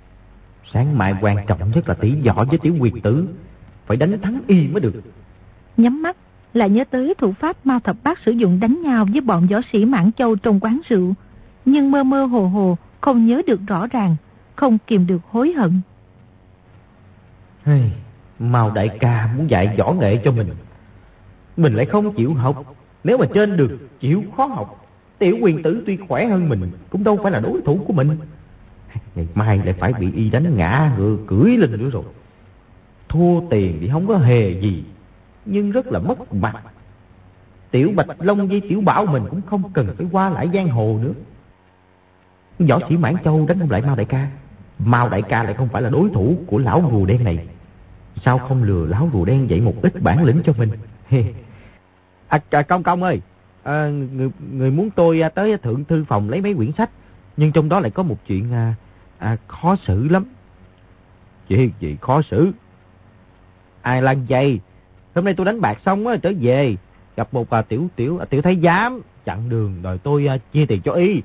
Sáng 0.73 0.97
mai 0.97 1.13
quan 1.21 1.37
trọng 1.47 1.71
nhất 1.75 1.89
là 1.89 1.95
tỷ 1.95 2.15
võ 2.15 2.43
với 2.43 2.57
tiểu 2.57 2.75
quyền 2.79 3.01
tử. 3.01 3.27
Phải 3.85 3.97
đánh 3.97 4.21
thắng 4.21 4.41
y 4.47 4.67
mới 4.67 4.81
được. 4.81 4.93
Nhắm 5.77 6.01
mắt, 6.01 6.17
lại 6.53 6.69
nhớ 6.69 6.83
tới 6.83 7.13
thủ 7.17 7.31
pháp 7.31 7.65
Mao 7.65 7.79
Thập 7.79 7.95
Bát 8.03 8.19
sử 8.25 8.31
dụng 8.31 8.59
đánh 8.59 8.81
nhau 8.81 9.05
với 9.11 9.21
bọn 9.21 9.47
võ 9.47 9.57
sĩ 9.73 9.85
Mãn 9.85 10.11
Châu 10.11 10.35
trong 10.35 10.59
quán 10.59 10.79
rượu. 10.89 11.13
Nhưng 11.65 11.91
mơ 11.91 12.03
mơ 12.03 12.25
hồ 12.25 12.47
hồ, 12.47 12.77
không 13.01 13.25
nhớ 13.25 13.41
được 13.47 13.59
rõ 13.67 13.87
ràng, 13.87 14.15
không 14.55 14.77
kìm 14.87 15.07
được 15.07 15.21
hối 15.29 15.51
hận. 15.51 15.81
Hey, 17.63 17.91
Mao 18.39 18.71
đại 18.75 18.89
ca 18.99 19.29
muốn 19.37 19.49
dạy 19.49 19.75
võ 19.77 19.93
nghệ 19.93 20.17
cho 20.25 20.31
mình. 20.31 20.47
Mình 21.57 21.73
lại 21.73 21.85
không 21.85 22.13
chịu 22.13 22.33
học. 22.33 22.75
Nếu 23.03 23.17
mà 23.17 23.25
trên 23.33 23.57
được 23.57 23.99
chịu 23.99 24.23
khó 24.37 24.45
học, 24.45 24.87
tiểu 25.19 25.37
quyền 25.41 25.63
tử 25.63 25.83
tuy 25.85 25.97
khỏe 26.07 26.27
hơn 26.27 26.49
mình, 26.49 26.71
cũng 26.89 27.03
đâu 27.03 27.19
phải 27.23 27.31
là 27.31 27.39
đối 27.39 27.61
thủ 27.61 27.79
của 27.87 27.93
mình. 27.93 28.17
Ngày 29.15 29.27
mai 29.35 29.57
lại 29.57 29.73
phải 29.73 29.93
bị 29.93 30.11
y 30.11 30.29
đánh 30.29 30.57
ngã 30.57 30.91
ngựa 30.97 31.17
cưỡi 31.27 31.57
lên 31.57 31.71
nữa 31.71 31.89
rồi. 31.89 32.03
Thua 33.09 33.41
tiền 33.49 33.77
thì 33.81 33.89
không 33.89 34.07
có 34.07 34.17
hề 34.17 34.61
gì, 34.61 34.83
nhưng 35.51 35.71
rất 35.71 35.87
là 35.87 35.99
mất 35.99 36.33
mặt. 36.33 36.63
Tiểu 37.71 37.91
Bạch 37.95 38.07
Long 38.19 38.47
với 38.47 38.61
Tiểu 38.69 38.81
Bảo 38.81 39.05
mình 39.05 39.23
cũng 39.29 39.41
không 39.41 39.63
cần 39.73 39.87
phải 39.97 40.07
qua 40.11 40.29
lại 40.29 40.49
giang 40.53 40.69
hồ 40.69 40.99
nữa. 41.01 41.13
Võ 42.59 42.79
sĩ 42.89 42.97
Mãn 42.97 43.15
Châu 43.23 43.45
đánh 43.47 43.59
không 43.59 43.71
lại 43.71 43.81
Mao 43.81 43.95
Đại 43.95 44.05
ca. 44.05 44.27
Mao 44.79 45.09
Đại 45.09 45.21
ca 45.21 45.43
lại 45.43 45.53
không 45.53 45.67
phải 45.69 45.81
là 45.81 45.89
đối 45.89 46.09
thủ 46.09 46.37
của 46.47 46.57
lão 46.57 46.89
rùa 46.91 47.05
đen 47.05 47.23
này. 47.23 47.47
Sao 48.25 48.39
không 48.39 48.63
lừa 48.63 48.85
lão 48.85 49.09
rùa 49.13 49.25
đen 49.25 49.49
dạy 49.49 49.61
một 49.61 49.73
ít 49.81 50.01
bản 50.01 50.23
lĩnh 50.23 50.41
cho 50.45 50.53
mình? 50.57 50.69
à, 52.27 52.39
à, 52.49 52.61
công 52.61 52.83
công 52.83 53.03
ơi, 53.03 53.21
à, 53.63 53.87
người, 53.87 54.29
người 54.51 54.71
muốn 54.71 54.89
tôi 54.89 55.21
à, 55.21 55.29
tới 55.29 55.57
thượng 55.57 55.85
thư 55.85 56.03
phòng 56.03 56.29
lấy 56.29 56.41
mấy 56.41 56.53
quyển 56.53 56.71
sách, 56.71 56.89
nhưng 57.37 57.51
trong 57.51 57.69
đó 57.69 57.79
lại 57.79 57.91
có 57.91 58.03
một 58.03 58.17
chuyện 58.27 58.53
à, 58.53 58.75
à, 59.17 59.37
khó 59.47 59.75
xử 59.87 60.07
lắm. 60.07 60.23
Chuyện 61.47 61.71
gì 61.79 61.97
khó 62.01 62.21
xử? 62.21 62.51
Ai 63.81 64.01
lan 64.01 64.25
dây? 64.27 64.59
Hôm 65.19 65.25
nay 65.25 65.33
tôi 65.33 65.45
đánh 65.45 65.61
bạc 65.61 65.77
xong 65.85 66.07
á 66.07 66.17
trở 66.21 66.31
về, 66.41 66.75
gặp 67.15 67.33
một 67.33 67.49
à, 67.49 67.61
tiểu 67.61 67.87
tiểu 67.95 68.17
à, 68.17 68.25
tiểu 68.25 68.41
thái 68.41 68.59
giám 68.63 69.01
chặn 69.25 69.49
đường 69.49 69.81
đòi 69.81 69.97
tôi 69.97 70.27
à, 70.27 70.37
chia 70.53 70.65
tiền 70.65 70.81
cho 70.81 70.91
y. 70.91 71.21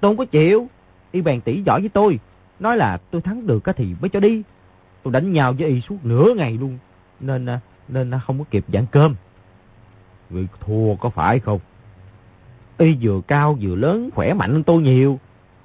Tôi 0.00 0.10
không 0.10 0.16
có 0.16 0.24
chịu. 0.24 0.66
Y 1.12 1.20
bèn 1.20 1.40
tỉ 1.40 1.62
giỏi 1.62 1.80
với 1.80 1.88
tôi, 1.88 2.18
nói 2.60 2.76
là 2.76 2.98
tôi 3.10 3.20
thắng 3.20 3.46
được 3.46 3.64
á 3.64 3.72
thì 3.76 3.94
mới 4.00 4.08
cho 4.08 4.20
đi. 4.20 4.42
Tôi 5.02 5.12
đánh 5.12 5.32
nhau 5.32 5.54
với 5.58 5.68
y 5.68 5.80
suốt 5.80 6.04
nửa 6.04 6.34
ngày 6.36 6.58
luôn, 6.60 6.78
nên 7.20 7.46
à, 7.46 7.60
nên 7.88 8.10
à, 8.10 8.18
không 8.18 8.38
có 8.38 8.44
kịp 8.50 8.64
giảng 8.72 8.86
cơm. 8.86 9.14
Người 10.30 10.48
thua 10.60 10.94
có 10.94 11.10
phải 11.10 11.38
không? 11.38 11.60
Y 12.78 12.96
vừa 13.00 13.20
cao 13.20 13.56
vừa 13.60 13.74
lớn, 13.74 14.10
khỏe 14.14 14.34
mạnh 14.34 14.52
hơn 14.52 14.62
tôi 14.62 14.82
nhiều. 14.82 15.18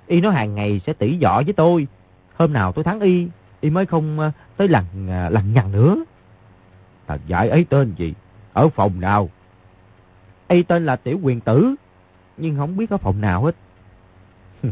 Y 0.07 0.21
nói 0.21 0.33
hàng 0.33 0.55
ngày 0.55 0.81
sẽ 0.85 0.93
tỉ 0.93 1.17
võ 1.23 1.41
với 1.43 1.53
tôi. 1.53 1.87
Hôm 2.35 2.53
nào 2.53 2.71
tôi 2.71 2.83
thắng 2.83 2.99
Y, 2.99 3.27
Y 3.61 3.69
mới 3.69 3.85
không 3.85 4.19
uh, 4.19 4.33
tới 4.57 4.67
lằng 4.67 4.85
uh, 5.05 5.11
à, 5.11 5.29
lằng 5.29 5.53
nhằng 5.53 5.71
nữa. 5.71 6.03
Thằng 7.07 7.19
giải 7.27 7.49
ấy 7.49 7.65
tên 7.69 7.93
gì? 7.97 8.13
Ở 8.53 8.69
phòng 8.69 8.99
nào? 8.99 9.29
Y 10.47 10.63
tên 10.63 10.85
là 10.85 10.95
Tiểu 10.95 11.19
Quyền 11.23 11.39
Tử, 11.39 11.75
nhưng 12.37 12.57
không 12.57 12.77
biết 12.77 12.89
ở 12.89 12.97
phòng 12.97 13.21
nào 13.21 13.43
hết. 13.43 13.55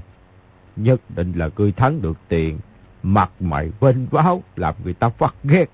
Nhất 0.76 1.02
định 1.10 1.34
là 1.36 1.50
cười 1.50 1.72
thắng 1.72 2.02
được 2.02 2.18
tiền, 2.28 2.60
mặt 3.04 3.32
mày 3.40 3.72
vênh 3.80 4.06
váo, 4.06 4.44
làm 4.56 4.76
người 4.84 4.94
ta 4.94 5.10
phát 5.10 5.36
ghét. 5.44 5.66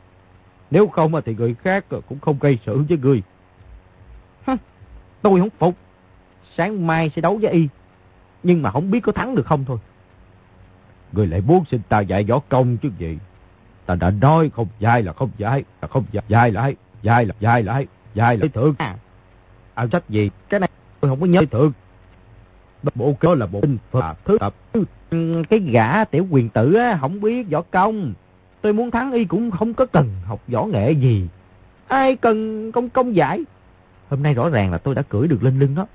Nếu 0.72 0.88
không 0.88 1.22
thì 1.26 1.36
người 1.36 1.54
khác 1.54 1.86
cũng 1.90 2.20
không 2.20 2.38
gây 2.40 2.60
sự 2.66 2.84
với 2.90 2.98
người 2.98 3.24
Tôi 5.22 5.40
không 5.40 5.50
phục. 5.60 5.76
Sáng 6.58 6.88
mai 6.88 7.12
sẽ 7.16 7.22
đấu 7.22 7.40
với 7.42 7.52
y. 7.52 7.68
Nhưng 8.44 8.62
mà 8.62 8.72
không 8.72 8.92
biết 8.92 9.00
có 9.00 9.12
thắng 9.12 9.36
được 9.36 9.46
không 9.46 9.66
thôi. 9.66 9.78
Người 11.12 11.28
lại 11.28 11.42
muốn 11.42 11.66
xin 11.72 11.82
ta 11.90 12.00
dạy 12.00 12.24
võ 12.24 12.40
công 12.40 12.78
chứ 12.78 12.90
gì. 12.98 13.18
Ta 13.92 13.96
đã 13.96 14.12
nói 14.22 14.52
không 14.56 14.68
dạy 14.80 15.04
là 15.04 15.14
không 15.14 15.30
dạy, 15.38 15.64
là 15.82 15.88
không 15.88 16.04
dạy, 16.12 16.24
dạy 16.28 16.52
lại, 16.52 16.76
dạy 17.02 17.26
là 17.26 17.34
dạy 17.40 17.64
lại, 17.64 17.88
dạy 18.14 18.38
lại 18.38 18.50
thượng. 18.50 18.76
À, 18.78 18.96
à 19.74 19.88
sách 19.92 20.10
gì? 20.10 20.30
Cái 20.50 20.60
này 20.60 20.70
tôi 21.00 21.12
không 21.12 21.20
có 21.20 21.26
nhớ 21.26 21.42
thượng. 21.52 21.72
Bộ 22.96 23.16
đó 23.22 23.36
là 23.36 23.46
bộ 23.46 23.62
Phật 23.92 24.18
thứ 24.26 24.38
tập. 24.40 24.54
Cái 25.50 25.60
gã 25.60 26.04
tiểu 26.04 26.28
quyền 26.30 26.50
tử 26.50 26.74
á, 26.74 26.98
không 27.02 27.22
biết 27.22 27.50
võ 27.50 27.62
công. 27.62 28.14
Tôi 28.62 28.74
muốn 28.74 28.92
thắng 28.92 29.12
y 29.12 29.26
cũng 29.26 29.52
không 29.52 29.74
có 29.74 29.86
cần 29.86 30.10
học 30.26 30.42
võ 30.48 30.66
nghệ 30.66 30.92
gì. 30.92 31.28
Ai 31.88 32.16
cần 32.16 32.72
công 32.72 32.90
công 32.90 33.16
giải. 33.16 33.44
Hôm 34.10 34.24
nay 34.24 34.34
rõ 34.34 34.50
ràng 34.50 34.72
là 34.72 34.78
tôi 34.78 34.96
đã 34.96 35.02
cưỡi 35.02 35.28
được 35.28 35.44
lên 35.44 35.60
lưng 35.60 35.76
đó. 35.76 35.88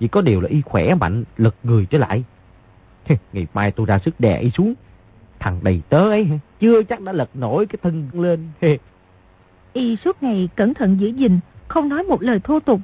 Chỉ 0.00 0.08
có 0.08 0.20
điều 0.20 0.40
là 0.40 0.48
y 0.48 0.60
khỏe 0.60 0.94
mạnh, 0.94 1.24
lật 1.36 1.54
người 1.62 1.86
trở 1.86 1.98
lại. 1.98 2.24
Ngày 3.32 3.46
mai 3.54 3.70
tôi 3.70 3.86
ra 3.86 3.98
sức 3.98 4.20
đè 4.20 4.38
y 4.38 4.50
xuống. 4.50 4.74
Thằng 5.46 5.60
đầy 5.62 5.82
tớ 5.88 6.08
ấy 6.08 6.28
chưa 6.60 6.82
chắc 6.82 7.00
đã 7.00 7.12
lật 7.12 7.30
nổi 7.36 7.66
cái 7.66 7.78
thân 7.82 8.08
lên. 8.12 8.48
y 9.72 9.96
suốt 9.96 10.22
ngày 10.22 10.48
cẩn 10.56 10.74
thận 10.74 11.00
giữ 11.00 11.08
gìn, 11.08 11.38
không 11.68 11.88
nói 11.88 12.02
một 12.02 12.22
lời 12.22 12.40
thô 12.44 12.60
tục. 12.60 12.80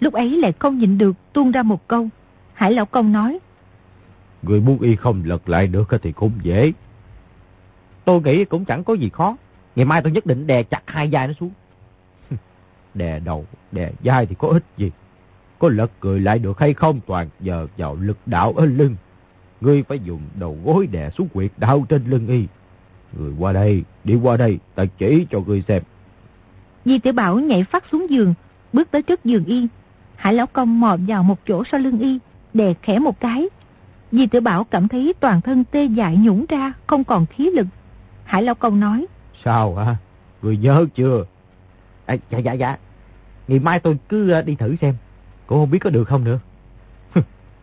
Lúc 0.00 0.14
ấy 0.14 0.36
lại 0.36 0.52
không 0.58 0.78
nhịn 0.78 0.98
được 0.98 1.16
tuôn 1.32 1.50
ra 1.50 1.62
một 1.62 1.88
câu. 1.88 2.08
Hải 2.54 2.72
Lão 2.72 2.86
Công 2.86 3.12
nói. 3.12 3.38
Người 4.42 4.60
muốn 4.60 4.78
y 4.80 4.96
không 4.96 5.22
lật 5.24 5.48
lại 5.48 5.66
được 5.66 5.90
thì 6.02 6.12
cũng 6.12 6.32
dễ. 6.42 6.72
Tôi 8.04 8.20
nghĩ 8.22 8.44
cũng 8.44 8.64
chẳng 8.64 8.84
có 8.84 8.94
gì 8.94 9.08
khó. 9.08 9.36
Ngày 9.76 9.86
mai 9.86 10.02
tôi 10.02 10.12
nhất 10.12 10.26
định 10.26 10.46
đè 10.46 10.62
chặt 10.62 10.82
hai 10.86 11.08
vai 11.12 11.28
nó 11.28 11.34
xuống. 11.40 11.50
đè 12.94 13.20
đầu, 13.20 13.46
đè 13.72 13.90
vai 14.04 14.26
thì 14.26 14.34
có 14.38 14.48
ích 14.48 14.64
gì. 14.76 14.90
Có 15.58 15.68
lật 15.68 15.90
người 16.02 16.20
lại 16.20 16.38
được 16.38 16.58
hay 16.58 16.74
không 16.74 17.00
toàn 17.06 17.28
giờ 17.40 17.66
vào 17.76 17.96
lực 18.00 18.18
đạo 18.26 18.52
ở 18.56 18.66
lưng. 18.66 18.96
Ngươi 19.60 19.82
phải 19.82 19.98
dùng 19.98 20.20
đầu 20.34 20.58
gối 20.64 20.86
đè 20.86 21.10
xuống 21.10 21.28
quyệt 21.28 21.50
đau 21.56 21.84
trên 21.88 22.04
lưng 22.06 22.26
y. 22.28 22.46
Người 23.18 23.32
qua 23.38 23.52
đây, 23.52 23.84
đi 24.04 24.14
qua 24.14 24.36
đây, 24.36 24.58
ta 24.74 24.84
chỉ 24.98 25.26
cho 25.30 25.40
ngươi 25.40 25.62
xem. 25.68 25.82
Di 26.84 26.98
tiểu 26.98 27.12
Bảo 27.12 27.38
nhảy 27.38 27.64
phát 27.64 27.84
xuống 27.92 28.10
giường, 28.10 28.34
bước 28.72 28.90
tới 28.90 29.02
trước 29.02 29.24
giường 29.24 29.44
y. 29.44 29.68
Hải 30.16 30.34
lão 30.34 30.46
công 30.46 30.80
mò 30.80 30.96
vào 31.08 31.22
một 31.22 31.38
chỗ 31.46 31.64
sau 31.72 31.80
lưng 31.80 31.98
y, 31.98 32.18
đè 32.54 32.74
khẽ 32.82 32.98
một 32.98 33.20
cái. 33.20 33.48
Di 34.12 34.26
tiểu 34.26 34.40
Bảo 34.40 34.64
cảm 34.64 34.88
thấy 34.88 35.14
toàn 35.20 35.40
thân 35.40 35.64
tê 35.64 35.84
dại 35.84 36.16
nhũng 36.16 36.46
ra, 36.48 36.72
không 36.86 37.04
còn 37.04 37.26
khí 37.26 37.50
lực. 37.50 37.66
Hải 38.24 38.42
lão 38.42 38.54
công 38.54 38.80
nói. 38.80 39.06
Sao 39.44 39.74
hả? 39.74 39.96
Người 40.42 40.56
nhớ 40.56 40.86
chưa? 40.94 41.24
À, 42.06 42.16
dạ 42.30 42.38
dạ 42.38 42.52
dạ. 42.52 42.76
Ngày 43.48 43.58
mai 43.58 43.80
tôi 43.80 43.98
cứ 44.08 44.30
ờ, 44.30 44.42
đi 44.42 44.54
thử 44.54 44.76
xem. 44.80 44.94
Cô 45.46 45.56
không 45.56 45.70
biết 45.70 45.78
có 45.78 45.90
được 45.90 46.04
không 46.04 46.24
nữa. 46.24 46.38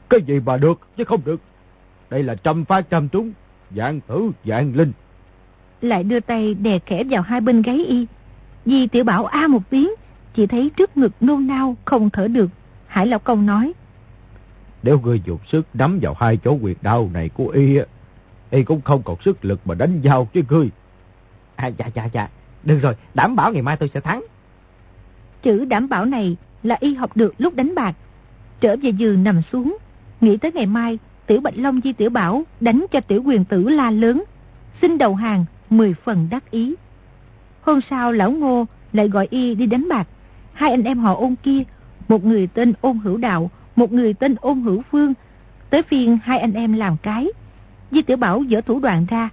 cái 0.09 0.21
gì 0.21 0.39
mà 0.39 0.57
được 0.57 0.79
chứ 0.97 1.03
không 1.03 1.21
được. 1.25 1.41
Đây 2.11 2.23
là 2.23 2.35
trăm 2.35 2.65
phát 2.65 2.89
trăm 2.89 3.09
trúng, 3.09 3.31
dạng 3.75 4.01
tử, 4.01 4.31
dạng 4.45 4.75
linh. 4.75 4.91
Lại 5.81 6.03
đưa 6.03 6.19
tay 6.19 6.53
đè 6.53 6.79
khẽ 6.79 7.03
vào 7.09 7.21
hai 7.21 7.41
bên 7.41 7.61
gáy 7.61 7.85
y. 7.85 8.07
Di 8.65 8.87
tiểu 8.87 9.03
bảo 9.03 9.25
a 9.25 9.47
một 9.47 9.69
tiếng, 9.69 9.89
chỉ 10.33 10.47
thấy 10.47 10.71
trước 10.77 10.97
ngực 10.97 11.11
nôn 11.21 11.47
nao, 11.47 11.75
không 11.85 12.09
thở 12.09 12.27
được. 12.27 12.49
Hải 12.87 13.07
Lão 13.07 13.19
Công 13.19 13.45
nói. 13.45 13.73
Nếu 14.83 14.99
ngươi 14.99 15.21
dùng 15.25 15.37
sức 15.47 15.67
nắm 15.73 15.99
vào 16.01 16.15
hai 16.19 16.37
chỗ 16.37 16.57
quyệt 16.61 16.77
đau 16.81 17.09
này 17.13 17.29
của 17.29 17.47
y, 17.47 17.77
y 18.49 18.63
cũng 18.63 18.81
không 18.81 19.03
còn 19.03 19.21
sức 19.21 19.45
lực 19.45 19.59
mà 19.65 19.75
đánh 19.75 20.01
nhau 20.01 20.27
chứ 20.33 20.41
ngươi. 20.49 20.69
À 21.55 21.67
dạ 21.67 21.85
dạ 21.95 22.09
dạ, 22.13 22.29
được 22.63 22.79
rồi, 22.81 22.95
đảm 23.13 23.35
bảo 23.35 23.53
ngày 23.53 23.61
mai 23.61 23.77
tôi 23.77 23.89
sẽ 23.93 23.99
thắng. 23.99 24.23
Chữ 25.43 25.65
đảm 25.65 25.89
bảo 25.89 26.05
này 26.05 26.37
là 26.63 26.77
y 26.79 26.93
học 26.93 27.17
được 27.17 27.33
lúc 27.37 27.55
đánh 27.55 27.75
bạc. 27.75 27.95
Trở 28.61 28.75
về 28.81 28.89
giường 28.89 29.23
nằm 29.23 29.41
xuống, 29.51 29.77
nghĩ 30.21 30.37
tới 30.37 30.51
ngày 30.51 30.65
mai 30.65 30.99
Tiểu 31.27 31.41
Bạch 31.41 31.57
Long 31.57 31.81
Di 31.83 31.93
Tiểu 31.93 32.09
Bảo 32.09 32.43
đánh 32.59 32.85
cho 32.91 32.99
Tiểu 32.99 33.23
Quyền 33.25 33.45
Tử 33.45 33.69
la 33.69 33.91
lớn, 33.91 34.23
xin 34.81 34.97
đầu 34.97 35.15
hàng, 35.15 35.45
mười 35.69 35.93
phần 35.93 36.27
đắc 36.31 36.51
ý. 36.51 36.75
Hôm 37.61 37.79
sau 37.89 38.11
lão 38.11 38.31
ngô 38.31 38.65
lại 38.93 39.07
gọi 39.07 39.27
y 39.29 39.55
đi 39.55 39.65
đánh 39.65 39.89
bạc. 39.89 40.07
Hai 40.53 40.71
anh 40.71 40.83
em 40.83 40.99
họ 40.99 41.15
ôn 41.15 41.35
kia, 41.43 41.63
một 42.07 42.25
người 42.25 42.47
tên 42.47 42.73
ôn 42.81 42.97
hữu 42.97 43.17
đạo, 43.17 43.51
một 43.75 43.91
người 43.93 44.13
tên 44.13 44.35
ôn 44.41 44.61
hữu 44.61 44.81
phương. 44.91 45.13
Tới 45.69 45.83
phiên 45.83 46.17
hai 46.23 46.39
anh 46.39 46.53
em 46.53 46.73
làm 46.73 46.97
cái. 46.97 47.27
Di 47.91 48.01
Tiểu 48.01 48.17
Bảo 48.17 48.43
dỡ 48.49 48.61
thủ 48.61 48.79
đoạn 48.79 49.05
ra, 49.09 49.29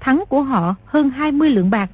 thắng 0.00 0.24
của 0.28 0.42
họ 0.42 0.74
hơn 0.84 1.10
20 1.10 1.50
lượng 1.50 1.70
bạc. 1.70 1.90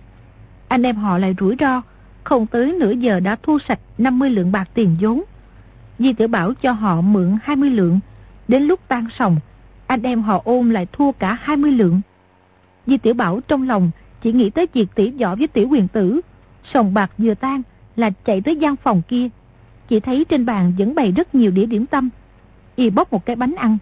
Anh 0.69 0.83
em 0.83 0.97
họ 0.97 1.19
lại 1.19 1.35
rủi 1.41 1.57
ro, 1.61 1.83
không 2.25 2.47
tới 2.47 2.73
nửa 2.73 2.91
giờ 2.91 3.21
đã 3.21 3.37
thu 3.43 3.59
sạch 3.69 3.81
50 3.99 4.31
lượng 4.31 4.53
bạc 4.53 4.69
tiền 4.75 4.97
vốn. 5.01 5.23
Di 5.99 6.13
Tiểu 6.13 6.29
Bảo 6.29 6.55
cho 6.55 6.73
họ 6.73 7.01
mượn 7.01 7.39
20 7.43 7.71
lượng, 7.71 8.01
đến 8.49 8.63
lúc 8.63 8.81
tan 8.89 9.07
sòng, 9.19 9.37
anh 9.87 10.03
em 10.03 10.23
họ 10.23 10.43
ôm 10.45 10.71
lại 10.71 10.87
thua 10.93 11.13
cả 11.13 11.39
20 11.41 11.73
lượng. 11.73 12.01
Di 12.87 12.99
Tiểu 12.99 13.15
Bảo 13.15 13.41
trong 13.49 13.69
lòng 13.69 13.91
chỉ 14.23 14.33
nghĩ 14.33 14.51
tới 14.51 14.67
việc 14.73 14.87
tỉ 14.95 15.11
võ 15.11 15.37
với 15.37 15.47
Tiểu 15.47 15.69
Quyền 15.71 15.89
Tử. 15.89 16.21
Sòng 16.65 16.95
bạc 16.95 17.11
vừa 17.19 17.35
tan 17.35 17.63
là 17.97 18.11
chạy 18.25 18.41
tới 18.41 18.57
gian 18.57 18.77
phòng 18.77 19.03
kia. 19.09 19.29
Chỉ 19.89 20.01
thấy 20.01 20.25
trên 20.25 20.47
bàn 20.47 20.73
vẫn 20.79 20.95
bày 20.95 21.13
rất 21.13 21.35
nhiều 21.35 21.51
đĩa 21.51 21.67
điểm 21.67 21.87
tâm. 21.87 22.09
Y 22.77 22.91
bóc 22.91 23.13
một 23.13 23.27
cái 23.27 23.37
bánh 23.37 23.55
ăn. 23.55 23.79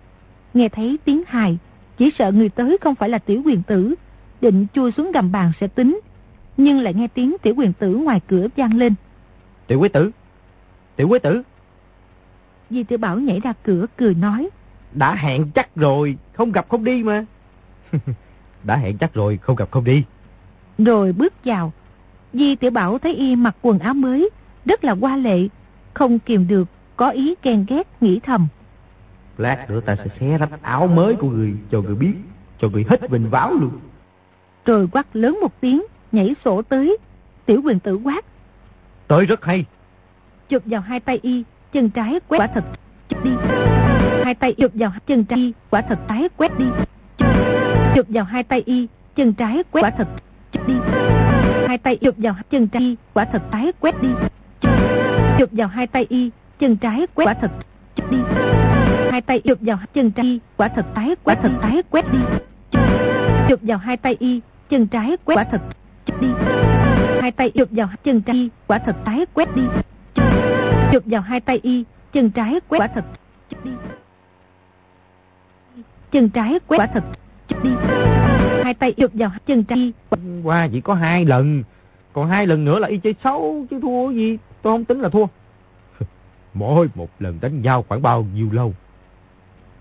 Nghe 0.55 0.69
thấy 0.69 0.99
tiếng 1.05 1.23
hài, 1.27 1.59
chỉ 1.99 2.11
sợ 2.19 2.33
người 2.33 2.49
tới 2.49 2.79
không 2.81 2.95
phải 2.95 3.09
là 3.09 3.19
Tiểu 3.19 3.43
Quyền 3.45 3.63
Tử. 3.63 3.95
Định 4.41 4.67
chui 4.75 4.93
xuống 4.93 5.13
gầm 5.13 5.33
bàn 5.33 5.53
sẽ 5.61 5.67
tính. 5.67 6.01
Nhưng 6.57 6.81
lại 6.81 6.95
nghe 6.95 7.09
tiếng 7.09 7.37
Tiểu 7.43 7.55
Quyền 7.57 7.73
Tử 7.73 7.97
ngoài 7.97 8.21
cửa 8.27 8.49
vang 8.57 8.77
lên. 8.77 8.95
Tiểu 9.67 9.81
Quý 9.81 9.89
Tử! 9.89 10.11
Tiểu 10.97 11.09
Quý 11.09 11.19
Tử! 11.19 11.43
Di 12.71 12.85
Tiểu 12.85 12.99
Bảo 12.99 13.19
nhảy 13.19 13.41
ra 13.41 13.53
cửa 13.63 13.87
cười 13.97 14.15
nói. 14.15 14.49
Đã 14.93 15.15
hẹn 15.15 15.51
chắc 15.55 15.77
rồi, 15.77 16.17
không 16.33 16.53
gặp 16.53 16.67
không 16.69 16.85
đi 16.85 17.03
mà. 17.03 17.25
Đã 18.65 18.77
hẹn 18.77 18.99
chắc 18.99 19.15
rồi, 19.15 19.39
không 19.43 19.57
gặp 19.57 19.71
không 19.71 19.85
đi. 19.85 20.05
Rồi 20.79 21.13
bước 21.13 21.33
vào. 21.45 21.73
Di 22.33 22.57
Tiểu 22.57 22.71
Bảo 22.71 22.99
thấy 22.99 23.15
y 23.15 23.37
mặc 23.37 23.57
quần 23.63 23.79
áo 23.79 23.95
mới, 23.95 24.31
rất 24.65 24.85
là 24.85 24.95
hoa 24.95 25.17
lệ. 25.17 25.49
Không 25.95 26.19
kìm 26.19 26.49
được, 26.49 26.69
có 26.97 27.11
ý 27.11 27.35
ghen 27.43 27.65
ghét, 27.69 27.89
nghĩ 28.01 28.21
thầm. 28.21 28.49
Lát 29.39 29.71
nữa 29.71 29.81
ta 29.81 29.97
sẽ 29.97 30.07
xé 30.21 30.39
rách 30.39 30.63
áo 30.63 30.87
mới 30.87 31.15
của 31.15 31.31
người 31.31 31.55
cho 31.71 31.81
người 31.81 31.95
biết, 31.95 32.13
cho 32.61 32.69
người 32.69 32.87
hết 32.89 33.11
vinh 33.11 33.29
váo 33.29 33.53
luôn. 33.55 33.71
Rồi 34.65 34.89
quát 34.93 35.17
lớn 35.17 35.39
một 35.43 35.61
tiếng, 35.61 35.83
nhảy 36.13 36.35
sổ 36.45 36.63
tới. 36.63 36.97
Tiểu 37.47 37.61
quyền 37.65 37.81
tử 37.81 37.97
quát. 37.97 38.25
Tới 39.07 39.25
rất 39.25 39.45
hay. 39.45 39.65
Chụp 40.49 40.63
vào 40.67 40.81
hai 40.81 41.01
tay 41.01 41.19
y, 41.23 41.45
chân 41.77 41.91
trái 41.91 42.21
quét 42.29 42.39
quả 42.39 42.47
thật 42.47 42.65
chụp 43.09 43.25
đi. 43.25 43.31
Hai 44.25 44.35
tay 44.35 44.55
chụp 44.55 44.71
vào 44.75 44.93
chân 45.07 45.25
trái, 45.25 45.53
quả 45.71 45.81
thật 45.81 45.99
tái 46.09 46.29
quét 46.37 46.59
đi. 46.59 46.67
Chụp 47.95 48.07
vào 48.09 48.25
hai 48.25 48.43
tay 48.43 48.63
y, 48.67 48.87
chân 49.17 49.35
trái 49.35 49.63
quét 49.71 49.83
quả 49.83 49.91
thật 49.91 50.09
chụp 50.53 50.69
đi. 50.69 50.75
Hai 51.69 51.79
tay 51.79 51.97
chụp 51.97 52.15
vào 52.19 52.35
chân 52.51 52.69
trái, 52.69 52.97
quả 53.15 53.25
thật 53.25 53.43
tái 53.51 53.73
quét 53.81 53.95
đi. 54.03 54.09
Chụp 55.39 55.49
vào 55.53 55.69
hai 55.69 55.87
tay 55.87 56.07
y, 56.09 56.31
chân 56.59 56.77
trái 56.77 57.07
quét 57.15 57.25
quả 57.25 57.35
thật 57.35 57.51
chụp 57.97 58.11
đi. 58.11 58.19
Hai 59.11 59.21
tay 59.21 59.41
chụp 59.41 59.59
vào 59.61 59.79
chân 59.95 60.11
trái, 60.11 60.41
quả 60.57 60.69
thật 60.69 60.87
tái 60.95 61.15
quả 61.25 61.35
thật 61.35 61.51
tái 61.63 61.83
quét 61.91 62.05
đi. 62.13 62.19
Chụp 63.49 63.61
vào 63.63 63.79
hai 63.79 63.97
tay 63.97 64.17
y, 64.21 64.41
chân 64.69 64.87
trái 64.87 65.17
quét 65.25 65.35
quả 65.35 65.45
thật 65.51 65.61
chụp 66.07 66.21
đi. 66.21 66.29
Hai 67.21 67.31
tay 67.31 67.51
chụp 67.51 67.69
vào 67.71 67.89
chân 68.05 68.23
trái, 68.23 68.51
quả 68.67 68.79
thật 68.79 68.97
tái 69.05 69.27
quét 69.35 69.57
đi 69.57 69.63
chụp 70.93 71.03
vào 71.07 71.21
hai 71.21 71.41
tay 71.41 71.61
y 71.63 71.85
chân 72.13 72.31
trái 72.31 72.61
quét 72.69 72.79
quả 72.79 72.87
thật 72.87 73.05
chụp 73.51 73.65
đi. 73.65 73.71
Chân 76.13 76.29
trái 76.29 76.59
quét 76.67 76.79
quả 76.79 76.87
thật 76.87 77.05
chụp 77.49 77.65
đi. 77.65 77.71
Hai 78.65 78.75
tay 78.75 78.93
chụp 78.93 79.11
vào 79.15 79.31
chân 79.47 79.65
trái 79.65 79.93
qua 80.45 80.69
chỉ 80.73 80.81
có 80.81 80.95
hai 80.95 81.25
lần 81.25 81.63
còn 82.17 82.29
hai 82.29 82.47
lần 82.47 82.65
nữa 82.65 82.79
là 82.79 82.89
y 82.89 82.99
chơi 82.99 83.15
xấu 83.25 83.67
chứ 83.71 83.81
thua 83.83 84.11
gì? 84.11 84.39
Tôi 84.63 84.73
không 84.73 84.85
tính 84.85 85.01
là 85.01 85.09
thua. 85.09 85.27
Mỗi 86.55 86.89
một 86.95 87.11
lần 87.19 87.39
đánh 87.41 87.63
nhau 87.63 87.85
khoảng 87.89 88.03
bao 88.03 88.27
nhiêu 88.35 88.49
lâu? 88.53 88.75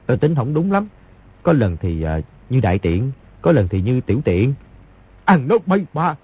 Tôi 0.06 0.18
tính 0.18 0.36
không 0.36 0.54
đúng 0.54 0.72
lắm. 0.72 0.88
Có 1.44 1.54
lần 1.54 1.78
thì 1.78 2.06
uh, 2.06 2.24
như 2.50 2.60
đại 2.60 2.80
tiện 2.80 3.12
có 3.42 3.52
lần 3.52 3.68
thì 3.68 3.82
như 3.82 4.02
tiểu 4.02 4.22
tiện. 4.26 4.54
Ăn 5.26 5.48
nốt 5.48 5.68
bay 5.68 5.86
ba. 5.94 6.16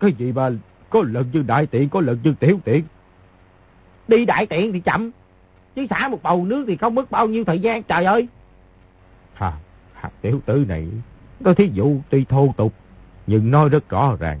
Cái 0.00 0.12
gì 0.12 0.32
mà 0.32 0.50
có 0.90 1.02
lần 1.06 1.26
như 1.32 1.42
đại 1.42 1.66
tiện 1.66 1.88
có 1.88 2.00
lần 2.00 2.18
như 2.22 2.34
tiểu 2.40 2.58
tiện? 2.64 2.82
Đi 4.08 4.24
đại 4.24 4.46
tiện 4.46 4.72
thì 4.72 4.80
chậm. 4.80 5.10
Chứ 5.76 5.86
xả 5.90 6.08
một 6.08 6.22
bầu 6.22 6.44
nước 6.44 6.64
thì 6.68 6.76
không 6.76 6.94
mất 6.94 7.10
bao 7.10 7.26
nhiêu 7.26 7.44
thời 7.44 7.58
gian 7.58 7.82
trời 7.82 8.04
ơi. 8.04 8.28
Hà, 9.34 9.52
hà 9.92 10.10
tiểu 10.20 10.40
tử 10.46 10.64
này 10.68 10.88
có 11.44 11.54
thí 11.54 11.70
dụ 11.72 12.00
tuy 12.10 12.24
thô 12.24 12.54
tục 12.56 12.72
nhưng 13.26 13.50
nói 13.50 13.68
rất 13.68 13.88
rõ 13.88 14.16
ràng. 14.20 14.40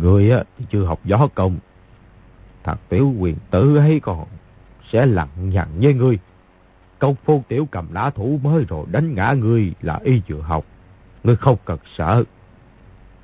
Người 0.00 0.30
thì 0.58 0.64
chưa 0.70 0.84
học 0.84 1.00
gió 1.04 1.28
công. 1.34 1.58
Thằng 2.64 2.76
tiểu 2.88 3.14
quyền 3.18 3.36
tử 3.50 3.76
ấy 3.76 4.00
còn 4.00 4.26
sẽ 4.92 5.06
lặng 5.06 5.28
nhằn 5.50 5.68
với 5.82 5.94
ngươi. 5.94 6.18
Công 6.98 7.14
phu 7.24 7.42
tiểu 7.48 7.68
cầm 7.70 7.92
lá 7.92 8.10
thủ 8.10 8.40
mới 8.42 8.64
rồi 8.68 8.86
đánh 8.90 9.14
ngã 9.14 9.32
ngươi 9.32 9.72
là 9.82 10.00
y 10.04 10.22
vừa 10.28 10.40
học. 10.40 10.64
Ngươi 11.24 11.36
không 11.36 11.56
cần 11.64 11.78
sợ. 11.96 12.24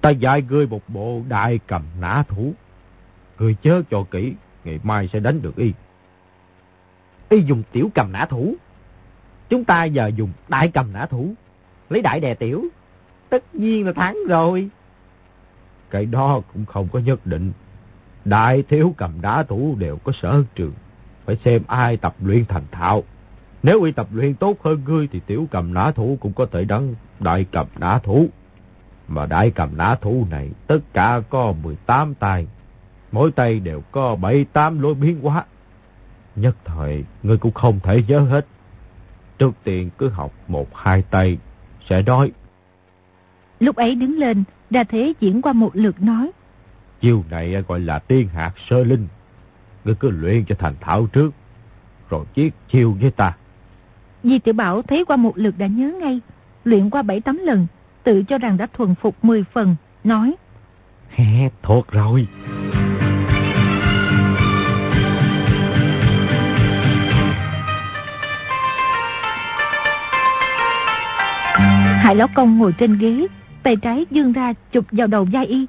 Ta 0.00 0.10
dạy 0.10 0.42
ngươi 0.42 0.66
một 0.66 0.82
bộ 0.88 1.22
đại 1.28 1.60
cầm 1.66 1.82
nã 2.00 2.22
thủ 2.28 2.54
người 3.42 3.56
chớ 3.62 3.82
cho 3.90 4.04
kỹ, 4.10 4.34
ngày 4.64 4.80
mai 4.82 5.08
sẽ 5.12 5.20
đánh 5.20 5.42
được 5.42 5.56
y 5.56 5.72
y 7.28 7.42
dùng 7.42 7.62
tiểu 7.72 7.90
cầm 7.94 8.12
nã 8.12 8.26
thủ 8.26 8.54
chúng 9.48 9.64
ta 9.64 9.84
giờ 9.84 10.10
dùng 10.16 10.32
đại 10.48 10.68
cầm 10.68 10.92
nã 10.92 11.06
thủ 11.06 11.34
lấy 11.90 12.02
đại 12.02 12.20
đè 12.20 12.34
tiểu 12.34 12.64
tất 13.28 13.54
nhiên 13.54 13.86
là 13.86 13.92
thắng 13.92 14.16
rồi 14.28 14.70
cái 15.92 16.06
đó 16.06 16.40
cũng 16.52 16.64
không 16.64 16.88
có 16.92 16.98
nhất 16.98 17.26
định. 17.26 17.52
Đại 18.24 18.62
thiếu 18.62 18.94
cầm 18.96 19.20
đá 19.20 19.42
thủ 19.42 19.76
đều 19.78 19.96
có 19.96 20.12
sở 20.12 20.42
trường. 20.54 20.72
Phải 21.24 21.36
xem 21.44 21.62
ai 21.66 21.96
tập 21.96 22.14
luyện 22.20 22.44
thành 22.44 22.62
thạo. 22.70 23.02
Nếu 23.62 23.82
y 23.82 23.92
tập 23.92 24.08
luyện 24.12 24.34
tốt 24.34 24.56
hơn 24.62 24.82
ngươi 24.86 25.08
thì 25.12 25.20
tiểu 25.26 25.46
cầm 25.50 25.74
nã 25.74 25.90
thủ 25.90 26.18
cũng 26.20 26.32
có 26.32 26.46
thể 26.46 26.64
đăng 26.64 26.94
đại 27.20 27.46
cầm 27.52 27.66
nã 27.78 27.98
thủ. 27.98 28.28
Mà 29.08 29.26
đại 29.26 29.50
cầm 29.50 29.76
nã 29.76 29.94
thủ 30.00 30.26
này 30.30 30.50
tất 30.66 30.78
cả 30.92 31.20
có 31.30 31.54
18 31.62 32.14
tay. 32.14 32.46
Mỗi 33.12 33.32
tay 33.32 33.60
đều 33.60 33.80
có 33.90 34.16
7-8 34.20 34.80
lối 34.80 34.94
biến 34.94 35.20
hóa. 35.20 35.44
Nhất 36.36 36.56
thời 36.64 37.04
ngươi 37.22 37.36
cũng 37.36 37.52
không 37.52 37.80
thể 37.82 38.02
nhớ 38.08 38.20
hết. 38.20 38.46
Trước 39.38 39.54
tiên 39.64 39.90
cứ 39.98 40.08
học 40.08 40.32
một 40.48 40.76
hai 40.76 41.02
tay 41.10 41.38
sẽ 41.88 42.02
đói. 42.02 42.32
Lúc 43.60 43.76
ấy 43.76 43.94
đứng 43.94 44.18
lên, 44.18 44.44
Đa 44.70 44.84
Thế 44.84 45.12
diễn 45.20 45.42
qua 45.42 45.52
một 45.52 45.70
lượt 45.76 46.02
nói. 46.02 46.30
Chiêu 47.00 47.24
này 47.30 47.62
gọi 47.68 47.80
là 47.80 47.98
tiên 47.98 48.28
hạt 48.28 48.52
sơ 48.68 48.84
linh. 48.84 49.06
Ngươi 49.84 49.94
cứ 49.94 50.10
luyện 50.10 50.44
cho 50.44 50.54
thành 50.58 50.74
thạo 50.80 51.06
trước, 51.06 51.30
rồi 52.10 52.24
chiết 52.36 52.52
chiêu 52.68 52.96
với 53.00 53.10
ta. 53.10 53.36
Di 54.22 54.38
tiểu 54.38 54.54
Bảo 54.54 54.82
thấy 54.82 55.04
qua 55.04 55.16
một 55.16 55.32
lượt 55.38 55.54
đã 55.58 55.66
nhớ 55.66 55.92
ngay, 56.00 56.20
luyện 56.64 56.90
qua 56.90 57.02
bảy 57.02 57.20
tấm 57.20 57.36
lần, 57.36 57.66
tự 58.02 58.22
cho 58.22 58.38
rằng 58.38 58.56
đã 58.56 58.66
thuần 58.66 58.94
phục 58.94 59.24
10 59.24 59.44
phần, 59.52 59.76
nói. 60.04 60.34
He, 61.10 61.50
thuộc 61.62 61.90
rồi. 61.90 62.26
Hải 72.02 72.16
Lão 72.16 72.28
Công 72.34 72.58
ngồi 72.58 72.72
trên 72.78 72.98
ghế, 72.98 73.26
tay 73.62 73.76
trái 73.76 74.06
dương 74.10 74.32
ra 74.32 74.52
chụp 74.72 74.84
vào 74.90 75.06
đầu 75.06 75.26
vai 75.32 75.46
y. 75.46 75.66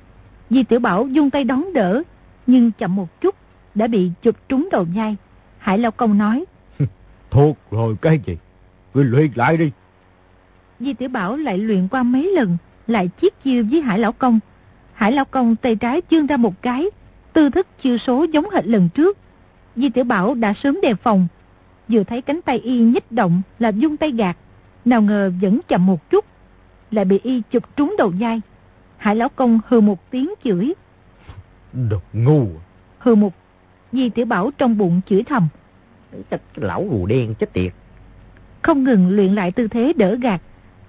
Di 0.50 0.63
Tiểu 0.63 0.80
Bảo 0.80 1.08
dung 1.08 1.30
tay 1.30 1.43
đón 1.43 1.74
đỡ, 1.74 2.04
nhưng 2.48 2.72
chậm 2.72 2.96
một 2.96 3.22
chút, 3.22 3.36
đã 3.76 3.88
bị 3.88 4.12
chụp 4.22 4.36
trúng 4.50 4.67
đầu 4.72 4.86
vai. 4.96 5.15
Hải 5.58 5.78
Lão 5.78 5.91
Công 5.91 6.17
nói. 6.17 6.46
Thuộc 7.32 7.58
rồi 7.72 7.96
cái 8.02 8.19
gì? 8.26 8.38
Ngươi 8.93 9.06
luyện 9.06 9.32
lại 9.36 9.58
đi. 9.58 9.72
Di 10.80 10.93
Tiểu 10.93 11.10
Bảo 11.10 11.38
lại 11.38 11.58
luyện 11.58 11.88
qua 11.88 12.04
mấy 12.04 12.32
lần, 12.36 12.58
lại 12.88 13.10
chiết 13.22 13.43
chiêu 13.43 13.65
với 13.72 13.82
Hải 13.82 14.00
Lão 14.00 14.12
Công. 14.12 14.39
Hải 14.93 15.12
Lão 15.12 15.26
Công 15.26 15.56
tay 15.56 15.76
trái 15.76 16.02
dương 16.10 16.28
ra 16.28 16.38
một 16.38 16.62
cái, 16.62 16.89
tư 17.34 17.50
thức 17.50 17.67
chiêu 17.82 17.98
số 17.98 18.26
giống 18.32 18.50
hệt 18.50 18.65
lần 18.67 18.89
trước. 18.89 19.17
Di 19.76 19.89
Tiểu 19.89 20.04
Bảo 20.04 20.34
đã 20.36 20.54
sớm 20.63 20.82
đề 20.82 20.93
phòng, 20.96 21.28
vừa 21.88 22.04
thấy 22.04 22.22
cánh 22.22 22.41
tay 22.41 22.60
y 22.60 22.80
nhích 22.80 23.12
động 23.12 23.41
là 23.60 23.69
dung 23.69 23.98
tay 23.98 24.12
gạt, 24.12 24.38
nào 24.86 25.02
ngờ 25.02 25.32
vẫn 25.41 25.60
chậm 25.67 25.86
một 25.86 26.10
chút, 26.10 26.26
lại 26.91 27.06
bị 27.06 27.19
y 27.24 27.41
chụp 27.52 27.63
trúng 27.76 27.96
đầu 27.98 28.13
vai. 28.19 28.41
Hải 28.98 29.15
lão 29.15 29.30
công 29.30 29.60
hừ 29.67 29.82
một 29.82 30.12
tiếng 30.12 30.34
chửi. 30.43 30.74
Độc 31.89 32.04
ngu. 32.13 32.48
Hừ 33.00 33.15
một. 33.15 33.34
Di 33.91 34.10
tiểu 34.10 34.26
bảo 34.26 34.52
trong 34.58 34.78
bụng 34.78 35.02
chửi 35.10 35.24
thầm. 35.24 35.48
Cái 36.30 36.39
lão 36.56 36.88
rùa 36.91 37.06
đen 37.06 37.36
chết 37.36 37.54
tiệt. 37.54 37.74
Không 38.62 38.84
ngừng 38.84 39.10
luyện 39.10 39.34
lại 39.36 39.52
tư 39.52 39.67
thế 39.67 39.93
đỡ 39.98 40.15
gạt. 40.15 40.41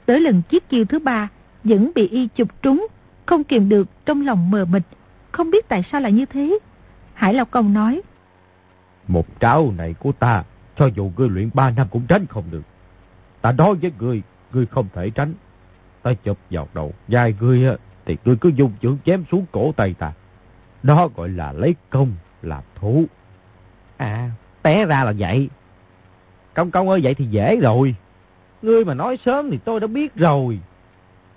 Tới 0.07 0.21
lần 0.21 0.43
chiếc 0.43 0.69
chiêu 0.69 0.85
thứ 0.85 0.99
ba, 0.99 1.29
vẫn 1.65 1.91
bị 1.95 2.09
y 2.09 2.29
chụp 2.35 2.49
trúng, 2.63 2.87
không 3.27 3.45
kiềm 3.45 3.69
được 3.69 3.89
trong 4.07 4.27
lòng 4.27 4.51
mờ 4.51 4.65
mịt, 4.65 4.83
không 5.33 5.51
biết 5.51 5.69
tại 5.69 5.83
sao 5.93 6.01
lại 6.01 6.13
như 6.13 6.27
thế. 6.27 6.59
Hải 7.15 7.35
Lão 7.35 7.45
Công 7.45 7.73
nói. 7.73 8.03
Một 9.09 9.27
tráo 9.41 9.73
này 9.77 9.95
của 9.95 10.13
ta, 10.13 10.45
cho 10.77 10.87
dù 10.87 11.13
ngươi 11.17 11.29
luyện 11.29 11.51
ba 11.55 11.71
năm 11.71 11.87
cũng 11.91 12.03
tránh 12.09 12.27
không 12.27 12.45
được. 12.51 12.63
Ta 13.45 13.53
nói 13.53 13.75
với 13.75 13.93
ngươi, 13.99 14.23
ngươi 14.53 14.67
không 14.67 14.87
thể 14.95 15.11
tránh 15.11 15.35
ta 16.03 16.13
chụp 16.13 16.39
vào 16.51 16.69
đầu 16.75 16.93
vai 17.09 17.35
ngươi 17.41 17.67
á, 17.67 17.73
thì 18.05 18.17
ngươi 18.25 18.37
cứ 18.37 18.49
dùng 18.49 18.73
chưởng 18.83 18.99
chém 19.05 19.25
xuống 19.33 19.47
cổ 19.53 19.73
tay 19.77 19.95
ta. 19.99 20.13
Đó 20.83 21.09
gọi 21.17 21.29
là 21.29 21.53
lấy 21.53 21.75
công 21.91 22.13
làm 22.43 22.63
thủ. 22.75 23.05
À, 23.97 24.31
té 24.63 24.87
ra 24.87 25.05
là 25.05 25.13
vậy. 25.19 25.49
Công 26.55 26.71
công 26.71 26.89
ơi 26.89 27.01
vậy 27.03 27.15
thì 27.15 27.25
dễ 27.25 27.57
rồi. 27.57 27.95
Ngươi 28.63 28.85
mà 28.85 28.95
nói 28.95 29.19
sớm 29.25 29.51
thì 29.51 29.59
tôi 29.65 29.81
đã 29.81 29.87
biết 29.87 30.15
rồi. 30.15 30.61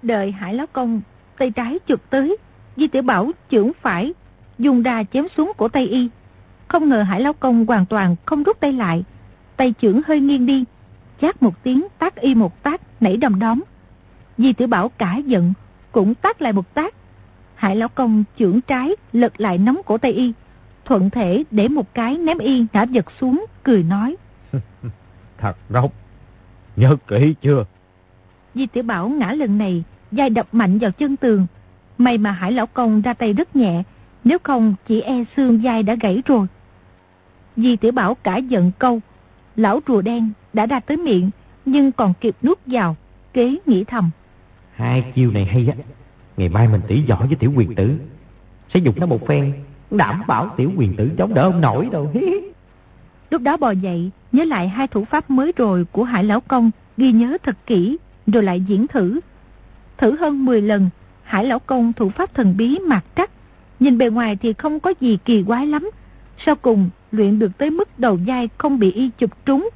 Đợi 0.02 0.32
Hải 0.32 0.54
Lão 0.54 0.68
Công 0.74 1.02
tay 1.38 1.52
trái 1.52 1.80
chụp 1.88 2.02
tới, 2.10 2.38
Di 2.78 2.88
Tiểu 2.88 3.02
Bảo 3.02 3.32
chưởng 3.52 3.72
phải, 3.82 4.14
dùng 4.58 4.84
đà 4.84 5.04
chém 5.04 5.28
xuống 5.38 5.52
cổ 5.58 5.68
tay 5.68 5.88
y. 5.88 6.10
Không 6.68 6.90
ngờ 6.90 7.02
Hải 7.02 7.22
Lão 7.22 7.34
Công 7.34 7.66
hoàn 7.66 7.86
toàn 7.86 8.16
không 8.26 8.44
rút 8.44 8.60
tay 8.60 8.72
lại, 8.72 9.04
tay 9.58 9.74
chưởng 9.82 10.02
hơi 10.08 10.20
nghiêng 10.20 10.46
đi, 10.46 10.66
chát 11.22 11.44
một 11.44 11.64
tiếng 11.64 11.88
tác 12.00 12.16
y 12.16 12.36
một 12.36 12.64
tác 12.64 12.82
nảy 13.00 13.18
đầm 13.18 13.40
đóm. 13.40 13.64
Di 14.38 14.54
tử 14.54 14.68
Bảo 14.68 14.90
cả 14.90 15.16
giận, 15.16 15.54
cũng 15.92 16.16
tác 16.16 16.42
lại 16.42 16.54
một 16.54 16.74
tác. 16.74 16.94
Hải 17.56 17.76
lão 17.76 17.90
công 17.90 18.24
chưởng 18.40 18.62
trái 18.62 18.96
lật 19.14 19.42
lại 19.42 19.58
nắm 19.58 19.82
cổ 19.86 19.98
tay 19.98 20.12
y, 20.12 20.34
thuận 20.86 21.10
thể 21.10 21.44
để 21.52 21.68
một 21.68 21.94
cái 21.94 22.18
ném 22.18 22.38
y 22.38 22.66
ngã 22.74 22.84
giật 22.84 23.06
xuống, 23.22 23.46
cười 23.64 23.84
nói. 23.84 24.16
Thật 25.38 25.58
độc, 25.70 25.94
nhớ 26.76 26.96
kỹ 27.08 27.36
chưa? 27.42 27.66
Di 28.56 28.66
tử 28.66 28.82
Bảo 28.82 29.10
ngã 29.10 29.32
lần 29.32 29.58
này, 29.58 29.84
dai 30.12 30.30
đập 30.30 30.48
mạnh 30.52 30.80
vào 30.80 30.92
chân 30.92 31.16
tường. 31.16 31.48
May 31.98 32.18
mà 32.18 32.32
Hải 32.32 32.52
lão 32.52 32.68
công 32.68 33.02
ra 33.02 33.14
tay 33.14 33.34
rất 33.34 33.56
nhẹ, 33.56 33.84
nếu 34.24 34.38
không 34.44 34.76
chỉ 34.88 35.02
e 35.02 35.24
xương 35.38 35.62
dai 35.64 35.84
đã 35.84 35.96
gãy 35.96 36.22
rồi. 36.26 36.48
Di 37.58 37.76
tử 37.76 37.92
Bảo 37.92 38.16
cả 38.16 38.38
giận 38.38 38.72
câu, 38.80 39.00
lão 39.58 39.80
rùa 39.88 40.02
đen 40.02 40.32
đã 40.54 40.66
ra 40.66 40.80
tới 40.80 40.98
miệng, 40.98 41.30
nhưng 41.66 41.92
còn 41.92 42.14
kịp 42.22 42.36
nuốt 42.44 42.60
vào, 42.66 42.96
kế 43.34 43.58
nghĩ 43.66 43.84
thầm. 43.84 44.10
Hai 44.74 45.12
chiêu 45.16 45.32
này 45.32 45.46
hay 45.46 45.68
á. 45.78 45.84
Ngày 46.38 46.50
mai 46.50 46.68
mình 46.68 46.82
tỉ 46.88 47.02
võ 47.02 47.26
với 47.26 47.36
tiểu 47.36 47.52
quyền 47.56 47.76
tử. 47.76 48.00
Sẽ 48.74 48.80
dùng 48.80 48.96
nó 49.00 49.06
một 49.06 49.28
phen. 49.28 49.54
Đảm 49.92 50.24
bảo 50.28 50.54
tiểu 50.58 50.72
quyền 50.78 50.96
tử 50.96 51.10
chống 51.18 51.34
đỡ 51.34 51.42
ông 51.42 51.62
nổi 51.62 51.88
đâu. 51.92 52.14
Lúc 53.30 53.42
đó 53.42 53.58
bò 53.58 53.72
dậy, 53.72 54.12
nhớ 54.32 54.44
lại 54.44 54.68
hai 54.68 54.88
thủ 54.88 55.06
pháp 55.06 55.30
mới 55.30 55.54
rồi 55.56 55.86
của 55.92 56.04
Hải 56.04 56.24
Lão 56.24 56.42
Công, 56.42 56.72
ghi 56.98 57.12
nhớ 57.12 57.38
thật 57.44 57.56
kỹ, 57.66 57.98
rồi 58.28 58.44
lại 58.44 58.62
diễn 58.62 58.88
thử. 58.88 59.20
Thử 59.98 60.16
hơn 60.20 60.46
10 60.46 60.62
lần, 60.62 60.90
Hải 61.24 61.46
Lão 61.46 61.60
Công 61.60 61.94
thủ 61.94 62.10
pháp 62.10 62.34
thần 62.34 62.58
bí 62.58 62.80
mạc 62.80 63.04
trắc. 63.16 63.32
Nhìn 63.80 63.98
bề 63.98 64.10
ngoài 64.10 64.36
thì 64.36 64.54
không 64.54 64.80
có 64.80 64.94
gì 65.02 65.18
kỳ 65.26 65.44
quái 65.44 65.68
lắm. 65.68 65.90
Sau 66.38 66.56
cùng, 66.56 66.90
luyện 67.12 67.40
được 67.40 67.58
tới 67.58 67.70
mức 67.70 68.00
đầu 68.00 68.20
dai 68.28 68.50
không 68.58 68.80
bị 68.80 68.92
y 68.92 69.10
chụp 69.18 69.30
trúng. 69.46 69.70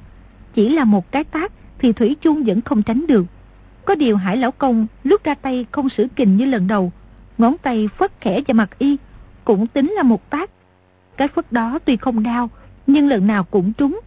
Chỉ 0.54 0.68
là 0.68 0.84
một 0.84 1.12
cái 1.12 1.24
tác 1.24 1.52
thì 1.78 1.92
Thủy 1.92 2.16
chung 2.20 2.42
vẫn 2.42 2.60
không 2.60 2.82
tránh 2.82 3.06
được. 3.06 3.26
Có 3.84 3.94
điều 3.94 4.16
Hải 4.16 4.36
Lão 4.36 4.50
Công 4.50 4.86
lúc 5.04 5.24
ra 5.24 5.34
tay 5.34 5.66
không 5.70 5.88
sử 5.88 6.06
kình 6.16 6.36
như 6.36 6.44
lần 6.44 6.66
đầu, 6.66 6.92
ngón 7.38 7.56
tay 7.62 7.88
phất 7.98 8.12
khẽ 8.20 8.40
vào 8.46 8.54
mặt 8.54 8.78
y, 8.78 8.96
cũng 9.44 9.66
tính 9.66 9.92
là 9.92 10.02
một 10.02 10.30
tác. 10.30 10.50
Cái 11.16 11.28
phất 11.28 11.52
đó 11.52 11.78
tuy 11.84 11.96
không 11.96 12.22
đau, 12.22 12.50
nhưng 12.86 13.08
lần 13.08 13.26
nào 13.26 13.44
cũng 13.44 13.72
trúng. 13.72 14.00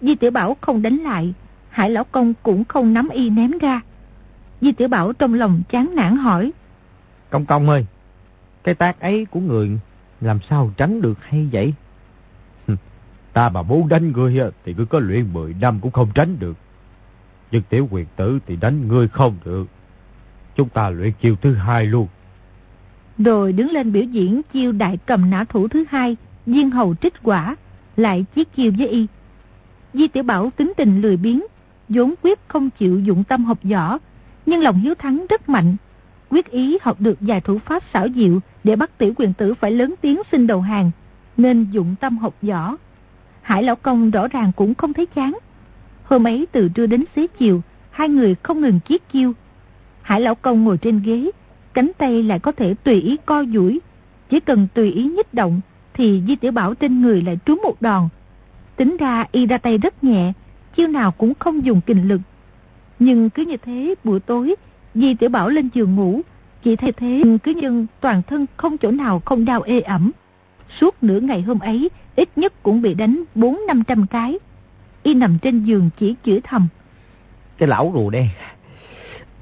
Di 0.00 0.14
tiểu 0.14 0.30
Bảo 0.30 0.56
không 0.60 0.82
đánh 0.82 0.96
lại, 0.96 1.34
Hải 1.68 1.90
Lão 1.90 2.04
Công 2.04 2.34
cũng 2.42 2.64
không 2.64 2.94
nắm 2.94 3.08
y 3.08 3.30
ném 3.30 3.58
ra. 3.58 3.80
Di 4.60 4.72
tiểu 4.72 4.88
Bảo 4.88 5.12
trong 5.12 5.34
lòng 5.34 5.62
chán 5.68 5.90
nản 5.94 6.16
hỏi. 6.16 6.52
Công 7.30 7.46
công 7.46 7.68
ơi, 7.70 7.86
cái 8.64 8.74
tác 8.74 9.00
ấy 9.00 9.24
của 9.24 9.40
người 9.40 9.78
làm 10.20 10.38
sao 10.50 10.70
tránh 10.76 11.02
được 11.02 11.18
hay 11.22 11.48
vậy? 11.52 11.74
Ta 13.40 13.48
mà 13.48 13.62
muốn 13.62 13.88
đánh 13.88 14.12
ngươi 14.12 14.40
thì 14.64 14.74
cứ 14.74 14.84
có 14.84 14.98
luyện 14.98 15.32
10 15.32 15.54
năm 15.60 15.78
cũng 15.80 15.92
không 15.92 16.08
tránh 16.14 16.36
được. 16.38 16.56
Nhưng 17.50 17.62
tiểu 17.62 17.88
quyền 17.90 18.06
tử 18.16 18.38
thì 18.46 18.56
đánh 18.56 18.88
ngươi 18.88 19.08
không 19.08 19.36
được. 19.44 19.66
Chúng 20.56 20.68
ta 20.68 20.90
luyện 20.90 21.12
chiêu 21.22 21.36
thứ 21.42 21.54
hai 21.54 21.86
luôn. 21.86 22.08
Rồi 23.18 23.52
đứng 23.52 23.70
lên 23.70 23.92
biểu 23.92 24.02
diễn 24.02 24.42
chiêu 24.52 24.72
đại 24.72 24.98
cầm 25.06 25.30
nã 25.30 25.44
thủ 25.44 25.68
thứ 25.68 25.84
hai, 25.90 26.16
viên 26.46 26.70
hầu 26.70 26.94
trích 26.94 27.14
quả, 27.22 27.56
lại 27.96 28.24
chiếc 28.34 28.54
chiêu 28.54 28.72
với 28.78 28.88
y. 28.88 29.06
Di 29.94 30.08
tiểu 30.08 30.22
Bảo 30.22 30.50
tính 30.56 30.72
tình 30.76 31.00
lười 31.00 31.16
biếng, 31.16 31.46
vốn 31.88 32.14
quyết 32.22 32.38
không 32.48 32.70
chịu 32.70 33.00
dụng 33.00 33.24
tâm 33.24 33.44
học 33.44 33.58
võ, 33.62 33.98
nhưng 34.46 34.62
lòng 34.62 34.80
hiếu 34.80 34.94
thắng 34.94 35.26
rất 35.28 35.48
mạnh. 35.48 35.76
Quyết 36.30 36.50
ý 36.50 36.78
học 36.82 37.00
được 37.00 37.18
vài 37.20 37.40
thủ 37.40 37.58
pháp 37.58 37.82
xảo 37.92 38.06
diệu 38.14 38.40
để 38.64 38.76
bắt 38.76 38.98
tiểu 38.98 39.12
quyền 39.16 39.32
tử 39.32 39.54
phải 39.54 39.70
lớn 39.70 39.94
tiếng 40.00 40.20
xin 40.32 40.46
đầu 40.46 40.60
hàng, 40.60 40.90
nên 41.36 41.70
dụng 41.70 41.94
tâm 42.00 42.18
học 42.18 42.34
võ. 42.42 42.76
Hải 43.50 43.62
Lão 43.62 43.76
Công 43.76 44.10
rõ 44.10 44.28
ràng 44.28 44.52
cũng 44.56 44.74
không 44.74 44.92
thấy 44.92 45.06
chán. 45.06 45.38
Hôm 46.04 46.26
ấy 46.26 46.46
từ 46.52 46.68
trưa 46.68 46.86
đến 46.86 47.04
xế 47.16 47.26
chiều, 47.26 47.62
hai 47.90 48.08
người 48.08 48.34
không 48.42 48.60
ngừng 48.60 48.80
chiết 48.88 49.00
chiêu. 49.12 49.32
Hải 50.02 50.20
Lão 50.20 50.34
Công 50.34 50.64
ngồi 50.64 50.78
trên 50.78 51.02
ghế, 51.04 51.30
cánh 51.74 51.90
tay 51.98 52.22
lại 52.22 52.38
có 52.38 52.52
thể 52.52 52.74
tùy 52.74 53.00
ý 53.00 53.16
co 53.26 53.44
duỗi 53.44 53.78
Chỉ 54.30 54.40
cần 54.40 54.68
tùy 54.74 54.92
ý 54.92 55.04
nhích 55.04 55.34
động, 55.34 55.60
thì 55.94 56.22
Di 56.26 56.36
Tiểu 56.36 56.52
Bảo 56.52 56.74
trên 56.74 57.02
người 57.02 57.22
lại 57.22 57.38
trúng 57.44 57.60
một 57.62 57.82
đòn. 57.82 58.08
Tính 58.76 58.96
ra 58.96 59.26
y 59.32 59.46
ra 59.46 59.58
tay 59.58 59.78
rất 59.78 60.04
nhẹ, 60.04 60.32
chiêu 60.76 60.88
nào 60.88 61.10
cũng 61.10 61.34
không 61.34 61.64
dùng 61.64 61.80
kinh 61.86 62.08
lực. 62.08 62.20
Nhưng 62.98 63.30
cứ 63.30 63.44
như 63.44 63.56
thế 63.56 63.94
buổi 64.04 64.20
tối, 64.20 64.54
Di 64.94 65.14
Tiểu 65.14 65.30
Bảo 65.30 65.48
lên 65.48 65.68
giường 65.74 65.96
ngủ, 65.96 66.20
chỉ 66.62 66.76
thay 66.76 66.92
thế 66.92 67.22
cứ 67.42 67.54
nhưng 67.56 67.86
toàn 68.00 68.22
thân 68.22 68.46
không 68.56 68.78
chỗ 68.78 68.90
nào 68.90 69.22
không 69.24 69.44
đau 69.44 69.62
ê 69.62 69.80
ẩm. 69.80 70.10
Suốt 70.78 71.02
nửa 71.02 71.20
ngày 71.20 71.42
hôm 71.42 71.58
ấy, 71.58 71.90
ít 72.16 72.28
nhất 72.36 72.62
cũng 72.62 72.82
bị 72.82 72.94
đánh 72.94 73.24
bốn 73.34 73.60
năm 73.66 73.82
trăm 73.86 74.06
cái. 74.06 74.38
Y 75.02 75.14
nằm 75.14 75.38
trên 75.42 75.64
giường 75.64 75.90
chỉ 75.98 76.14
chửi 76.24 76.40
thầm. 76.44 76.68
Cái 77.58 77.68
lão 77.68 77.92
rùa 77.94 78.10
đen, 78.10 78.28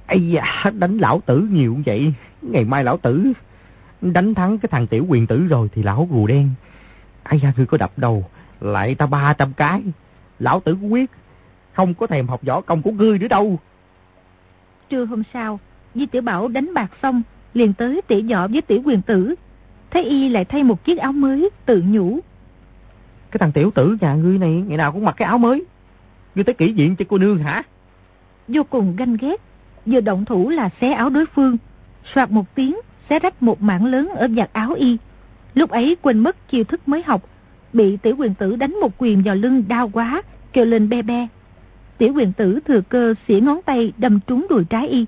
Ây 0.06 0.28
da, 0.28 0.70
đánh 0.72 0.98
lão 0.98 1.20
tử 1.26 1.48
nhiều 1.50 1.76
vậy. 1.86 2.14
Ngày 2.42 2.64
mai 2.64 2.84
lão 2.84 2.96
tử 2.96 3.32
đánh 4.00 4.34
thắng 4.34 4.58
cái 4.58 4.68
thằng 4.72 4.86
tiểu 4.86 5.06
quyền 5.08 5.26
tử 5.26 5.46
rồi 5.46 5.68
thì 5.74 5.82
lão 5.82 6.08
rùa 6.10 6.26
đen. 6.26 6.50
Ây 7.22 7.40
da, 7.40 7.52
ngươi 7.56 7.66
có 7.66 7.78
đập 7.78 7.92
đầu, 7.96 8.24
lại 8.60 8.94
ta 8.94 9.06
ba 9.06 9.32
trăm 9.32 9.52
cái. 9.52 9.82
Lão 10.38 10.60
tử 10.60 10.74
quyết, 10.74 11.10
không 11.72 11.94
có 11.94 12.06
thèm 12.06 12.28
học 12.28 12.40
võ 12.42 12.60
công 12.60 12.82
của 12.82 12.90
ngươi 12.90 13.18
nữa 13.18 13.28
đâu. 13.28 13.58
Trưa 14.88 15.04
hôm 15.04 15.22
sau, 15.32 15.60
Di 15.94 16.06
Tiểu 16.06 16.22
Bảo 16.22 16.48
đánh 16.48 16.74
bạc 16.74 16.90
xong, 17.02 17.22
liền 17.54 17.72
tới 17.72 18.00
tỉ 18.08 18.22
võ 18.32 18.48
với 18.48 18.62
tiểu 18.62 18.82
quyền 18.84 19.02
tử. 19.02 19.34
Thấy 19.90 20.03
y 20.03 20.29
lại 20.29 20.44
thay 20.44 20.64
một 20.64 20.85
chiếc 20.85 20.98
áo 20.98 21.12
mới, 21.12 21.51
tự 21.66 21.83
nhủ. 21.87 22.20
Cái 23.31 23.38
thằng 23.38 23.53
tiểu 23.53 23.70
tử 23.70 23.96
nhà 24.01 24.14
ngươi 24.14 24.38
này 24.38 24.64
ngày 24.66 24.77
nào 24.77 24.92
cũng 24.92 25.05
mặc 25.05 25.14
cái 25.16 25.29
áo 25.29 25.38
mới. 25.38 25.64
Ngươi 26.35 26.44
tới 26.44 26.55
kỹ 26.55 26.72
diện 26.72 26.96
cho 26.96 27.05
cô 27.09 27.18
nương 27.18 27.38
hả? 27.38 27.62
Vô 28.48 28.62
cùng 28.64 28.96
ganh 28.96 29.16
ghét, 29.16 29.40
vừa 29.87 30.01
động 30.01 30.24
thủ 30.24 30.48
là 30.48 30.68
xé 30.81 30.92
áo 30.92 31.11
đối 31.11 31.27
phương. 31.27 31.57
Soạt 32.14 32.31
một 32.31 32.55
tiếng, 32.55 32.77
xé 33.11 33.18
rách 33.18 33.42
một 33.42 33.62
mảng 33.62 33.85
lớn 33.85 34.09
ở 34.09 34.29
vạt 34.37 34.53
áo 34.53 34.74
y. 34.74 34.96
Lúc 35.55 35.70
ấy 35.70 35.96
quên 36.03 36.18
mất 36.18 36.48
chiêu 36.48 36.64
thức 36.64 36.88
mới 36.88 37.03
học, 37.03 37.29
bị 37.72 37.96
tiểu 37.96 38.16
quyền 38.18 38.35
tử 38.35 38.57
đánh 38.57 38.81
một 38.81 38.92
quyền 38.98 39.22
vào 39.22 39.35
lưng 39.35 39.64
đau 39.68 39.88
quá, 39.88 40.22
kêu 40.53 40.64
lên 40.64 40.88
be 40.88 41.03
be. 41.03 41.27
Tiểu 41.98 42.12
quyền 42.14 42.33
tử 42.33 42.61
thừa 42.66 42.81
cơ 42.88 43.14
xỉa 43.29 43.40
ngón 43.40 43.61
tay 43.62 43.92
đâm 43.98 44.20
trúng 44.27 44.46
đùi 44.51 44.64
trái 44.64 44.88
y. 44.88 45.07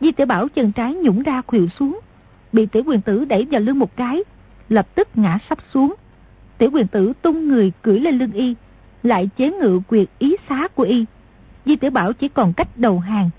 Di 0.00 0.12
tiểu 0.12 0.26
Bảo 0.26 0.48
chân 0.48 0.72
trái 0.72 0.94
nhũng 0.94 1.22
ra 1.22 1.42
khuỵu 1.42 1.68
xuống, 1.68 2.00
bị 2.52 2.66
tiểu 2.66 2.82
quyền 2.86 3.00
tử 3.00 3.24
đẩy 3.24 3.46
vào 3.50 3.60
lưng 3.60 3.78
một 3.78 3.96
cái, 3.96 4.24
lập 4.68 4.86
tức 4.94 5.08
ngã 5.14 5.38
sắp 5.48 5.58
xuống. 5.74 5.94
Tiểu 6.58 6.70
quyền 6.72 6.86
tử 6.86 7.12
tung 7.22 7.48
người 7.48 7.72
cưỡi 7.82 7.98
lên 7.98 8.18
lưng 8.18 8.32
y, 8.32 8.54
lại 9.02 9.28
chế 9.36 9.50
ngự 9.50 9.80
quyệt 9.88 10.08
ý 10.18 10.36
xá 10.48 10.68
của 10.68 10.82
y. 10.82 11.04
Di 11.64 11.76
tiểu 11.76 11.90
Bảo 11.90 12.12
chỉ 12.12 12.28
còn 12.28 12.52
cách 12.52 12.68
đầu 12.76 12.98
hàng. 12.98 13.30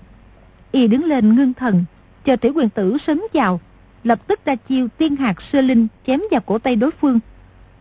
Y 0.72 0.88
đứng 0.88 1.04
lên 1.04 1.36
ngưng 1.36 1.54
thần, 1.54 1.84
chờ 2.24 2.36
tiểu 2.36 2.52
quyền 2.54 2.68
tử 2.68 2.96
sấn 3.06 3.20
vào, 3.32 3.60
lập 4.04 4.26
tức 4.26 4.40
ra 4.44 4.54
chiêu 4.54 4.88
tiên 4.98 5.16
hạt 5.16 5.34
sơ 5.52 5.60
linh 5.60 5.86
chém 6.06 6.20
vào 6.30 6.40
cổ 6.40 6.58
tay 6.58 6.76
đối 6.76 6.90
phương. 6.90 7.20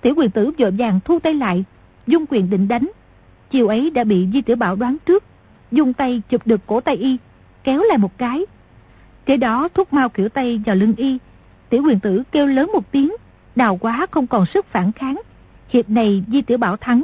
Tiểu 0.02 0.14
quyền 0.18 0.32
tử 0.32 0.52
vội 0.58 0.72
vàng 0.72 1.00
thu 1.06 1.20
tay 1.20 1.34
lại, 1.34 1.64
dung 2.08 2.26
quyền 2.30 2.50
định 2.50 2.68
đánh. 2.68 2.92
Chiều 3.50 3.68
ấy 3.68 3.90
đã 3.90 4.04
bị 4.04 4.28
Di 4.34 4.42
Tiểu 4.42 4.56
Bảo 4.56 4.76
đoán 4.76 4.98
trước, 5.06 5.24
dùng 5.72 5.94
tay 5.94 6.22
chụp 6.30 6.42
được 6.48 6.62
cổ 6.66 6.82
tay 6.82 6.96
y, 6.96 7.18
kéo 7.64 7.84
lại 7.84 7.98
một 7.98 8.18
cái. 8.18 8.46
Kế 9.26 9.38
đó 9.38 9.68
thúc 9.74 9.94
mau 9.94 10.10
kiểu 10.10 10.30
tay 10.30 10.62
vào 10.66 10.76
lưng 10.76 10.94
y, 10.98 11.18
tiểu 11.70 11.84
quyền 11.84 12.00
tử 12.00 12.24
kêu 12.32 12.48
lớn 12.48 12.70
một 12.74 12.92
tiếng, 12.92 13.16
đào 13.56 13.78
quá 13.78 14.08
không 14.12 14.28
còn 14.28 14.46
sức 14.46 14.66
phản 14.66 14.92
kháng. 14.92 15.22
Hiệp 15.70 15.90
này 15.90 16.24
Di 16.28 16.42
Tiểu 16.42 16.58
Bảo 16.58 16.78
thắng. 16.78 17.04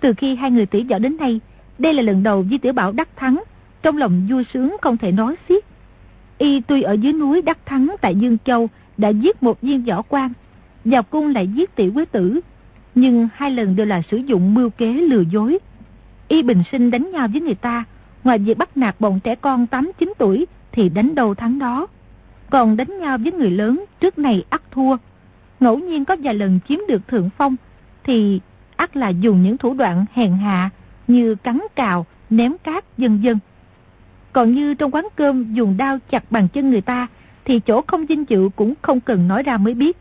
Từ 0.00 0.14
khi 0.14 0.34
hai 0.34 0.50
người 0.50 0.66
tỷ 0.66 0.84
võ 0.84 0.98
đến 0.98 1.16
nay, 1.16 1.40
đây 1.78 1.94
là 1.94 2.02
lần 2.02 2.22
đầu 2.22 2.44
Di 2.50 2.58
Tiểu 2.58 2.72
Bảo 2.72 2.92
đắc 2.92 3.08
thắng, 3.16 3.42
trong 3.82 3.96
lòng 3.96 4.26
vui 4.30 4.44
sướng 4.52 4.76
không 4.82 4.96
thể 4.96 5.12
nói 5.12 5.36
xiết. 5.48 5.64
Y 6.38 6.60
tuy 6.60 6.82
ở 6.82 6.92
dưới 6.92 7.12
núi 7.12 7.42
đắc 7.42 7.58
thắng 7.66 7.94
tại 8.00 8.14
Dương 8.14 8.38
Châu 8.44 8.68
đã 8.96 9.08
giết 9.08 9.42
một 9.42 9.60
viên 9.60 9.84
võ 9.84 10.02
quan, 10.02 10.32
vào 10.84 11.02
cung 11.02 11.28
lại 11.28 11.48
giết 11.48 11.76
tiểu 11.76 11.92
quế 11.94 12.04
tử, 12.04 12.40
nhưng 12.94 13.28
hai 13.34 13.50
lần 13.50 13.76
đều 13.76 13.86
là 13.86 14.02
sử 14.10 14.16
dụng 14.16 14.54
mưu 14.54 14.70
kế 14.70 14.92
lừa 14.92 15.20
dối. 15.20 15.58
Y 16.28 16.42
bình 16.42 16.62
sinh 16.72 16.90
đánh 16.90 17.10
nhau 17.10 17.28
với 17.32 17.40
người 17.40 17.54
ta, 17.54 17.84
ngoài 18.24 18.38
việc 18.38 18.58
bắt 18.58 18.76
nạt 18.76 18.96
bọn 18.98 19.20
trẻ 19.24 19.34
con 19.34 19.66
8-9 19.70 20.12
tuổi 20.18 20.46
thì 20.72 20.88
đánh 20.88 21.14
đầu 21.14 21.34
thắng 21.34 21.58
đó. 21.58 21.86
Còn 22.50 22.76
đánh 22.76 22.98
nhau 23.00 23.18
với 23.18 23.32
người 23.32 23.50
lớn 23.50 23.84
trước 24.00 24.18
này 24.18 24.44
ắt 24.50 24.62
thua. 24.70 24.96
Ngẫu 25.60 25.78
nhiên 25.78 26.04
có 26.04 26.16
vài 26.22 26.34
lần 26.34 26.60
chiếm 26.68 26.78
được 26.88 27.08
thượng 27.08 27.30
phong 27.36 27.56
thì 28.04 28.40
ắt 28.76 28.96
là 28.96 29.08
dùng 29.08 29.42
những 29.42 29.58
thủ 29.58 29.74
đoạn 29.74 30.04
hèn 30.12 30.32
hạ 30.32 30.70
như 31.08 31.34
cắn 31.34 31.60
cào, 31.74 32.06
ném 32.30 32.58
cát 32.64 32.84
dân 32.98 33.24
dân. 33.24 33.38
Còn 34.32 34.52
như 34.52 34.74
trong 34.74 34.90
quán 34.90 35.08
cơm 35.16 35.54
dùng 35.54 35.76
đao 35.76 35.98
chặt 36.10 36.30
bằng 36.30 36.48
chân 36.48 36.70
người 36.70 36.80
ta 36.80 37.06
thì 37.44 37.60
chỗ 37.60 37.82
không 37.86 38.06
dinh 38.08 38.24
chịu 38.24 38.52
cũng 38.56 38.74
không 38.82 39.00
cần 39.00 39.28
nói 39.28 39.42
ra 39.42 39.56
mới 39.56 39.74
biết. 39.74 39.96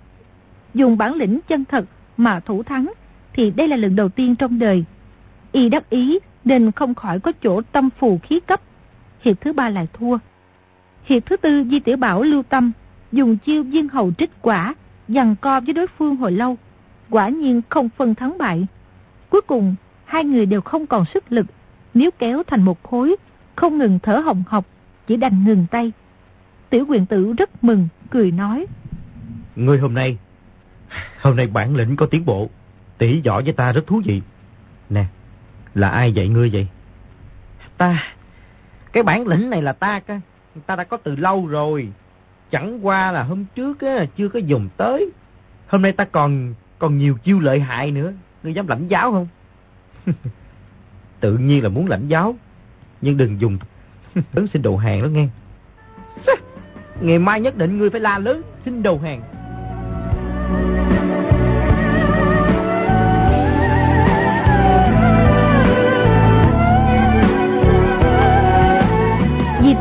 Dùng 0.73 0.97
bản 0.97 1.13
lĩnh 1.13 1.39
chân 1.47 1.65
thật 1.65 1.85
mà 2.17 2.39
thủ 2.39 2.63
thắng 2.63 2.93
thì 3.33 3.51
đây 3.51 3.67
là 3.67 3.75
lần 3.75 3.95
đầu 3.95 4.09
tiên 4.09 4.35
trong 4.35 4.59
đời. 4.59 4.85
Y 5.51 5.69
đắc 5.69 5.89
ý 5.89 6.19
nên 6.43 6.71
không 6.71 6.95
khỏi 6.95 7.19
có 7.19 7.31
chỗ 7.43 7.61
tâm 7.61 7.89
phù 7.99 8.19
khí 8.23 8.39
cấp. 8.39 8.61
Hiệp 9.21 9.41
thứ 9.41 9.53
ba 9.53 9.69
lại 9.69 9.87
thua. 9.93 10.17
Hiệp 11.03 11.25
thứ 11.25 11.37
tư 11.37 11.63
Di 11.71 11.79
Tiểu 11.79 11.97
Bảo 11.97 12.23
lưu 12.23 12.43
tâm, 12.43 12.71
dùng 13.11 13.37
chiêu 13.37 13.63
viên 13.63 13.89
hầu 13.89 14.11
trích 14.17 14.31
quả, 14.41 14.75
dằn 15.07 15.35
co 15.41 15.59
với 15.59 15.73
đối 15.73 15.87
phương 15.87 16.15
hồi 16.15 16.31
lâu. 16.31 16.57
Quả 17.09 17.29
nhiên 17.29 17.61
không 17.69 17.89
phân 17.97 18.15
thắng 18.15 18.37
bại. 18.37 18.67
Cuối 19.29 19.41
cùng, 19.41 19.75
hai 20.05 20.23
người 20.23 20.45
đều 20.45 20.61
không 20.61 20.87
còn 20.87 21.05
sức 21.05 21.23
lực, 21.29 21.45
nếu 21.93 22.11
kéo 22.19 22.43
thành 22.47 22.63
một 22.63 22.83
khối, 22.83 23.15
không 23.55 23.77
ngừng 23.77 23.99
thở 24.03 24.17
hồng 24.17 24.43
hộc, 24.47 24.65
chỉ 25.07 25.17
đành 25.17 25.43
ngừng 25.45 25.65
tay. 25.71 25.91
Tiểu 26.69 26.85
quyền 26.87 27.05
tử 27.05 27.33
rất 27.37 27.63
mừng, 27.63 27.87
cười 28.09 28.31
nói. 28.31 28.65
Ngươi 29.55 29.79
hôm 29.79 29.93
nay, 29.93 30.17
hôm 31.21 31.35
nay 31.35 31.47
bản 31.47 31.75
lĩnh 31.75 31.95
có 31.95 32.05
tiến 32.05 32.25
bộ, 32.25 32.49
tỉ 32.97 33.21
võ 33.21 33.41
với 33.41 33.53
ta 33.53 33.71
rất 33.71 33.87
thú 33.87 34.01
vị. 34.05 34.21
Nè, 34.89 35.05
là 35.75 35.89
ai 35.89 36.11
dạy 36.11 36.27
ngươi 36.27 36.49
vậy? 36.53 36.67
Ta, 37.77 38.03
cái 38.91 39.03
bản 39.03 39.27
lĩnh 39.27 39.49
này 39.49 39.61
là 39.61 39.73
ta 39.73 39.99
cơ, 39.99 40.19
ta 40.65 40.75
đã 40.75 40.83
có 40.83 40.97
từ 40.97 41.15
lâu 41.15 41.47
rồi. 41.47 41.87
Chẳng 42.51 42.85
qua 42.85 43.11
là 43.11 43.23
hôm 43.23 43.45
trước 43.55 43.81
á, 43.81 44.05
chưa 44.15 44.29
có 44.29 44.39
dùng 44.39 44.69
tới. 44.77 45.11
Hôm 45.67 45.81
nay 45.81 45.91
ta 45.91 46.05
còn 46.05 46.53
còn 46.79 46.97
nhiều 46.97 47.17
chiêu 47.23 47.39
lợi 47.39 47.59
hại 47.59 47.91
nữa. 47.91 48.13
Ngươi 48.43 48.53
dám 48.53 48.67
lãnh 48.67 48.87
giáo 48.87 49.11
không? 49.11 49.27
Tự 51.19 51.37
nhiên 51.37 51.63
là 51.63 51.69
muốn 51.69 51.87
lãnh 51.87 52.07
giáo. 52.07 52.35
Nhưng 53.01 53.17
đừng 53.17 53.41
dùng 53.41 53.57
lớn 54.33 54.47
xin 54.53 54.61
đầu 54.61 54.77
hàng 54.77 55.01
đó 55.01 55.07
nghe. 55.07 55.27
Ngày 57.01 57.19
mai 57.19 57.41
nhất 57.41 57.57
định 57.57 57.77
ngươi 57.77 57.89
phải 57.89 57.99
la 57.99 58.17
lớn 58.17 58.41
xin 58.65 58.83
đầu 58.83 58.99
hàng. 58.99 59.21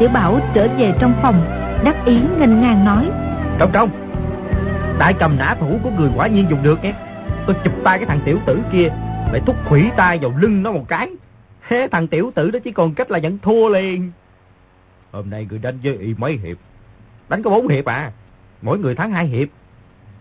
Tiểu 0.01 0.09
Bảo 0.09 0.41
trở 0.55 0.69
về 0.79 0.93
trong 1.01 1.15
phòng, 1.23 1.45
đắc 1.85 1.97
ý 2.07 2.21
nghênh 2.39 2.61
ngang 2.61 2.85
nói. 2.85 3.11
Trong 3.59 3.71
trong, 3.73 3.91
đại 4.99 5.15
cầm 5.19 5.39
nã 5.39 5.55
thủ 5.61 5.79
của 5.83 5.91
người 5.91 6.11
quả 6.17 6.27
nhiên 6.27 6.47
dùng 6.51 6.63
được 6.63 6.79
nghe. 6.83 6.95
Tôi 7.47 7.57
chụp 7.65 7.75
tay 7.85 7.99
cái 7.99 8.07
thằng 8.07 8.21
tiểu 8.25 8.39
tử 8.47 8.61
kia, 8.73 8.89
lại 9.33 9.41
thúc 9.47 9.57
khủy 9.69 9.91
tay 9.97 10.19
vào 10.19 10.35
lưng 10.39 10.63
nó 10.63 10.73
một 10.73 10.85
cái. 10.89 11.11
Thế 11.69 11.89
thằng 11.93 12.09
tiểu 12.09 12.33
tử 12.35 12.51
đó 12.51 12.59
chỉ 12.65 12.73
còn 12.73 12.95
cách 12.95 13.11
là 13.11 13.19
nhận 13.19 13.39
thua 13.39 13.69
liền. 13.69 14.13
Hôm 15.13 15.31
nay 15.31 15.47
người 15.51 15.59
đánh 15.59 15.79
với 15.83 15.97
y 15.97 16.15
mấy 16.15 16.33
hiệp? 16.33 16.57
Đánh 17.29 17.43
có 17.43 17.51
bốn 17.51 17.69
hiệp 17.69 17.85
à. 17.85 18.13
mỗi 18.63 18.79
người 18.79 18.95
thắng 18.95 19.13
hai 19.13 19.27
hiệp. 19.27 19.49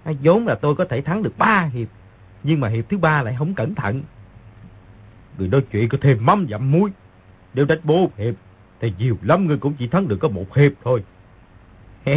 vốn 0.06 0.48
là 0.48 0.56
tôi 0.56 0.76
có 0.76 0.86
thể 0.86 1.02
thắng 1.02 1.24
được 1.24 1.38
ba 1.38 1.70
hiệp, 1.74 1.88
nhưng 2.44 2.60
mà 2.60 2.68
hiệp 2.68 2.90
thứ 2.90 2.98
ba 2.98 3.24
lại 3.24 3.36
không 3.40 3.54
cẩn 3.54 3.76
thận. 3.76 4.02
Người 5.38 5.48
nói 5.48 5.62
chuyện 5.72 5.90
có 5.90 5.98
thêm 6.02 6.26
mắm 6.26 6.48
dặm 6.50 6.72
muối. 6.72 6.90
đều 7.54 7.66
đánh 7.66 7.80
bốn 7.84 8.10
hiệp, 8.18 8.36
thì 8.80 8.94
nhiều 9.00 9.18
lắm 9.22 9.48
người 9.48 9.58
cũng 9.58 9.74
chỉ 9.74 9.88
thắng 9.88 10.08
được 10.08 10.18
có 10.18 10.30
một 10.30 10.56
hiệp 10.56 10.72
thôi. 10.84 11.04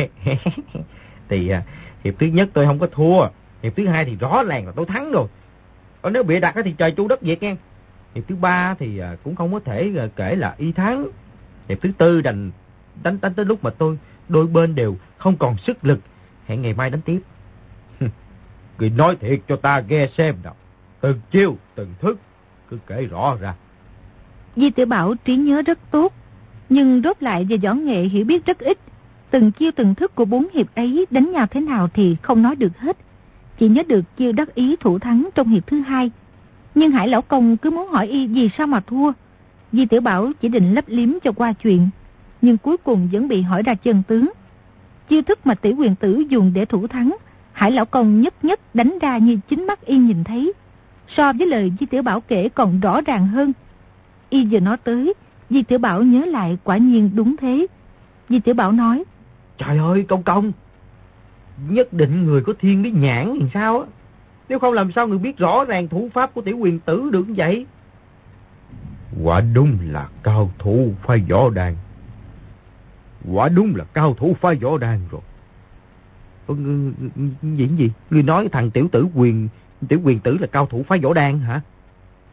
thì 1.28 1.48
à, 1.48 1.62
hiệp 2.04 2.14
thứ 2.18 2.26
nhất 2.26 2.48
tôi 2.52 2.66
không 2.66 2.78
có 2.78 2.86
thua, 2.86 3.28
hiệp 3.62 3.76
thứ 3.76 3.86
hai 3.86 4.04
thì 4.04 4.16
rõ 4.16 4.42
ràng 4.42 4.66
là 4.66 4.72
tôi 4.76 4.86
thắng 4.86 5.12
rồi. 5.12 5.28
Còn 6.02 6.12
nếu 6.12 6.22
bị 6.22 6.40
đặt 6.40 6.54
thì 6.64 6.74
trời 6.78 6.92
chu 6.92 7.08
đất 7.08 7.20
diệt 7.22 7.42
nghe. 7.42 7.56
Hiệp 8.14 8.24
thứ 8.28 8.36
ba 8.36 8.74
thì 8.78 8.98
à, 8.98 9.16
cũng 9.24 9.36
không 9.36 9.52
có 9.52 9.60
thể 9.60 9.92
à, 9.98 10.06
kể 10.16 10.36
là 10.36 10.54
y 10.58 10.72
thắng. 10.72 11.06
Hiệp 11.68 11.78
thứ 11.82 11.90
tư 11.98 12.20
đành 12.20 12.50
đánh 13.02 13.18
đánh 13.20 13.34
tới 13.34 13.44
lúc 13.44 13.64
mà 13.64 13.70
tôi 13.70 13.98
đôi 14.28 14.46
bên 14.46 14.74
đều 14.74 14.96
không 15.18 15.36
còn 15.36 15.58
sức 15.58 15.84
lực. 15.84 15.98
Hẹn 16.46 16.62
ngày 16.62 16.74
mai 16.74 16.90
đánh 16.90 17.00
tiếp. 17.00 17.20
Người 18.78 18.90
nói 18.90 19.16
thiệt 19.16 19.40
cho 19.48 19.56
ta 19.56 19.82
nghe 19.88 20.08
xem 20.18 20.34
nào. 20.44 20.54
Từng 21.00 21.20
chiêu, 21.30 21.56
từng 21.74 21.94
thức, 22.00 22.18
cứ 22.70 22.78
kể 22.86 23.06
rõ 23.06 23.36
ra. 23.40 23.54
Di 24.56 24.70
tiểu 24.70 24.86
Bảo 24.86 25.14
trí 25.24 25.36
nhớ 25.36 25.62
rất 25.62 25.78
tốt, 25.90 26.12
nhưng 26.72 27.02
rốt 27.04 27.22
lại 27.22 27.44
về 27.44 27.56
võ 27.56 27.74
nghệ 27.74 28.02
hiểu 28.02 28.24
biết 28.24 28.46
rất 28.46 28.58
ít. 28.58 28.78
Từng 29.30 29.52
chiêu 29.52 29.70
từng 29.76 29.94
thức 29.94 30.14
của 30.14 30.24
bốn 30.24 30.46
hiệp 30.54 30.74
ấy 30.74 31.06
đánh 31.10 31.32
nhau 31.32 31.46
thế 31.46 31.60
nào 31.60 31.88
thì 31.94 32.16
không 32.22 32.42
nói 32.42 32.56
được 32.56 32.78
hết. 32.78 32.96
Chỉ 33.58 33.68
nhớ 33.68 33.82
được 33.88 34.16
chiêu 34.16 34.32
đắc 34.32 34.54
ý 34.54 34.76
thủ 34.76 34.98
thắng 34.98 35.28
trong 35.34 35.48
hiệp 35.48 35.66
thứ 35.66 35.80
hai. 35.80 36.10
Nhưng 36.74 36.90
Hải 36.90 37.08
Lão 37.08 37.22
Công 37.22 37.56
cứ 37.56 37.70
muốn 37.70 37.88
hỏi 37.88 38.06
y 38.06 38.26
vì 38.26 38.50
sao 38.58 38.66
mà 38.66 38.80
thua. 38.80 39.12
Di 39.72 39.86
Tiểu 39.86 40.00
Bảo 40.00 40.32
chỉ 40.40 40.48
định 40.48 40.74
lấp 40.74 40.84
liếm 40.88 41.08
cho 41.24 41.32
qua 41.32 41.52
chuyện, 41.52 41.88
nhưng 42.42 42.58
cuối 42.58 42.76
cùng 42.76 43.08
vẫn 43.12 43.28
bị 43.28 43.42
hỏi 43.42 43.62
ra 43.62 43.74
chân 43.74 44.02
tướng. 44.08 44.32
Chiêu 45.08 45.22
thức 45.22 45.46
mà 45.46 45.54
tỷ 45.54 45.72
quyền 45.72 45.94
tử 45.94 46.24
dùng 46.28 46.52
để 46.54 46.64
thủ 46.64 46.86
thắng, 46.86 47.16
Hải 47.52 47.70
Lão 47.70 47.84
Công 47.84 48.20
nhất 48.20 48.44
nhất 48.44 48.74
đánh 48.74 48.98
ra 49.00 49.18
như 49.18 49.38
chính 49.48 49.66
mắt 49.66 49.84
y 49.84 49.96
nhìn 49.96 50.24
thấy. 50.24 50.52
So 51.08 51.32
với 51.32 51.46
lời 51.46 51.72
Di 51.80 51.86
Tiểu 51.86 52.02
Bảo 52.02 52.20
kể 52.20 52.48
còn 52.48 52.80
rõ 52.80 53.00
ràng 53.00 53.28
hơn. 53.28 53.52
Y 54.30 54.44
vừa 54.44 54.60
nói 54.60 54.76
tới, 54.76 55.14
Di 55.52 55.62
Tiểu 55.62 55.78
Bảo 55.78 56.02
nhớ 56.02 56.24
lại 56.24 56.58
quả 56.64 56.76
nhiên 56.76 57.10
đúng 57.14 57.36
thế. 57.36 57.66
Di 58.28 58.40
Tiểu 58.40 58.54
Bảo 58.54 58.72
nói, 58.72 59.04
Trời 59.58 59.78
ơi 59.78 60.04
công 60.08 60.22
công, 60.22 60.52
nhất 61.68 61.92
định 61.92 62.26
người 62.26 62.42
có 62.42 62.52
thiên 62.60 62.82
lý 62.82 62.90
nhãn 62.90 63.36
thì 63.40 63.46
sao 63.54 63.80
á. 63.80 63.86
Nếu 64.48 64.58
không 64.58 64.72
làm 64.72 64.92
sao 64.92 65.08
người 65.08 65.18
biết 65.18 65.38
rõ 65.38 65.64
ràng 65.64 65.88
thủ 65.88 66.08
pháp 66.14 66.34
của 66.34 66.42
tiểu 66.42 66.58
quyền 66.58 66.78
tử 66.78 67.10
được 67.12 67.28
như 67.28 67.34
vậy? 67.36 67.66
Quả 69.22 69.40
đúng 69.40 69.78
là 69.82 70.08
cao 70.22 70.50
thủ 70.58 70.94
phái 71.02 71.18
võ 71.30 71.50
đàn. 71.50 71.76
Quả 73.30 73.48
đúng 73.48 73.76
là 73.76 73.84
cao 73.84 74.14
thủ 74.14 74.36
phái 74.40 74.54
võ 74.54 74.78
đàn 74.78 75.00
rồi. 75.10 75.20
Ờ, 76.46 76.54
gì 77.42 77.68
gì? 77.76 77.90
Người 78.10 78.22
nói 78.22 78.48
thằng 78.52 78.70
tiểu 78.70 78.88
tử 78.92 79.06
quyền 79.14 79.48
tiểu 79.88 80.00
quyền 80.04 80.20
tử 80.20 80.38
là 80.40 80.46
cao 80.46 80.66
thủ 80.66 80.82
phái 80.88 80.98
võ 80.98 81.14
đàn 81.14 81.38
hả? 81.38 81.60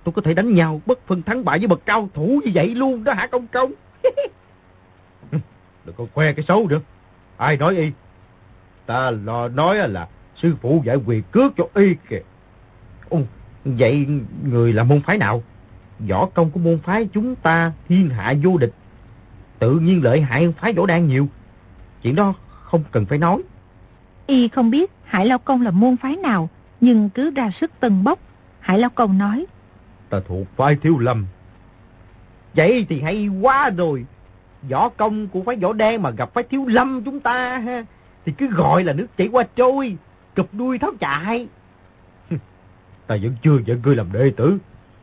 Tôi 0.03 0.13
có 0.13 0.21
thể 0.21 0.33
đánh 0.33 0.53
nhau 0.53 0.81
bất 0.85 0.99
phân 1.07 1.21
thắng 1.21 1.45
bại 1.45 1.59
với 1.59 1.67
bậc 1.67 1.85
cao 1.85 2.09
thủ 2.13 2.41
như 2.45 2.51
vậy 2.53 2.75
luôn 2.75 3.03
đó 3.03 3.13
hả 3.13 3.27
công 3.27 3.47
công? 3.47 3.71
Đừng 5.85 5.95
có 5.97 6.05
khoe 6.13 6.33
cái 6.33 6.45
xấu 6.47 6.67
nữa. 6.67 6.79
Ai 7.37 7.57
nói 7.57 7.75
y? 7.77 7.91
Ta 8.85 9.11
lo 9.11 9.47
nói 9.47 9.89
là 9.89 10.07
sư 10.35 10.55
phụ 10.61 10.81
giải 10.85 10.95
quyền 11.05 11.23
cướp 11.31 11.51
cho 11.57 11.63
y 11.75 11.95
kìa. 12.09 12.21
Ồ, 13.09 13.21
vậy 13.65 14.07
người 14.43 14.73
là 14.73 14.83
môn 14.83 15.01
phái 15.01 15.17
nào? 15.17 15.43
Võ 16.09 16.25
công 16.25 16.51
của 16.51 16.59
môn 16.59 16.79
phái 16.79 17.09
chúng 17.13 17.35
ta 17.35 17.71
thiên 17.87 18.09
hạ 18.09 18.33
vô 18.43 18.57
địch. 18.57 18.73
Tự 19.59 19.79
nhiên 19.79 20.03
lợi 20.03 20.21
hại 20.21 20.53
phái 20.59 20.73
võ 20.73 20.85
đan 20.85 21.07
nhiều. 21.07 21.27
Chuyện 22.01 22.15
đó 22.15 22.33
không 22.49 22.83
cần 22.91 23.05
phải 23.05 23.17
nói. 23.17 23.41
Y 24.27 24.47
không 24.47 24.71
biết 24.71 24.91
Hải 25.03 25.25
Lao 25.25 25.37
Công 25.37 25.61
là 25.61 25.71
môn 25.71 25.97
phái 25.97 26.15
nào, 26.15 26.49
nhưng 26.81 27.09
cứ 27.09 27.31
ra 27.31 27.51
sức 27.61 27.71
tần 27.79 28.03
bốc. 28.03 28.19
Hải 28.59 28.79
Lao 28.79 28.89
Công 28.89 29.17
nói. 29.17 29.45
Ta 30.09 30.19
thuộc 30.27 30.47
phái 30.55 30.75
thiếu 30.75 30.97
lâm. 30.97 31.25
Vậy 32.53 32.85
thì 32.89 33.01
hay 33.01 33.27
quá 33.41 33.69
rồi. 33.77 34.05
Võ 34.69 34.89
công 34.89 35.27
của 35.27 35.41
phái 35.41 35.55
võ 35.55 35.73
đen 35.73 36.01
mà 36.01 36.09
gặp 36.09 36.33
phái 36.33 36.43
thiếu 36.43 36.65
lâm 36.65 37.03
chúng 37.05 37.19
ta 37.19 37.57
ha. 37.57 37.85
Thì 38.25 38.31
cứ 38.37 38.47
gọi 38.47 38.83
là 38.83 38.93
nước 38.93 39.07
chảy 39.17 39.27
qua 39.27 39.43
trôi, 39.55 39.97
cụp 40.35 40.53
đuôi 40.53 40.79
tháo 40.79 40.91
chạy. 40.99 41.47
ta 43.07 43.17
vẫn 43.21 43.35
chưa 43.41 43.59
nhận 43.65 43.81
ngươi 43.83 43.95
làm 43.95 44.11
đệ 44.11 44.31
tử. 44.37 44.57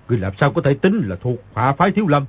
Ngươi 0.08 0.18
làm 0.18 0.32
sao 0.40 0.52
có 0.52 0.62
thể 0.62 0.74
tính 0.74 1.08
là 1.08 1.16
thuộc 1.16 1.38
hạ 1.54 1.72
phái 1.72 1.90
thiếu 1.90 2.06
lâm? 2.08 2.24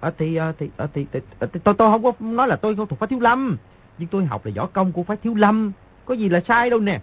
À, 0.00 0.10
thì, 0.18 0.36
à, 0.36 0.52
thì, 0.58 0.70
à, 0.76 0.86
thì, 0.94 1.06
thì, 1.12 1.20
à, 1.38 1.46
thì 1.52 1.60
tôi, 1.64 1.74
tôi 1.74 1.90
không 1.90 2.02
có 2.02 2.12
nói 2.20 2.48
là 2.48 2.56
tôi 2.56 2.76
không 2.76 2.86
thuộc 2.86 2.98
phái 2.98 3.06
thiếu 3.06 3.20
lâm. 3.20 3.56
Nhưng 3.98 4.08
tôi 4.08 4.24
học 4.24 4.46
là 4.46 4.52
võ 4.56 4.66
công 4.66 4.92
của 4.92 5.02
phái 5.02 5.16
thiếu 5.16 5.34
lâm. 5.34 5.72
Có 6.04 6.14
gì 6.14 6.28
là 6.28 6.40
sai 6.48 6.70
đâu 6.70 6.80
nè. 6.80 7.00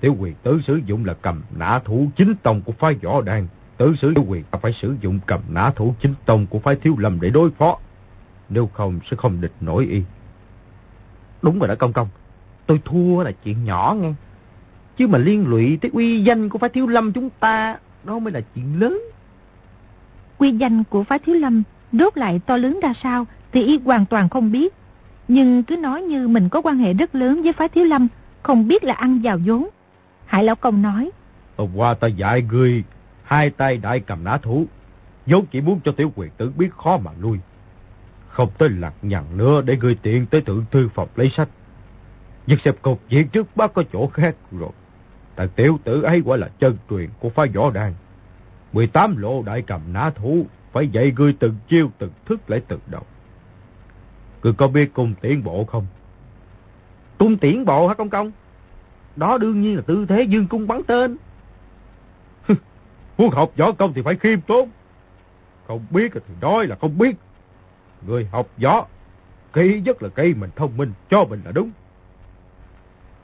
Tiểu 0.00 0.16
quyền 0.18 0.34
tử 0.42 0.60
sử 0.66 0.80
dụng 0.86 1.04
là 1.04 1.14
cầm 1.14 1.42
nã 1.56 1.80
thủ 1.84 2.08
chính 2.16 2.34
tông 2.42 2.60
của 2.60 2.72
phái 2.72 2.94
võ 2.94 3.22
đàn. 3.22 3.48
Tử 3.82 3.94
sử 3.96 4.14
tiểu 4.14 4.24
quyền 4.28 4.42
phải 4.62 4.72
sử 4.72 4.96
dụng 5.00 5.18
cầm 5.26 5.40
nã 5.48 5.70
thủ 5.76 5.94
chính 6.00 6.14
tông 6.24 6.46
của 6.46 6.58
phái 6.58 6.76
thiếu 6.76 6.94
lâm 6.98 7.20
để 7.20 7.30
đối 7.30 7.50
phó. 7.50 7.78
Nếu 8.48 8.70
không 8.72 9.00
sẽ 9.10 9.16
không 9.16 9.40
địch 9.40 9.52
nổi 9.60 9.86
y. 9.86 10.02
Đúng 11.42 11.58
rồi 11.58 11.68
đó 11.68 11.74
công 11.78 11.92
công. 11.92 12.08
Tôi 12.66 12.80
thua 12.84 13.22
là 13.22 13.32
chuyện 13.44 13.64
nhỏ 13.64 13.96
nghe. 14.00 14.12
Chứ 14.96 15.06
mà 15.06 15.18
liên 15.18 15.46
lụy 15.46 15.78
tới 15.80 15.90
uy 15.94 16.22
danh 16.24 16.48
của 16.48 16.58
phái 16.58 16.70
thiếu 16.70 16.86
lâm 16.86 17.12
chúng 17.12 17.30
ta, 17.40 17.76
đó 18.04 18.18
mới 18.18 18.32
là 18.32 18.40
chuyện 18.54 18.80
lớn. 18.80 19.00
Uy 20.38 20.52
danh 20.52 20.84
của 20.84 21.02
phái 21.02 21.18
thiếu 21.18 21.34
lâm 21.34 21.62
đốt 21.92 22.18
lại 22.18 22.40
to 22.46 22.56
lớn 22.56 22.80
ra 22.82 22.92
sao 23.02 23.26
thì 23.52 23.62
y 23.62 23.78
hoàn 23.78 24.06
toàn 24.06 24.28
không 24.28 24.52
biết. 24.52 24.74
Nhưng 25.28 25.62
cứ 25.62 25.76
nói 25.76 26.02
như 26.02 26.28
mình 26.28 26.48
có 26.48 26.60
quan 26.60 26.78
hệ 26.78 26.94
rất 26.94 27.14
lớn 27.14 27.42
với 27.42 27.52
phái 27.52 27.68
thiếu 27.68 27.84
lâm, 27.84 28.08
không 28.42 28.68
biết 28.68 28.84
là 28.84 28.94
ăn 28.94 29.20
vào 29.22 29.38
vốn. 29.46 29.68
Hải 30.26 30.44
Lão 30.44 30.56
Công 30.56 30.82
nói. 30.82 31.10
Hôm 31.56 31.68
qua 31.76 31.94
ta 31.94 32.08
dạy 32.08 32.42
ngươi, 32.42 32.84
hai 33.24 33.50
tay 33.50 33.76
đại 33.76 34.00
cầm 34.00 34.24
ná 34.24 34.38
thú, 34.38 34.66
vốn 35.26 35.46
chỉ 35.46 35.60
muốn 35.60 35.80
cho 35.84 35.92
tiểu 35.92 36.12
quyền 36.14 36.30
tử 36.36 36.52
biết 36.56 36.72
khó 36.72 36.98
mà 36.98 37.10
lui. 37.20 37.38
Không 38.28 38.50
tới 38.58 38.68
lạc 38.68 38.94
nhằn 39.02 39.24
nữa 39.36 39.62
để 39.62 39.76
gửi 39.80 39.98
tiện 40.02 40.26
tới 40.26 40.40
thượng 40.40 40.64
thư 40.70 40.88
phòng 40.94 41.08
lấy 41.16 41.30
sách. 41.36 41.48
Nhưng 42.46 42.58
xếp 42.64 42.76
cột 42.82 42.98
diện 43.08 43.28
trước 43.28 43.56
bác 43.56 43.74
có 43.74 43.82
chỗ 43.92 44.06
khác 44.06 44.36
rồi. 44.52 44.70
Thằng 45.36 45.48
tiểu 45.56 45.78
tử 45.84 46.02
ấy 46.02 46.22
quả 46.24 46.36
là 46.36 46.48
chân 46.58 46.76
truyền 46.90 47.10
của 47.20 47.30
phái 47.30 47.48
võ 47.48 47.70
đàn. 47.70 47.94
18 48.72 49.16
lộ 49.16 49.42
đại 49.42 49.62
cầm 49.62 49.80
ná 49.92 50.10
thú 50.10 50.46
phải 50.72 50.88
dạy 50.88 51.12
ngươi 51.16 51.32
từng 51.32 51.54
chiêu 51.68 51.90
từng 51.98 52.10
thức 52.26 52.50
lại 52.50 52.62
từ 52.68 52.78
đầu. 52.86 53.02
Ngươi 54.42 54.52
có 54.52 54.68
biết 54.68 54.94
cung 54.94 55.14
tiến 55.20 55.44
bộ 55.44 55.64
không? 55.64 55.86
Cung 57.18 57.36
tiến 57.36 57.64
bộ 57.64 57.88
hả 57.88 57.94
công 57.94 58.10
công? 58.10 58.32
Đó 59.16 59.38
đương 59.38 59.60
nhiên 59.60 59.76
là 59.76 59.82
tư 59.86 60.06
thế 60.08 60.22
dương 60.22 60.48
cung 60.48 60.66
bắn 60.66 60.82
tên. 60.86 61.16
Muốn 63.22 63.30
học 63.30 63.52
võ 63.56 63.72
công 63.72 63.92
thì 63.92 64.02
phải 64.02 64.16
khiêm 64.16 64.40
tốn. 64.40 64.68
Không 65.66 65.86
biết 65.90 66.12
thì 66.14 66.34
nói 66.40 66.66
là 66.66 66.76
không 66.76 66.98
biết. 66.98 67.16
Người 68.06 68.28
học 68.32 68.48
võ, 68.62 68.86
kỹ 69.52 69.80
nhất 69.80 70.02
là 70.02 70.08
cây 70.08 70.34
mình 70.34 70.50
thông 70.56 70.76
minh, 70.76 70.92
cho 71.10 71.24
mình 71.24 71.40
là 71.44 71.52
đúng. 71.52 71.70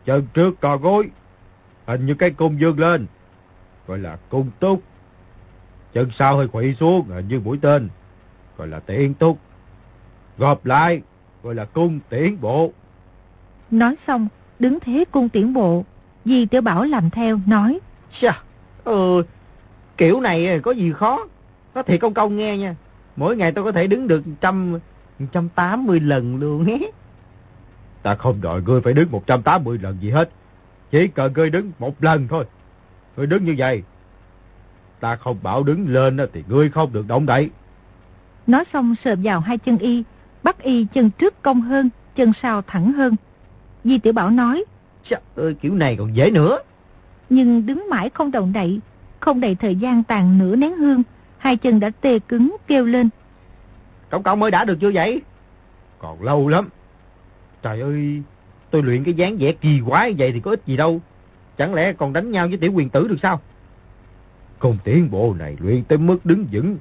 Chân 0.04 0.26
trước 0.34 0.60
cò 0.60 0.76
gối, 0.76 1.10
hình 1.86 2.06
như 2.06 2.14
cái 2.14 2.30
cung 2.30 2.60
dương 2.60 2.78
lên, 2.78 3.06
gọi 3.86 3.98
là 3.98 4.18
cung 4.28 4.50
túc. 4.60 4.82
Chân 5.92 6.10
sau 6.18 6.36
hơi 6.36 6.48
khuỵu 6.48 6.74
xuống, 6.74 7.06
hình 7.08 7.28
như 7.28 7.40
mũi 7.40 7.58
tên, 7.62 7.88
gọi 8.56 8.68
là 8.68 8.80
tiện 8.80 9.14
túc. 9.14 9.38
Gộp 10.38 10.66
lại, 10.66 11.02
gọi 11.42 11.54
là 11.54 11.64
cung 11.64 12.00
tiễn 12.08 12.40
bộ. 12.40 12.72
Nói 13.70 13.96
xong, 14.06 14.28
đứng 14.58 14.80
thế 14.80 15.04
cung 15.10 15.28
tiễn 15.28 15.52
bộ. 15.52 15.84
Di 16.24 16.46
Tiểu 16.46 16.60
Bảo 16.60 16.84
làm 16.84 17.10
theo, 17.10 17.40
nói. 17.46 17.80
Chà, 18.20 18.42
ừ, 18.84 19.22
kiểu 19.98 20.20
này 20.20 20.60
có 20.60 20.70
gì 20.70 20.92
khó. 20.92 21.26
Có 21.74 21.82
thiệt 21.82 22.00
công 22.00 22.14
công 22.14 22.36
nghe 22.36 22.58
nha. 22.58 22.76
Mỗi 23.16 23.36
ngày 23.36 23.52
tôi 23.52 23.64
có 23.64 23.72
thể 23.72 23.86
đứng 23.86 24.08
được 24.08 24.22
trăm, 24.40 24.78
trăm 25.32 25.48
tám 25.48 25.86
mươi 25.86 26.00
lần 26.00 26.36
luôn 26.36 26.64
hé. 26.64 26.78
Ta 28.02 28.14
không 28.14 28.40
đòi 28.40 28.62
ngươi 28.62 28.80
phải 28.80 28.92
đứng 28.92 29.10
180 29.10 29.78
lần 29.82 29.98
gì 30.00 30.10
hết. 30.10 30.30
Chỉ 30.90 31.08
cần 31.08 31.32
ngươi 31.32 31.50
đứng 31.50 31.72
một 31.78 32.04
lần 32.04 32.28
thôi. 32.28 32.44
Ngươi 33.16 33.26
đứng 33.26 33.44
như 33.44 33.54
vậy. 33.58 33.82
Ta 35.00 35.16
không 35.16 35.38
bảo 35.42 35.62
đứng 35.62 35.88
lên 35.88 36.18
thì 36.32 36.44
ngươi 36.48 36.70
không 36.70 36.92
được 36.92 37.08
động 37.08 37.26
đậy. 37.26 37.50
Nói 38.46 38.64
xong 38.72 38.94
sờ 39.04 39.14
vào 39.22 39.40
hai 39.40 39.58
chân 39.58 39.78
y, 39.78 40.04
bắt 40.42 40.62
y 40.62 40.86
chân 40.94 41.10
trước 41.10 41.42
cong 41.42 41.60
hơn, 41.60 41.90
chân 42.16 42.32
sau 42.42 42.62
thẳng 42.62 42.92
hơn. 42.92 43.16
Di 43.84 43.98
Tiểu 43.98 44.12
Bảo 44.12 44.30
nói. 44.30 44.64
Trời 45.04 45.20
ơi, 45.36 45.54
kiểu 45.60 45.74
này 45.74 45.96
còn 45.96 46.16
dễ 46.16 46.30
nữa. 46.30 46.58
Nhưng 47.30 47.66
đứng 47.66 47.86
mãi 47.90 48.10
không 48.10 48.30
động 48.30 48.52
đậy, 48.52 48.80
không 49.20 49.40
đầy 49.40 49.54
thời 49.54 49.76
gian 49.76 50.02
tàn 50.02 50.38
nửa 50.38 50.56
nén 50.56 50.76
hương, 50.76 51.02
hai 51.38 51.56
chân 51.56 51.80
đã 51.80 51.90
tê 52.00 52.18
cứng 52.18 52.56
kêu 52.66 52.84
lên. 52.84 53.08
Công 54.10 54.22
công 54.22 54.40
mới 54.40 54.50
đã 54.50 54.64
được 54.64 54.78
chưa 54.80 54.90
vậy? 54.94 55.22
Còn 55.98 56.22
lâu 56.22 56.48
lắm. 56.48 56.68
Trời 57.62 57.80
ơi, 57.80 58.22
tôi 58.70 58.82
luyện 58.82 59.04
cái 59.04 59.14
dáng 59.14 59.36
vẻ 59.38 59.52
kỳ 59.52 59.80
quái 59.86 60.14
vậy 60.18 60.32
thì 60.32 60.40
có 60.40 60.50
ích 60.50 60.62
gì 60.66 60.76
đâu. 60.76 61.00
Chẳng 61.56 61.74
lẽ 61.74 61.92
còn 61.92 62.12
đánh 62.12 62.30
nhau 62.30 62.48
với 62.48 62.56
tiểu 62.56 62.72
quyền 62.72 62.88
tử 62.88 63.08
được 63.08 63.16
sao? 63.22 63.40
Công 64.58 64.78
tiến 64.84 65.10
bộ 65.10 65.34
này 65.38 65.56
luyện 65.60 65.84
tới 65.84 65.98
mức 65.98 66.26
đứng 66.26 66.46
vững, 66.52 66.76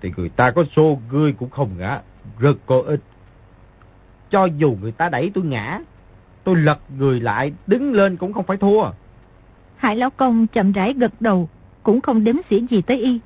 thì 0.00 0.12
người 0.16 0.28
ta 0.28 0.50
có 0.50 0.64
xô 0.76 0.98
ngươi 1.12 1.32
cũng 1.32 1.50
không 1.50 1.70
ngã, 1.78 2.00
rất 2.38 2.56
có 2.66 2.82
ích. 2.86 3.00
Cho 4.30 4.44
dù 4.44 4.76
người 4.80 4.92
ta 4.92 5.08
đẩy 5.08 5.30
tôi 5.34 5.44
ngã, 5.44 5.80
tôi 6.44 6.56
lật 6.56 6.78
người 6.98 7.20
lại, 7.20 7.52
đứng 7.66 7.92
lên 7.92 8.16
cũng 8.16 8.32
không 8.32 8.44
phải 8.44 8.56
thua. 8.56 8.90
Hải 9.76 9.96
Lão 9.96 10.10
Công 10.10 10.46
chậm 10.46 10.72
rãi 10.72 10.92
gật 10.92 11.12
đầu, 11.20 11.48
cũng 11.82 12.00
không 12.00 12.24
đếm 12.24 12.36
xỉa 12.50 12.58
gì 12.58 12.82
tới 12.82 12.98
y. 12.98 13.20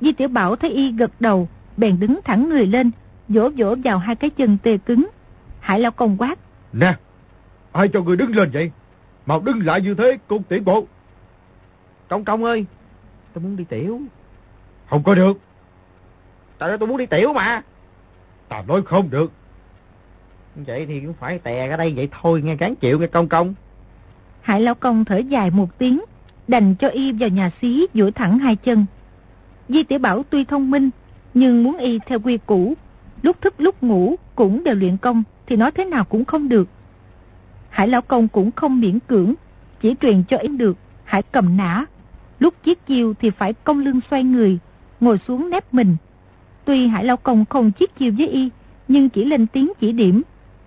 Di 0.00 0.12
Tiểu 0.12 0.28
Bảo 0.28 0.56
thấy 0.56 0.70
y 0.70 0.92
gật 0.92 1.10
đầu, 1.20 1.48
bèn 1.76 2.00
đứng 2.00 2.20
thẳng 2.24 2.48
người 2.48 2.66
lên, 2.66 2.90
vỗ 3.28 3.50
vỗ 3.56 3.74
vào 3.84 3.98
hai 3.98 4.16
cái 4.16 4.30
chân 4.30 4.58
tê 4.62 4.76
cứng. 4.76 5.08
Hải 5.60 5.80
Lão 5.80 5.92
Công 5.92 6.16
quát. 6.18 6.38
Nè, 6.72 6.96
ai 7.72 7.88
cho 7.88 8.02
người 8.02 8.16
đứng 8.16 8.36
lên 8.36 8.50
vậy? 8.52 8.70
Mau 9.26 9.40
đứng 9.40 9.66
lại 9.66 9.80
như 9.80 9.94
thế, 9.94 10.18
cùng 10.26 10.42
tiễn 10.42 10.64
bộ. 10.64 10.86
Công 12.08 12.24
công 12.24 12.44
ơi, 12.44 12.66
tôi 13.32 13.44
muốn 13.44 13.56
đi 13.56 13.64
tiểu. 13.64 14.00
Không 14.90 15.02
có 15.02 15.14
được. 15.14 15.38
Tại 16.58 16.70
sao 16.70 16.78
tôi 16.78 16.88
muốn 16.88 16.98
đi 16.98 17.06
tiểu 17.06 17.32
mà. 17.32 17.62
Ta 18.48 18.64
nói 18.68 18.82
không 18.82 19.10
được. 19.10 19.32
Vậy 20.56 20.86
thì 20.86 21.00
cũng 21.00 21.14
phải 21.14 21.38
tè 21.38 21.68
ra 21.68 21.76
đây 21.76 21.92
vậy 21.96 22.08
thôi 22.20 22.42
nghe 22.44 22.56
cán 22.56 22.76
chịu 22.76 22.98
nghe 22.98 23.06
công 23.06 23.28
công. 23.28 23.54
Hải 24.40 24.60
Lão 24.60 24.74
Công 24.74 25.04
thở 25.04 25.16
dài 25.16 25.50
một 25.50 25.78
tiếng, 25.78 26.00
đành 26.48 26.74
cho 26.74 26.88
y 26.88 27.12
vào 27.12 27.28
nhà 27.28 27.50
xí 27.62 27.86
duỗi 27.94 28.12
thẳng 28.12 28.38
hai 28.38 28.56
chân. 28.56 28.86
Di 29.68 29.82
Tiểu 29.82 29.98
Bảo 29.98 30.22
tuy 30.30 30.44
thông 30.44 30.70
minh, 30.70 30.90
nhưng 31.34 31.64
muốn 31.64 31.76
y 31.76 31.98
theo 32.06 32.20
quy 32.20 32.38
củ, 32.46 32.74
lúc 33.22 33.40
thức 33.40 33.54
lúc 33.58 33.82
ngủ 33.82 34.16
cũng 34.34 34.64
đều 34.64 34.74
luyện 34.74 34.96
công 34.96 35.22
thì 35.46 35.56
nói 35.56 35.70
thế 35.70 35.84
nào 35.84 36.04
cũng 36.04 36.24
không 36.24 36.48
được. 36.48 36.68
Hải 37.70 37.88
Lão 37.88 38.02
Công 38.02 38.28
cũng 38.28 38.50
không 38.50 38.80
miễn 38.80 38.98
cưỡng, 39.00 39.34
chỉ 39.80 39.94
truyền 40.00 40.22
cho 40.28 40.36
y 40.36 40.48
được, 40.48 40.76
Hải 41.04 41.22
cầm 41.22 41.56
nã. 41.56 41.84
Lúc 42.38 42.54
chiếc 42.64 42.86
chiêu 42.86 43.14
thì 43.20 43.30
phải 43.30 43.52
công 43.52 43.78
lưng 43.78 44.00
xoay 44.10 44.24
người, 44.24 44.58
ngồi 45.00 45.18
xuống 45.28 45.50
nép 45.50 45.74
mình. 45.74 45.96
Tuy 46.64 46.86
Hải 46.86 47.04
Lão 47.04 47.16
Công 47.16 47.44
không 47.44 47.72
chiếc 47.72 47.96
chiêu 47.96 48.12
với 48.18 48.28
y, 48.28 48.50
nhưng 48.88 49.08
chỉ 49.08 49.24
lên 49.24 49.46
tiếng 49.46 49.72
chỉ 49.80 49.92
điểm, 49.92 50.22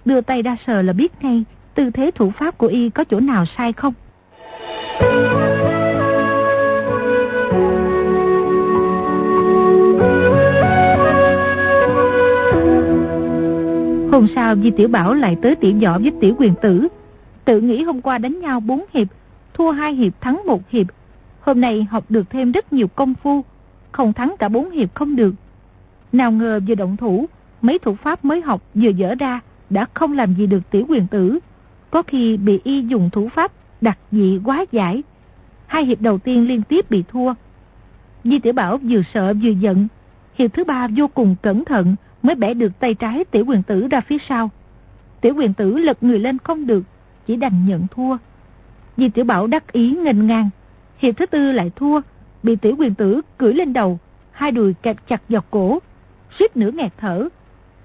đưa 0.06 0.22
tay 0.22 0.42
ra 0.42 0.58
sờ 0.68 0.82
là 0.82 0.94
biết 0.94 1.12
ngay 1.22 1.46
tư 1.78 1.90
thế 1.92 2.12
thủ 2.16 2.32
pháp 2.32 2.58
của 2.58 2.68
y 2.68 2.90
có 2.90 3.04
chỗ 3.04 3.20
nào 3.20 3.46
sai 3.58 3.74
không. 3.74 3.94
Không 14.18 14.28
sao 14.36 14.56
Di 14.64 14.72
Tiểu 14.72 14.88
Bảo 14.88 15.14
lại 15.14 15.38
tới 15.42 15.56
tiểu 15.56 15.74
võ 15.82 16.00
với 16.00 16.12
tiểu 16.22 16.36
quyền 16.38 16.54
tử. 16.62 16.88
Tự 17.46 17.62
nghĩ 17.62 17.84
hôm 17.84 18.02
qua 18.02 18.18
đánh 18.18 18.40
nhau 18.40 18.60
4 18.60 18.86
hiệp, 18.94 19.08
thua 19.54 19.72
2 19.72 19.94
hiệp 19.94 20.22
thắng 20.22 20.42
1 20.46 20.70
hiệp. 20.70 20.88
Hôm 21.40 21.62
nay 21.62 21.88
học 21.92 22.06
được 22.10 22.30
thêm 22.30 22.52
rất 22.52 22.74
nhiều 22.74 22.88
công 22.88 23.14
phu, 23.14 23.44
không 23.92 24.14
thắng 24.14 24.36
cả 24.40 24.50
4 24.50 24.72
hiệp 24.72 24.96
không 24.96 25.16
được. 25.16 25.36
Nào 26.12 26.32
ngờ 26.32 26.60
vừa 26.68 26.76
động 26.76 26.98
thủ, 26.98 27.26
mấy 27.62 27.80
thủ 27.80 27.96
pháp 27.96 28.26
mới 28.26 28.42
học 28.42 28.62
vừa 28.74 28.90
dở 28.90 29.16
ra 29.16 29.40
đã 29.70 29.86
không 29.94 30.14
làm 30.14 30.34
gì 30.34 30.48
được 30.48 30.70
tiểu 30.72 30.86
quyền 30.90 31.08
tử. 31.08 31.40
Có 31.92 32.04
khi 32.04 32.38
bị 32.38 32.60
y 32.64 32.82
dùng 32.82 33.10
thủ 33.10 33.30
pháp 33.30 33.52
đặc 33.82 33.98
dị 34.12 34.40
quá 34.46 34.66
giải. 34.72 35.04
Hai 35.68 35.86
hiệp 35.86 36.02
đầu 36.02 36.18
tiên 36.18 36.48
liên 36.48 36.62
tiếp 36.62 36.90
bị 36.90 37.04
thua. 37.08 37.34
Di 38.24 38.40
Tiểu 38.40 38.54
Bảo 38.54 38.78
vừa 38.78 39.02
sợ 39.14 39.34
vừa 39.44 39.52
giận. 39.52 39.88
Hiệp 40.38 40.54
thứ 40.54 40.64
ba 40.64 40.88
vô 40.96 41.08
cùng 41.08 41.36
cẩn 41.42 41.66
thận 41.66 41.96
mới 42.28 42.36
bẻ 42.36 42.54
được 42.54 42.80
tay 42.80 42.94
trái 42.94 43.26
tiểu 43.32 43.46
quyền 43.48 43.64
tử 43.64 43.88
ra 43.92 44.02
phía 44.02 44.18
sau. 44.30 44.50
Tiểu 45.22 45.34
quyền 45.36 45.54
tử 45.54 45.78
lật 45.78 46.04
người 46.04 46.20
lên 46.20 46.38
không 46.38 46.68
được, 46.68 46.84
chỉ 47.28 47.36
đành 47.36 47.66
nhận 47.66 47.88
thua. 47.88 48.18
Di 48.98 49.10
Tiểu 49.10 49.26
Bảo 49.26 49.48
đắc 49.48 49.72
ý 49.72 49.92
nghênh 49.92 50.28
ngang. 50.28 50.50
Hiệp 50.98 51.18
thứ 51.18 51.26
tư 51.26 51.52
lại 51.52 51.72
thua, 51.76 52.02
bị 52.44 52.56
tiểu 52.56 52.76
quyền 52.78 52.96
tử 52.96 53.22
cưỡi 53.38 53.54
lên 53.54 53.74
đầu, 53.74 54.00
hai 54.32 54.52
đùi 54.52 54.74
kẹp 54.74 55.08
chặt 55.08 55.22
vào 55.30 55.42
cổ, 55.50 55.80
suýt 56.40 56.58
nửa 56.58 56.72
nghẹt 56.72 56.92
thở. 56.98 57.28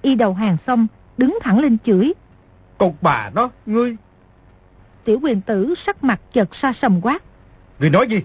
Y 0.02 0.14
đầu 0.14 0.34
hàng 0.34 0.56
xong, 0.66 0.86
đứng 1.18 1.38
thẳng 1.42 1.58
lên 1.58 1.76
chửi. 1.84 2.14
Con 2.78 2.94
bà 3.02 3.30
đó, 3.34 3.50
ngươi. 3.66 3.96
Tiểu 5.04 5.18
quyền 5.22 5.40
tử 5.40 5.74
sắc 5.86 6.04
mặt 6.04 6.20
chợt 6.32 6.48
xa 6.62 6.72
sầm 6.82 7.00
quát. 7.00 7.22
Ngươi 7.78 7.90
nói 7.90 8.06
gì? 8.08 8.20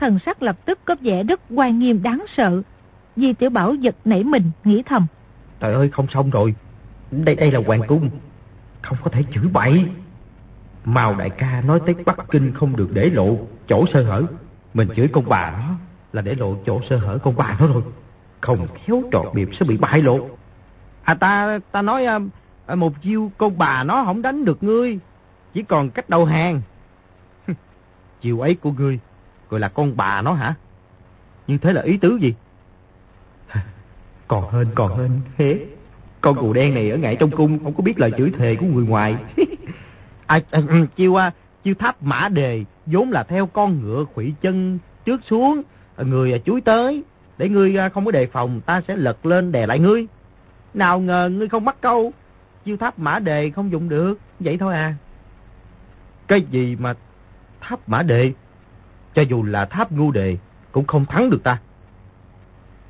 Thần 0.00 0.18
sắc 0.26 0.42
lập 0.42 0.56
tức 0.64 0.78
có 0.84 0.96
vẻ 1.00 1.22
rất 1.22 1.40
oai 1.50 1.72
nghiêm 1.72 2.02
đáng 2.02 2.24
sợ. 2.36 2.62
Di 3.16 3.32
tiểu 3.32 3.50
bảo 3.50 3.74
giật 3.74 3.96
nảy 4.04 4.24
mình, 4.24 4.50
nghĩ 4.64 4.82
thầm. 4.86 5.06
Trời 5.60 5.74
ơi, 5.74 5.90
không 5.90 6.06
xong 6.08 6.30
rồi. 6.30 6.54
Đây 7.10 7.34
đây 7.34 7.50
là 7.50 7.60
hoàng 7.66 7.82
cung. 7.88 8.10
Không 8.82 8.98
có 9.04 9.10
thể 9.10 9.22
chửi 9.32 9.48
bậy. 9.52 9.84
Mao 10.84 11.14
đại 11.14 11.30
ca 11.30 11.60
nói 11.60 11.80
tới 11.86 11.94
Bắc 12.06 12.18
Kinh 12.30 12.52
không 12.54 12.76
được 12.76 12.88
để 12.92 13.10
lộ 13.10 13.38
chỗ 13.68 13.84
sơ 13.92 14.02
hở. 14.02 14.22
Mình 14.74 14.88
chửi 14.96 15.08
con 15.12 15.28
bà 15.28 15.50
nó 15.50 15.74
là 16.12 16.22
để 16.22 16.34
lộ 16.34 16.56
chỗ 16.66 16.80
sơ 16.90 16.96
hở 16.96 17.18
con 17.22 17.36
bà 17.36 17.56
nó 17.60 17.66
rồi. 17.66 17.82
Không 18.40 18.66
khéo 18.74 19.02
trọt 19.12 19.34
điệp 19.34 19.48
sẽ 19.60 19.66
bị 19.68 19.76
bại 19.76 20.02
lộ. 20.02 20.28
À 21.02 21.14
ta 21.14 21.58
ta 21.72 21.82
nói 21.82 22.06
à, 22.06 22.18
một 22.74 23.02
chiêu 23.02 23.32
con 23.38 23.58
bà 23.58 23.84
nó 23.84 24.04
không 24.04 24.22
đánh 24.22 24.44
được 24.44 24.62
ngươi. 24.62 24.98
Chỉ 25.54 25.62
còn 25.62 25.90
cách 25.90 26.10
đầu 26.10 26.24
hàng. 26.24 26.60
chiêu 28.20 28.40
ấy 28.40 28.54
của 28.54 28.70
ngươi 28.70 28.98
gọi 29.52 29.60
là 29.60 29.68
con 29.68 29.96
bà 29.96 30.22
nó 30.22 30.32
hả? 30.32 30.54
Như 31.46 31.58
thế 31.58 31.72
là 31.72 31.82
ý 31.82 31.96
tứ 31.96 32.18
gì? 32.20 32.34
Còn 34.28 34.48
hơn 34.50 34.66
còn 34.74 34.96
hơn 34.96 35.20
thế. 35.38 35.66
Con 36.20 36.36
cụ 36.36 36.52
đen 36.52 36.74
này 36.74 36.90
ở 36.90 36.96
ngại 36.96 37.16
trong 37.16 37.30
cung 37.30 37.64
không 37.64 37.74
có 37.74 37.82
biết 37.82 37.98
lời 37.98 38.10
chửi 38.18 38.32
thề 38.38 38.56
của 38.56 38.66
người 38.66 38.86
ngoài. 38.86 39.16
à, 40.26 40.40
à, 40.50 40.60
ừ, 40.68 40.86
chiêu 40.96 41.20
à, 41.20 41.32
chiêu 41.64 41.74
tháp 41.74 42.02
mã 42.02 42.28
đề 42.28 42.64
vốn 42.86 43.10
là 43.10 43.22
theo 43.22 43.46
con 43.46 43.80
ngựa 43.80 44.04
khủy 44.14 44.34
chân 44.40 44.78
trước 45.04 45.20
xuống 45.24 45.62
người 45.98 46.32
à, 46.32 46.38
chuối 46.44 46.60
tới 46.60 47.02
để 47.38 47.48
ngươi 47.48 47.76
à, 47.78 47.88
không 47.88 48.04
có 48.04 48.10
đề 48.10 48.26
phòng 48.26 48.60
ta 48.60 48.82
sẽ 48.88 48.96
lật 48.96 49.26
lên 49.26 49.52
đè 49.52 49.66
lại 49.66 49.78
ngươi 49.78 50.06
nào 50.74 51.00
ngờ 51.00 51.30
ngươi 51.32 51.48
không 51.48 51.64
bắt 51.64 51.76
câu. 51.80 52.12
Chiêu 52.64 52.76
tháp 52.76 52.98
mã 52.98 53.18
đề 53.18 53.50
không 53.50 53.72
dùng 53.72 53.88
được. 53.88 54.18
Vậy 54.40 54.58
thôi 54.58 54.74
à. 54.74 54.94
Cái 56.26 56.42
gì 56.42 56.76
mà 56.76 56.94
tháp 57.60 57.88
mã 57.88 58.02
đề? 58.02 58.32
Cho 59.14 59.22
dù 59.22 59.42
là 59.42 59.64
tháp 59.64 59.92
ngu 59.92 60.10
đề 60.10 60.36
cũng 60.72 60.86
không 60.86 61.04
thắng 61.04 61.30
được 61.30 61.42
ta. 61.42 61.58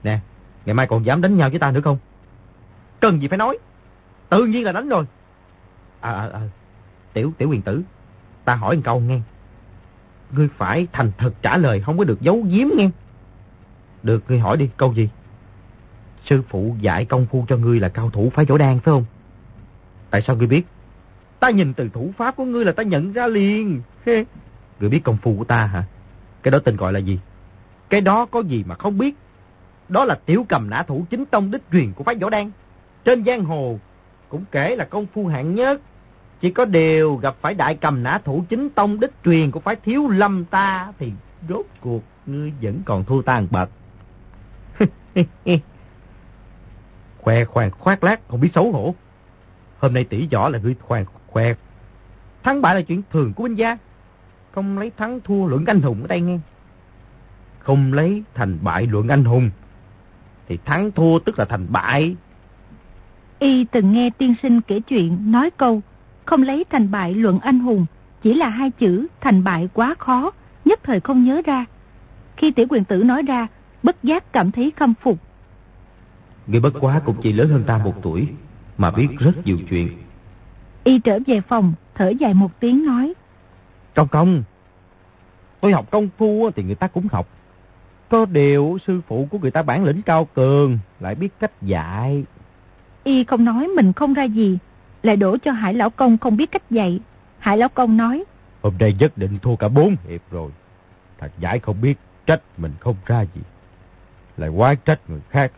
Nè, 0.03 0.19
ngày 0.65 0.75
mai 0.75 0.87
còn 0.87 1.07
dám 1.07 1.23
đánh 1.23 1.37
nhau 1.37 1.51
với 1.51 1.59
ta 1.59 1.71
nữa 1.71 1.81
không? 1.81 1.99
Cần 3.01 3.23
gì 3.23 3.29
phải 3.29 3.39
nói. 3.39 3.59
Tự 4.29 4.45
nhiên 4.47 4.65
là 4.65 4.73
đánh 4.73 4.89
rồi. 4.89 5.05
À, 6.01 6.13
à, 6.13 6.29
à. 6.33 6.41
Tiểu, 7.13 7.33
tiểu 7.39 7.49
quyền 7.49 7.63
tử. 7.63 7.83
Ta 8.45 8.55
hỏi 8.55 8.77
một 8.77 8.83
câu 8.85 9.01
nghe. 9.01 9.21
Ngươi 10.31 10.49
phải 10.57 10.87
thành 10.93 11.13
thật 11.19 11.35
trả 11.43 11.57
lời 11.57 11.81
không 11.81 11.99
có 11.99 12.05
được 12.05 12.21
giấu 12.21 12.43
giếm 12.49 12.69
nghe. 12.77 12.91
Được, 14.03 14.25
ngươi 14.29 14.39
hỏi 14.39 14.57
đi, 14.57 14.69
câu 14.77 14.95
gì? 14.95 15.09
Sư 16.25 16.43
phụ 16.49 16.77
dạy 16.81 17.05
công 17.05 17.27
phu 17.27 17.45
cho 17.49 17.57
ngươi 17.57 17.81
là 17.81 17.89
cao 17.89 18.11
thủ 18.11 18.31
phái 18.35 18.45
võ 18.45 18.59
đan 18.59 18.79
phải 18.79 18.93
không? 18.93 19.05
Tại 20.11 20.23
sao 20.27 20.37
ngươi 20.37 20.47
biết? 20.47 20.63
Ta 21.41 21.51
nhìn 21.51 21.75
từ 21.75 21.89
thủ 21.89 22.13
pháp 22.17 22.37
của 22.37 22.45
ngươi 22.45 22.65
là 22.65 22.73
ta 22.73 22.83
nhận 22.83 23.13
ra 23.13 23.27
liền. 23.27 23.83
ngươi 24.81 24.89
biết 24.91 25.01
công 25.05 25.17
phu 25.17 25.37
của 25.39 25.45
ta 25.45 25.67
hả? 25.67 25.85
Cái 26.43 26.53
đó 26.53 26.59
tên 26.65 26.77
gọi 26.77 26.93
là 26.93 26.99
gì? 26.99 27.19
Cái 27.89 28.01
đó 28.01 28.27
có 28.27 28.41
gì 28.41 28.65
mà 28.67 28.75
không 28.75 28.99
biết? 28.99 29.15
Đó 29.93 30.05
là 30.05 30.15
tiểu 30.27 30.47
cầm 30.49 30.71
nã 30.71 30.83
thủ 30.83 31.05
chính 31.11 31.25
tông 31.25 31.51
đích 31.51 31.63
truyền 31.73 31.93
của 31.93 32.05
phái 32.05 32.15
võ 32.15 32.31
đan. 32.31 32.51
Trên 33.05 33.25
giang 33.25 33.45
hồ 33.45 33.79
cũng 34.29 34.45
kể 34.51 34.77
là 34.77 34.85
công 34.85 35.07
phu 35.07 35.27
hạng 35.27 35.55
nhất. 35.55 35.81
Chỉ 36.41 36.51
có 36.51 36.65
điều 36.65 37.17
gặp 37.17 37.37
phải 37.41 37.55
đại 37.55 37.75
cầm 37.75 38.03
nã 38.03 38.19
thủ 38.25 38.45
chính 38.49 38.71
tông 38.71 39.01
đích 39.01 39.11
truyền 39.25 39.51
của 39.51 39.61
phái 39.61 39.77
thiếu 39.77 40.09
lâm 40.09 40.45
ta 40.45 40.93
thì 40.99 41.13
rốt 41.49 41.67
cuộc 41.81 42.03
ngươi 42.27 42.53
vẫn 42.63 42.83
còn 42.85 43.05
thua 43.05 43.23
ta 43.23 43.43
bậc. 43.51 43.71
Khoe 47.19 47.45
khoang 47.45 47.71
khoác 47.71 48.05
lác, 48.05 48.29
không 48.29 48.41
biết 48.41 48.51
xấu 48.55 48.73
hổ. 48.73 48.95
Hôm 49.79 49.95
nay 49.95 50.05
tỷ 50.05 50.29
võ 50.33 50.49
là 50.49 50.59
ngươi 50.59 50.75
khoan 50.81 51.05
khoe. 51.27 51.55
Thắng 52.43 52.63
bại 52.63 52.75
là 52.75 52.81
chuyện 52.81 53.03
thường 53.11 53.33
của 53.35 53.43
binh 53.43 53.55
gia. 53.55 53.79
Không 54.53 54.79
lấy 54.79 54.93
thắng 54.97 55.21
thua 55.21 55.47
luận 55.47 55.65
anh 55.67 55.81
hùng 55.81 56.03
ở 56.03 56.07
đây 56.07 56.21
nghe. 56.21 56.39
Không 57.59 57.93
lấy 57.93 58.23
thành 58.35 58.59
bại 58.63 58.87
luận 58.87 59.09
anh 59.09 59.25
hùng. 59.25 59.51
Thì 60.49 60.59
thắng 60.65 60.93
thua 60.93 61.19
tức 61.19 61.39
là 61.39 61.45
thành 61.45 61.67
bại. 61.71 62.17
Y 63.39 63.65
từng 63.65 63.93
nghe 63.93 64.11
tiên 64.11 64.35
sinh 64.43 64.61
kể 64.61 64.81
chuyện 64.81 65.33
nói 65.33 65.51
câu 65.51 65.83
không 66.25 66.43
lấy 66.43 66.65
thành 66.71 66.91
bại 66.91 67.15
luận 67.15 67.39
anh 67.39 67.59
hùng. 67.59 67.87
Chỉ 68.23 68.35
là 68.35 68.49
hai 68.49 68.71
chữ 68.71 69.07
thành 69.21 69.45
bại 69.45 69.69
quá 69.75 69.95
khó, 69.99 70.31
nhất 70.65 70.81
thời 70.83 71.01
không 71.01 71.25
nhớ 71.25 71.43
ra. 71.47 71.65
Khi 72.37 72.51
tiểu 72.51 72.67
quyền 72.71 72.85
tử 72.85 73.05
nói 73.05 73.23
ra, 73.23 73.47
bất 73.83 74.03
giác 74.03 74.33
cảm 74.33 74.51
thấy 74.51 74.73
khâm 74.77 74.95
phục 74.95 75.19
Người 76.47 76.61
bất 76.61 76.73
quá 76.81 77.01
cũng 77.05 77.17
chỉ 77.23 77.33
lớn 77.33 77.49
hơn 77.49 77.65
ta 77.67 77.79
một 77.79 77.95
tuổi, 78.03 78.29
mà 78.79 78.91
biết 78.91 79.09
rất 79.19 79.33
nhiều 79.45 79.59
chuyện. 79.71 79.89
Y 80.85 80.99
trở 80.99 81.19
về 81.27 81.41
phòng, 81.41 81.73
thở 81.95 82.09
dài 82.09 82.35
một 82.35 82.61
tiếng 82.61 82.87
nói. 82.87 83.15
Công 83.95 84.09
công, 84.09 84.43
tôi 85.61 85.73
học 85.73 85.91
công 85.91 86.09
phu 86.19 86.51
thì 86.57 86.63
người 86.63 86.75
ta 86.75 86.87
cũng 86.87 87.09
học. 87.13 87.29
Có 88.13 88.27
điều 88.27 88.79
sư 88.87 89.01
phụ 89.09 89.29
của 89.31 89.39
người 89.39 89.51
ta 89.51 89.63
bản 89.63 89.85
lĩnh 89.85 90.03
cao 90.03 90.25
cường, 90.35 90.79
lại 91.01 91.15
biết 91.15 91.29
cách 91.41 91.63
dạy. 91.63 92.25
Y 93.05 93.25
không 93.25 93.45
nói 93.45 93.69
mình 93.69 93.93
không 93.93 94.15
ra 94.15 94.25
gì, 94.25 94.59
lại 95.03 95.17
đổ 95.17 95.37
cho 95.45 95.53
Hải 95.53 95.75
Lão 95.75 95.91
Công 95.91 96.19
không 96.19 96.37
biết 96.37 96.51
cách 96.51 96.71
dạy. 96.71 97.01
Hải 97.39 97.59
Lão 97.59 97.69
Công 97.69 97.97
nói. 97.97 98.25
Hôm 98.63 98.75
nay 98.81 98.97
nhất 98.99 99.19
định 99.19 99.39
thua 99.43 99.57
cả 99.57 99.69
bốn 99.69 99.97
hiệp 100.09 100.21
rồi. 100.31 100.51
Thật 101.19 101.31
giải 101.39 101.59
không 101.59 101.81
biết 101.81 101.99
trách 102.27 102.41
mình 102.57 102.73
không 102.81 102.97
ra 103.07 103.21
gì. 103.21 103.41
Lại 104.37 104.49
quá 104.49 104.75
trách 104.75 105.11
người 105.11 105.21
khác 105.31 105.53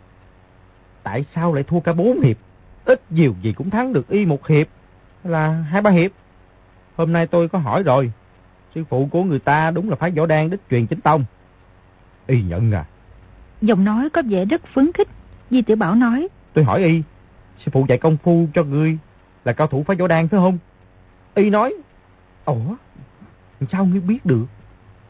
tại 1.03 1.25
sao 1.35 1.55
lại 1.55 1.65
thua 1.65 1.81
cả 1.81 1.93
bốn 1.93 2.21
hiệp? 2.21 2.37
Ít 2.85 3.13
nhiều 3.13 3.35
gì 3.43 3.53
cũng 3.53 3.71
thắng 3.71 3.93
được 3.93 4.09
y 4.09 4.27
một 4.27 4.47
hiệp. 4.47 4.67
là 5.25 5.49
hai 5.49 5.83
ba 5.83 5.91
hiệp. 5.91 6.11
Hôm 6.97 7.13
nay 7.13 7.27
tôi 7.27 7.49
có 7.49 7.59
hỏi 7.59 7.83
rồi. 7.83 8.13
Sư 8.75 8.85
phụ 8.89 9.09
của 9.11 9.25
người 9.25 9.39
ta 9.39 9.71
đúng 9.71 9.91
là 9.91 9.97
phái 9.97 10.11
võ 10.11 10.27
đan 10.27 10.51
đích 10.51 10.61
truyền 10.71 10.87
chính 10.87 11.01
tông. 11.01 11.25
Y 12.27 12.43
nhận 12.43 12.73
à. 12.73 12.85
Giọng 13.63 13.85
nói 13.85 14.11
có 14.11 14.23
vẻ 14.29 14.45
rất 14.45 14.67
phấn 14.67 14.93
khích. 14.93 15.09
Di 15.51 15.63
Tiểu 15.63 15.77
Bảo 15.77 15.95
nói. 15.95 16.29
Tôi 16.53 16.65
hỏi 16.65 16.85
Y, 16.85 17.03
sư 17.59 17.71
phụ 17.75 17.87
dạy 17.89 17.99
công 17.99 18.17
phu 18.17 18.47
cho 18.55 18.63
ngươi 18.63 18.99
là 19.45 19.53
cao 19.53 19.67
thủ 19.67 19.83
phái 19.83 19.97
võ 19.97 20.07
đan 20.07 20.29
phải 20.29 20.41
không? 20.41 20.59
Y 21.35 21.51
nói, 21.51 21.75
Ủa, 22.45 22.75
sao 23.73 23.87
ngươi 23.87 24.01
biết 24.01 24.27
được? 24.27 24.47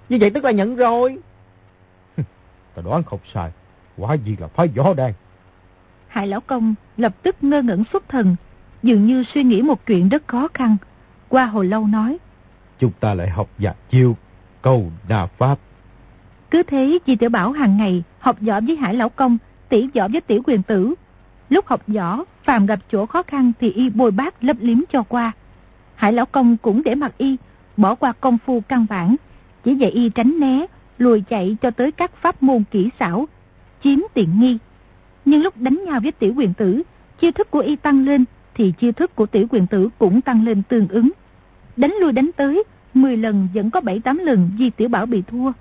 Như 0.08 0.18
vậy 0.20 0.30
tức 0.30 0.44
là 0.44 0.50
nhận 0.50 0.76
rồi. 0.76 1.18
Ta 2.74 2.82
đoán 2.84 3.02
không 3.02 3.20
sai, 3.34 3.50
quả 3.96 4.14
gì 4.14 4.36
là 4.40 4.48
phái 4.48 4.68
võ 4.68 4.94
đan. 4.94 5.12
Hải 6.08 6.26
Lão 6.26 6.40
Công 6.40 6.74
lập 6.96 7.14
tức 7.22 7.36
ngơ 7.44 7.62
ngẩn 7.62 7.84
xuất 7.92 8.08
thần, 8.08 8.36
dường 8.82 9.06
như 9.06 9.24
suy 9.34 9.42
nghĩ 9.42 9.62
một 9.62 9.86
chuyện 9.86 10.08
rất 10.08 10.28
khó 10.28 10.48
khăn. 10.54 10.76
Qua 11.28 11.46
hồi 11.46 11.66
lâu 11.66 11.86
nói. 11.86 12.18
Chúng 12.78 12.92
ta 13.00 13.14
lại 13.14 13.28
học 13.28 13.48
giả 13.58 13.74
chiêu, 13.90 14.16
câu 14.62 14.90
đà 15.08 15.26
pháp. 15.26 15.58
Cứ 16.54 16.62
thế 16.62 16.98
Di 17.06 17.16
Tiểu 17.16 17.30
Bảo 17.30 17.52
hàng 17.52 17.76
ngày 17.76 18.02
học 18.18 18.36
võ 18.40 18.60
với 18.60 18.76
Hải 18.76 18.94
Lão 18.94 19.08
Công, 19.08 19.38
tỉ 19.68 19.88
võ 19.94 20.08
với 20.08 20.20
tiểu 20.20 20.42
quyền 20.44 20.62
tử. 20.62 20.94
Lúc 21.48 21.66
học 21.66 21.82
võ, 21.86 22.24
phàm 22.44 22.66
gặp 22.66 22.80
chỗ 22.92 23.06
khó 23.06 23.22
khăn 23.22 23.52
thì 23.60 23.70
y 23.70 23.90
bồi 23.90 24.10
bác 24.10 24.44
lấp 24.44 24.56
liếm 24.60 24.78
cho 24.92 25.02
qua. 25.02 25.32
Hải 25.94 26.12
Lão 26.12 26.26
Công 26.26 26.56
cũng 26.56 26.82
để 26.84 26.94
mặc 26.94 27.12
y, 27.18 27.36
bỏ 27.76 27.94
qua 27.94 28.12
công 28.12 28.38
phu 28.46 28.60
căn 28.68 28.86
bản, 28.90 29.16
chỉ 29.64 29.74
dạy 29.74 29.90
y 29.90 30.08
tránh 30.08 30.40
né, 30.40 30.66
lùi 30.98 31.20
chạy 31.20 31.56
cho 31.62 31.70
tới 31.70 31.92
các 31.92 32.16
pháp 32.16 32.42
môn 32.42 32.64
kỹ 32.70 32.90
xảo, 32.98 33.28
chiếm 33.84 33.98
tiện 34.14 34.40
nghi. 34.40 34.58
Nhưng 35.24 35.42
lúc 35.42 35.54
đánh 35.56 35.84
nhau 35.84 36.00
với 36.00 36.12
tiểu 36.12 36.34
quyền 36.36 36.54
tử, 36.54 36.82
chiêu 37.20 37.32
thức 37.32 37.50
của 37.50 37.60
y 37.60 37.76
tăng 37.76 38.04
lên, 38.04 38.24
thì 38.54 38.72
chiêu 38.78 38.92
thức 38.92 39.16
của 39.16 39.26
tiểu 39.26 39.46
quyền 39.50 39.66
tử 39.66 39.88
cũng 39.98 40.20
tăng 40.20 40.44
lên 40.44 40.62
tương 40.62 40.88
ứng. 40.88 41.10
Đánh 41.76 41.94
lui 42.00 42.12
đánh 42.12 42.30
tới, 42.36 42.64
10 42.94 43.16
lần 43.16 43.48
vẫn 43.54 43.70
có 43.70 43.80
7-8 43.80 44.24
lần 44.24 44.50
Di 44.58 44.70
Tiểu 44.70 44.88
Bảo 44.88 45.06
bị 45.06 45.22
thua. 45.22 45.52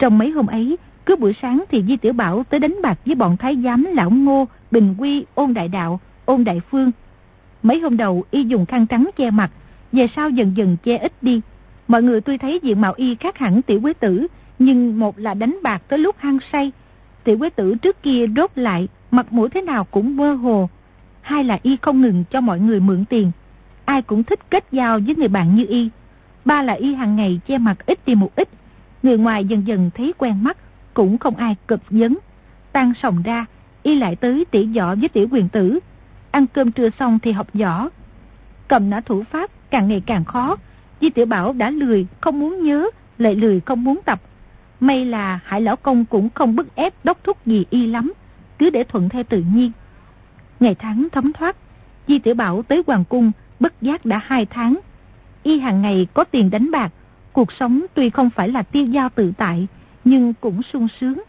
Trong 0.00 0.18
mấy 0.18 0.30
hôm 0.30 0.46
ấy, 0.46 0.78
cứ 1.06 1.16
buổi 1.16 1.34
sáng 1.42 1.64
thì 1.70 1.84
Di 1.88 1.96
Tiểu 1.96 2.12
Bảo 2.12 2.42
tới 2.42 2.60
đánh 2.60 2.76
bạc 2.82 2.98
với 3.06 3.14
bọn 3.14 3.36
thái 3.36 3.56
giám 3.64 3.84
Lão 3.84 4.10
Ngô, 4.10 4.48
Bình 4.70 4.94
Quy, 4.98 5.24
Ôn 5.34 5.54
Đại 5.54 5.68
Đạo, 5.68 6.00
Ôn 6.24 6.44
Đại 6.44 6.60
Phương. 6.70 6.90
Mấy 7.62 7.80
hôm 7.80 7.96
đầu 7.96 8.24
y 8.30 8.44
dùng 8.44 8.66
khăn 8.66 8.86
trắng 8.86 9.10
che 9.16 9.30
mặt, 9.30 9.50
về 9.92 10.06
sau 10.16 10.30
dần 10.30 10.56
dần 10.56 10.76
che 10.82 10.96
ít 10.96 11.12
đi. 11.22 11.40
Mọi 11.88 12.02
người 12.02 12.20
tuy 12.20 12.38
thấy 12.38 12.60
diện 12.62 12.80
mạo 12.80 12.92
y 12.96 13.14
khác 13.14 13.38
hẳn 13.38 13.62
tiểu 13.62 13.80
quế 13.80 13.92
tử, 13.92 14.26
nhưng 14.58 14.98
một 14.98 15.18
là 15.18 15.34
đánh 15.34 15.58
bạc 15.62 15.82
tới 15.88 15.98
lúc 15.98 16.16
hăng 16.18 16.38
say. 16.52 16.72
Tiểu 17.24 17.38
quế 17.38 17.50
tử 17.50 17.74
trước 17.74 18.02
kia 18.02 18.26
đốt 18.26 18.50
lại, 18.54 18.88
mặt 19.10 19.32
mũi 19.32 19.48
thế 19.48 19.62
nào 19.62 19.84
cũng 19.84 20.16
mơ 20.16 20.32
hồ. 20.32 20.68
Hai 21.20 21.44
là 21.44 21.58
y 21.62 21.76
không 21.82 22.00
ngừng 22.00 22.24
cho 22.30 22.40
mọi 22.40 22.60
người 22.60 22.80
mượn 22.80 23.04
tiền. 23.04 23.30
Ai 23.84 24.02
cũng 24.02 24.24
thích 24.24 24.50
kết 24.50 24.64
giao 24.72 25.00
với 25.06 25.14
người 25.16 25.28
bạn 25.28 25.54
như 25.54 25.66
y. 25.68 25.88
Ba 26.44 26.62
là 26.62 26.72
y 26.72 26.94
hàng 26.94 27.16
ngày 27.16 27.40
che 27.46 27.58
mặt 27.58 27.86
ít 27.86 28.06
đi 28.06 28.14
một 28.14 28.36
ít. 28.36 28.48
Người 29.02 29.18
ngoài 29.18 29.44
dần 29.44 29.66
dần 29.66 29.90
thấy 29.94 30.12
quen 30.18 30.44
mắt, 30.44 30.56
cũng 30.94 31.18
không 31.18 31.36
ai 31.36 31.56
cực 31.68 31.80
vấn. 31.90 32.18
Tan 32.72 32.92
sòng 33.02 33.22
ra, 33.22 33.46
y 33.82 33.94
lại 33.94 34.16
tới 34.16 34.44
tỉ 34.50 34.66
võ 34.66 34.94
với 34.94 35.08
tiểu 35.08 35.28
quyền 35.30 35.48
tử. 35.48 35.78
Ăn 36.30 36.46
cơm 36.46 36.72
trưa 36.72 36.88
xong 36.98 37.18
thì 37.22 37.32
học 37.32 37.46
võ. 37.54 37.88
Cầm 38.68 38.90
nã 38.90 39.00
thủ 39.00 39.22
pháp 39.30 39.50
càng 39.70 39.88
ngày 39.88 40.02
càng 40.06 40.24
khó. 40.24 40.56
Di 41.00 41.10
tiểu 41.10 41.26
Bảo 41.26 41.52
đã 41.52 41.70
lười, 41.70 42.06
không 42.20 42.40
muốn 42.40 42.62
nhớ, 42.62 42.86
lại 43.18 43.34
lười 43.34 43.60
không 43.60 43.84
muốn 43.84 44.00
tập. 44.04 44.20
May 44.80 45.04
là 45.04 45.40
Hải 45.44 45.60
Lão 45.60 45.76
Công 45.76 46.04
cũng 46.04 46.28
không 46.34 46.56
bức 46.56 46.74
ép 46.74 46.94
đốc 47.04 47.24
thúc 47.24 47.46
gì 47.46 47.64
y 47.70 47.86
lắm, 47.86 48.12
cứ 48.58 48.70
để 48.70 48.84
thuận 48.84 49.08
theo 49.08 49.22
tự 49.22 49.44
nhiên. 49.54 49.72
Ngày 50.60 50.74
tháng 50.74 51.08
thấm 51.12 51.32
thoát, 51.32 51.56
Di 52.08 52.18
tiểu 52.18 52.34
Bảo 52.34 52.62
tới 52.62 52.82
Hoàng 52.86 53.04
Cung, 53.04 53.32
bất 53.60 53.82
giác 53.82 54.06
đã 54.06 54.20
hai 54.24 54.46
tháng. 54.46 54.78
Y 55.42 55.60
hàng 55.60 55.82
ngày 55.82 56.06
có 56.14 56.24
tiền 56.24 56.50
đánh 56.50 56.70
bạc, 56.70 56.92
cuộc 57.32 57.52
sống 57.52 57.86
tuy 57.94 58.10
không 58.10 58.30
phải 58.30 58.48
là 58.48 58.62
tiêu 58.62 58.86
dao 58.94 59.08
tự 59.08 59.32
tại, 59.36 59.66
nhưng 60.04 60.34
cũng 60.34 60.62
sung 60.62 60.88
sướng. 61.00 61.22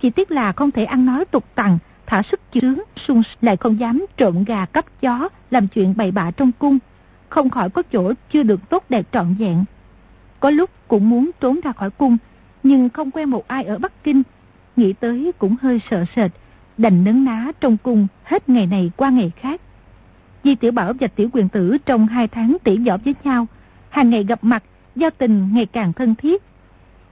Chỉ 0.00 0.10
tiếc 0.10 0.30
là 0.30 0.52
không 0.52 0.70
thể 0.70 0.84
ăn 0.84 1.06
nói 1.06 1.24
tục 1.24 1.44
tằng, 1.54 1.78
thả 2.06 2.22
sức 2.22 2.40
chướng, 2.52 2.78
sung 3.06 3.22
lại 3.40 3.56
không 3.56 3.80
dám 3.80 4.06
trộm 4.16 4.44
gà 4.44 4.66
cắp 4.66 5.00
chó, 5.00 5.28
làm 5.50 5.68
chuyện 5.68 5.94
bậy 5.96 6.10
bạ 6.10 6.30
trong 6.30 6.52
cung. 6.58 6.78
Không 7.28 7.50
khỏi 7.50 7.70
có 7.70 7.82
chỗ 7.92 8.12
chưa 8.32 8.42
được 8.42 8.68
tốt 8.68 8.84
đẹp 8.88 9.06
trọn 9.12 9.34
vẹn. 9.34 9.64
Có 10.40 10.50
lúc 10.50 10.70
cũng 10.88 11.10
muốn 11.10 11.30
trốn 11.40 11.60
ra 11.64 11.72
khỏi 11.72 11.90
cung, 11.90 12.16
nhưng 12.62 12.88
không 12.88 13.10
quen 13.10 13.30
một 13.30 13.48
ai 13.48 13.64
ở 13.64 13.78
Bắc 13.78 14.04
Kinh. 14.04 14.22
Nghĩ 14.76 14.92
tới 14.92 15.32
cũng 15.38 15.56
hơi 15.62 15.80
sợ 15.90 16.04
sệt, 16.16 16.30
đành 16.78 17.04
nấn 17.04 17.24
ná 17.24 17.52
trong 17.60 17.76
cung 17.76 18.06
hết 18.24 18.48
ngày 18.48 18.66
này 18.66 18.90
qua 18.96 19.10
ngày 19.10 19.32
khác. 19.40 19.60
Di 20.44 20.54
Tiểu 20.54 20.72
Bảo 20.72 20.92
và 21.00 21.06
Tiểu 21.06 21.28
Quyền 21.32 21.48
Tử 21.48 21.78
trong 21.86 22.06
hai 22.06 22.28
tháng 22.28 22.56
tỉ 22.64 22.76
võ 22.76 22.96
với 22.96 23.14
nhau, 23.24 23.46
hàng 23.88 24.10
ngày 24.10 24.24
gặp 24.24 24.44
mặt, 24.44 24.62
giao 24.96 25.10
tình 25.18 25.48
ngày 25.52 25.66
càng 25.66 25.92
thân 25.92 26.14
thiết. 26.14 26.42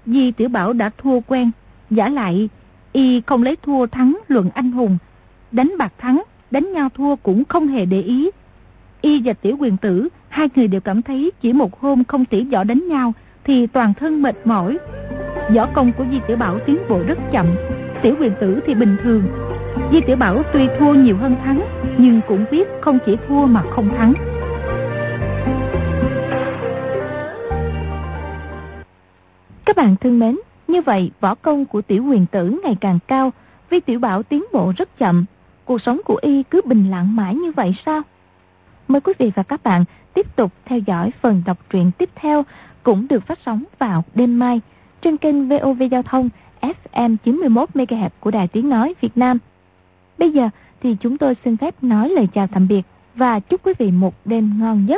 Di 0.07 0.33
Tiểu 0.33 0.49
Bảo 0.49 0.73
đã 0.73 0.91
thua 0.99 1.21
quen, 1.21 1.51
giả 1.91 2.09
lại 2.09 2.49
y 2.93 3.21
không 3.27 3.43
lấy 3.43 3.57
thua 3.57 3.87
thắng 3.87 4.19
luận 4.29 4.51
anh 4.55 4.73
hùng, 4.73 4.99
đánh 5.53 5.73
bạc 5.79 5.93
thắng, 5.99 6.23
đánh 6.51 6.73
nhau 6.73 6.89
thua 6.95 7.17
cũng 7.17 7.45
không 7.45 7.69
hề 7.69 7.87
để 7.87 8.01
ý. 8.01 8.31
Y 9.01 9.21
và 9.25 9.33
Tiểu 9.33 9.57
Quyền 9.61 9.77
Tử, 9.77 10.09
hai 10.29 10.49
người 10.57 10.69
đều 10.69 10.81
cảm 10.81 11.03
thấy 11.03 11.31
chỉ 11.41 11.53
một 11.53 11.81
hôm 11.81 12.05
không 12.05 12.25
tỉ 12.25 12.45
võ 12.45 12.65
đánh 12.65 12.89
nhau 12.89 13.13
thì 13.45 13.67
toàn 13.67 13.95
thân 13.95 14.23
mệt 14.23 14.37
mỏi. 14.45 14.79
Võ 15.55 15.67
công 15.67 15.93
của 15.93 16.05
Di 16.11 16.21
Tiểu 16.27 16.37
Bảo 16.37 16.59
tiến 16.67 16.79
bộ 16.89 17.03
rất 17.07 17.19
chậm, 17.33 17.47
Tiểu 18.03 18.15
Quyền 18.21 18.33
Tử 18.41 18.61
thì 18.67 18.75
bình 18.75 18.97
thường. 19.03 19.23
Di 19.93 20.01
Tiểu 20.01 20.17
Bảo 20.17 20.43
tuy 20.53 20.69
thua 20.79 20.95
nhiều 20.95 21.17
hơn 21.17 21.37
thắng, 21.45 21.61
nhưng 21.99 22.21
cũng 22.29 22.45
biết 22.51 22.69
không 22.81 22.99
chỉ 23.07 23.17
thua 23.29 23.47
mà 23.47 23.63
không 23.71 23.89
thắng. 23.97 24.13
Các 29.75 29.83
bạn 29.83 29.97
thân 29.97 30.19
mến, 30.19 30.37
như 30.69 30.83
vậy 30.83 31.11
võ 31.21 31.35
công 31.35 31.65
của 31.65 31.83
tiểu 31.83 32.05
quyền 32.05 32.27
tử 32.27 32.61
ngày 32.65 32.77
càng 32.81 32.99
cao, 33.07 33.33
vì 33.71 33.81
tiểu 33.81 33.99
bảo 33.99 34.23
tiến 34.23 34.45
bộ 34.53 34.73
rất 34.77 34.99
chậm. 34.99 35.25
Cuộc 35.65 35.83
sống 35.83 36.01
của 36.05 36.19
y 36.23 36.43
cứ 36.43 36.61
bình 36.65 36.91
lặng 36.91 37.17
mãi 37.17 37.35
như 37.35 37.53
vậy 37.53 37.75
sao? 37.87 38.03
Mời 38.89 39.01
quý 39.01 39.13
vị 39.19 39.33
và 39.35 39.43
các 39.43 39.63
bạn 39.63 39.85
tiếp 40.15 40.37
tục 40.37 40.53
theo 40.65 40.79
dõi 40.79 41.11
phần 41.21 41.43
đọc 41.47 41.59
truyện 41.71 41.91
tiếp 41.99 42.11
theo 42.15 42.45
cũng 42.83 43.09
được 43.09 43.27
phát 43.27 43.39
sóng 43.47 43.65
vào 43.79 44.05
đêm 44.15 44.39
mai 44.39 44.61
trên 45.03 45.17
kênh 45.17 45.49
VOV 45.49 45.83
Giao 45.91 46.03
thông 46.03 46.29
FM 46.61 47.17
91MHz 47.25 48.09
của 48.21 48.31
Đài 48.31 48.49
Tiếng 48.49 48.69
Nói 48.69 48.95
Việt 49.01 49.17
Nam. 49.17 49.39
Bây 50.19 50.31
giờ 50.31 50.49
thì 50.83 50.97
chúng 51.01 51.19
tôi 51.19 51.37
xin 51.45 51.57
phép 51.57 51.75
nói 51.83 52.09
lời 52.09 52.29
chào 52.35 52.47
tạm 52.47 52.69
biệt 52.69 52.83
và 53.15 53.41
chúc 53.41 53.67
quý 53.67 53.73
vị 53.79 53.91
một 53.91 54.15
đêm 54.25 54.61
ngon 54.61 54.87
giấc. 54.89 54.93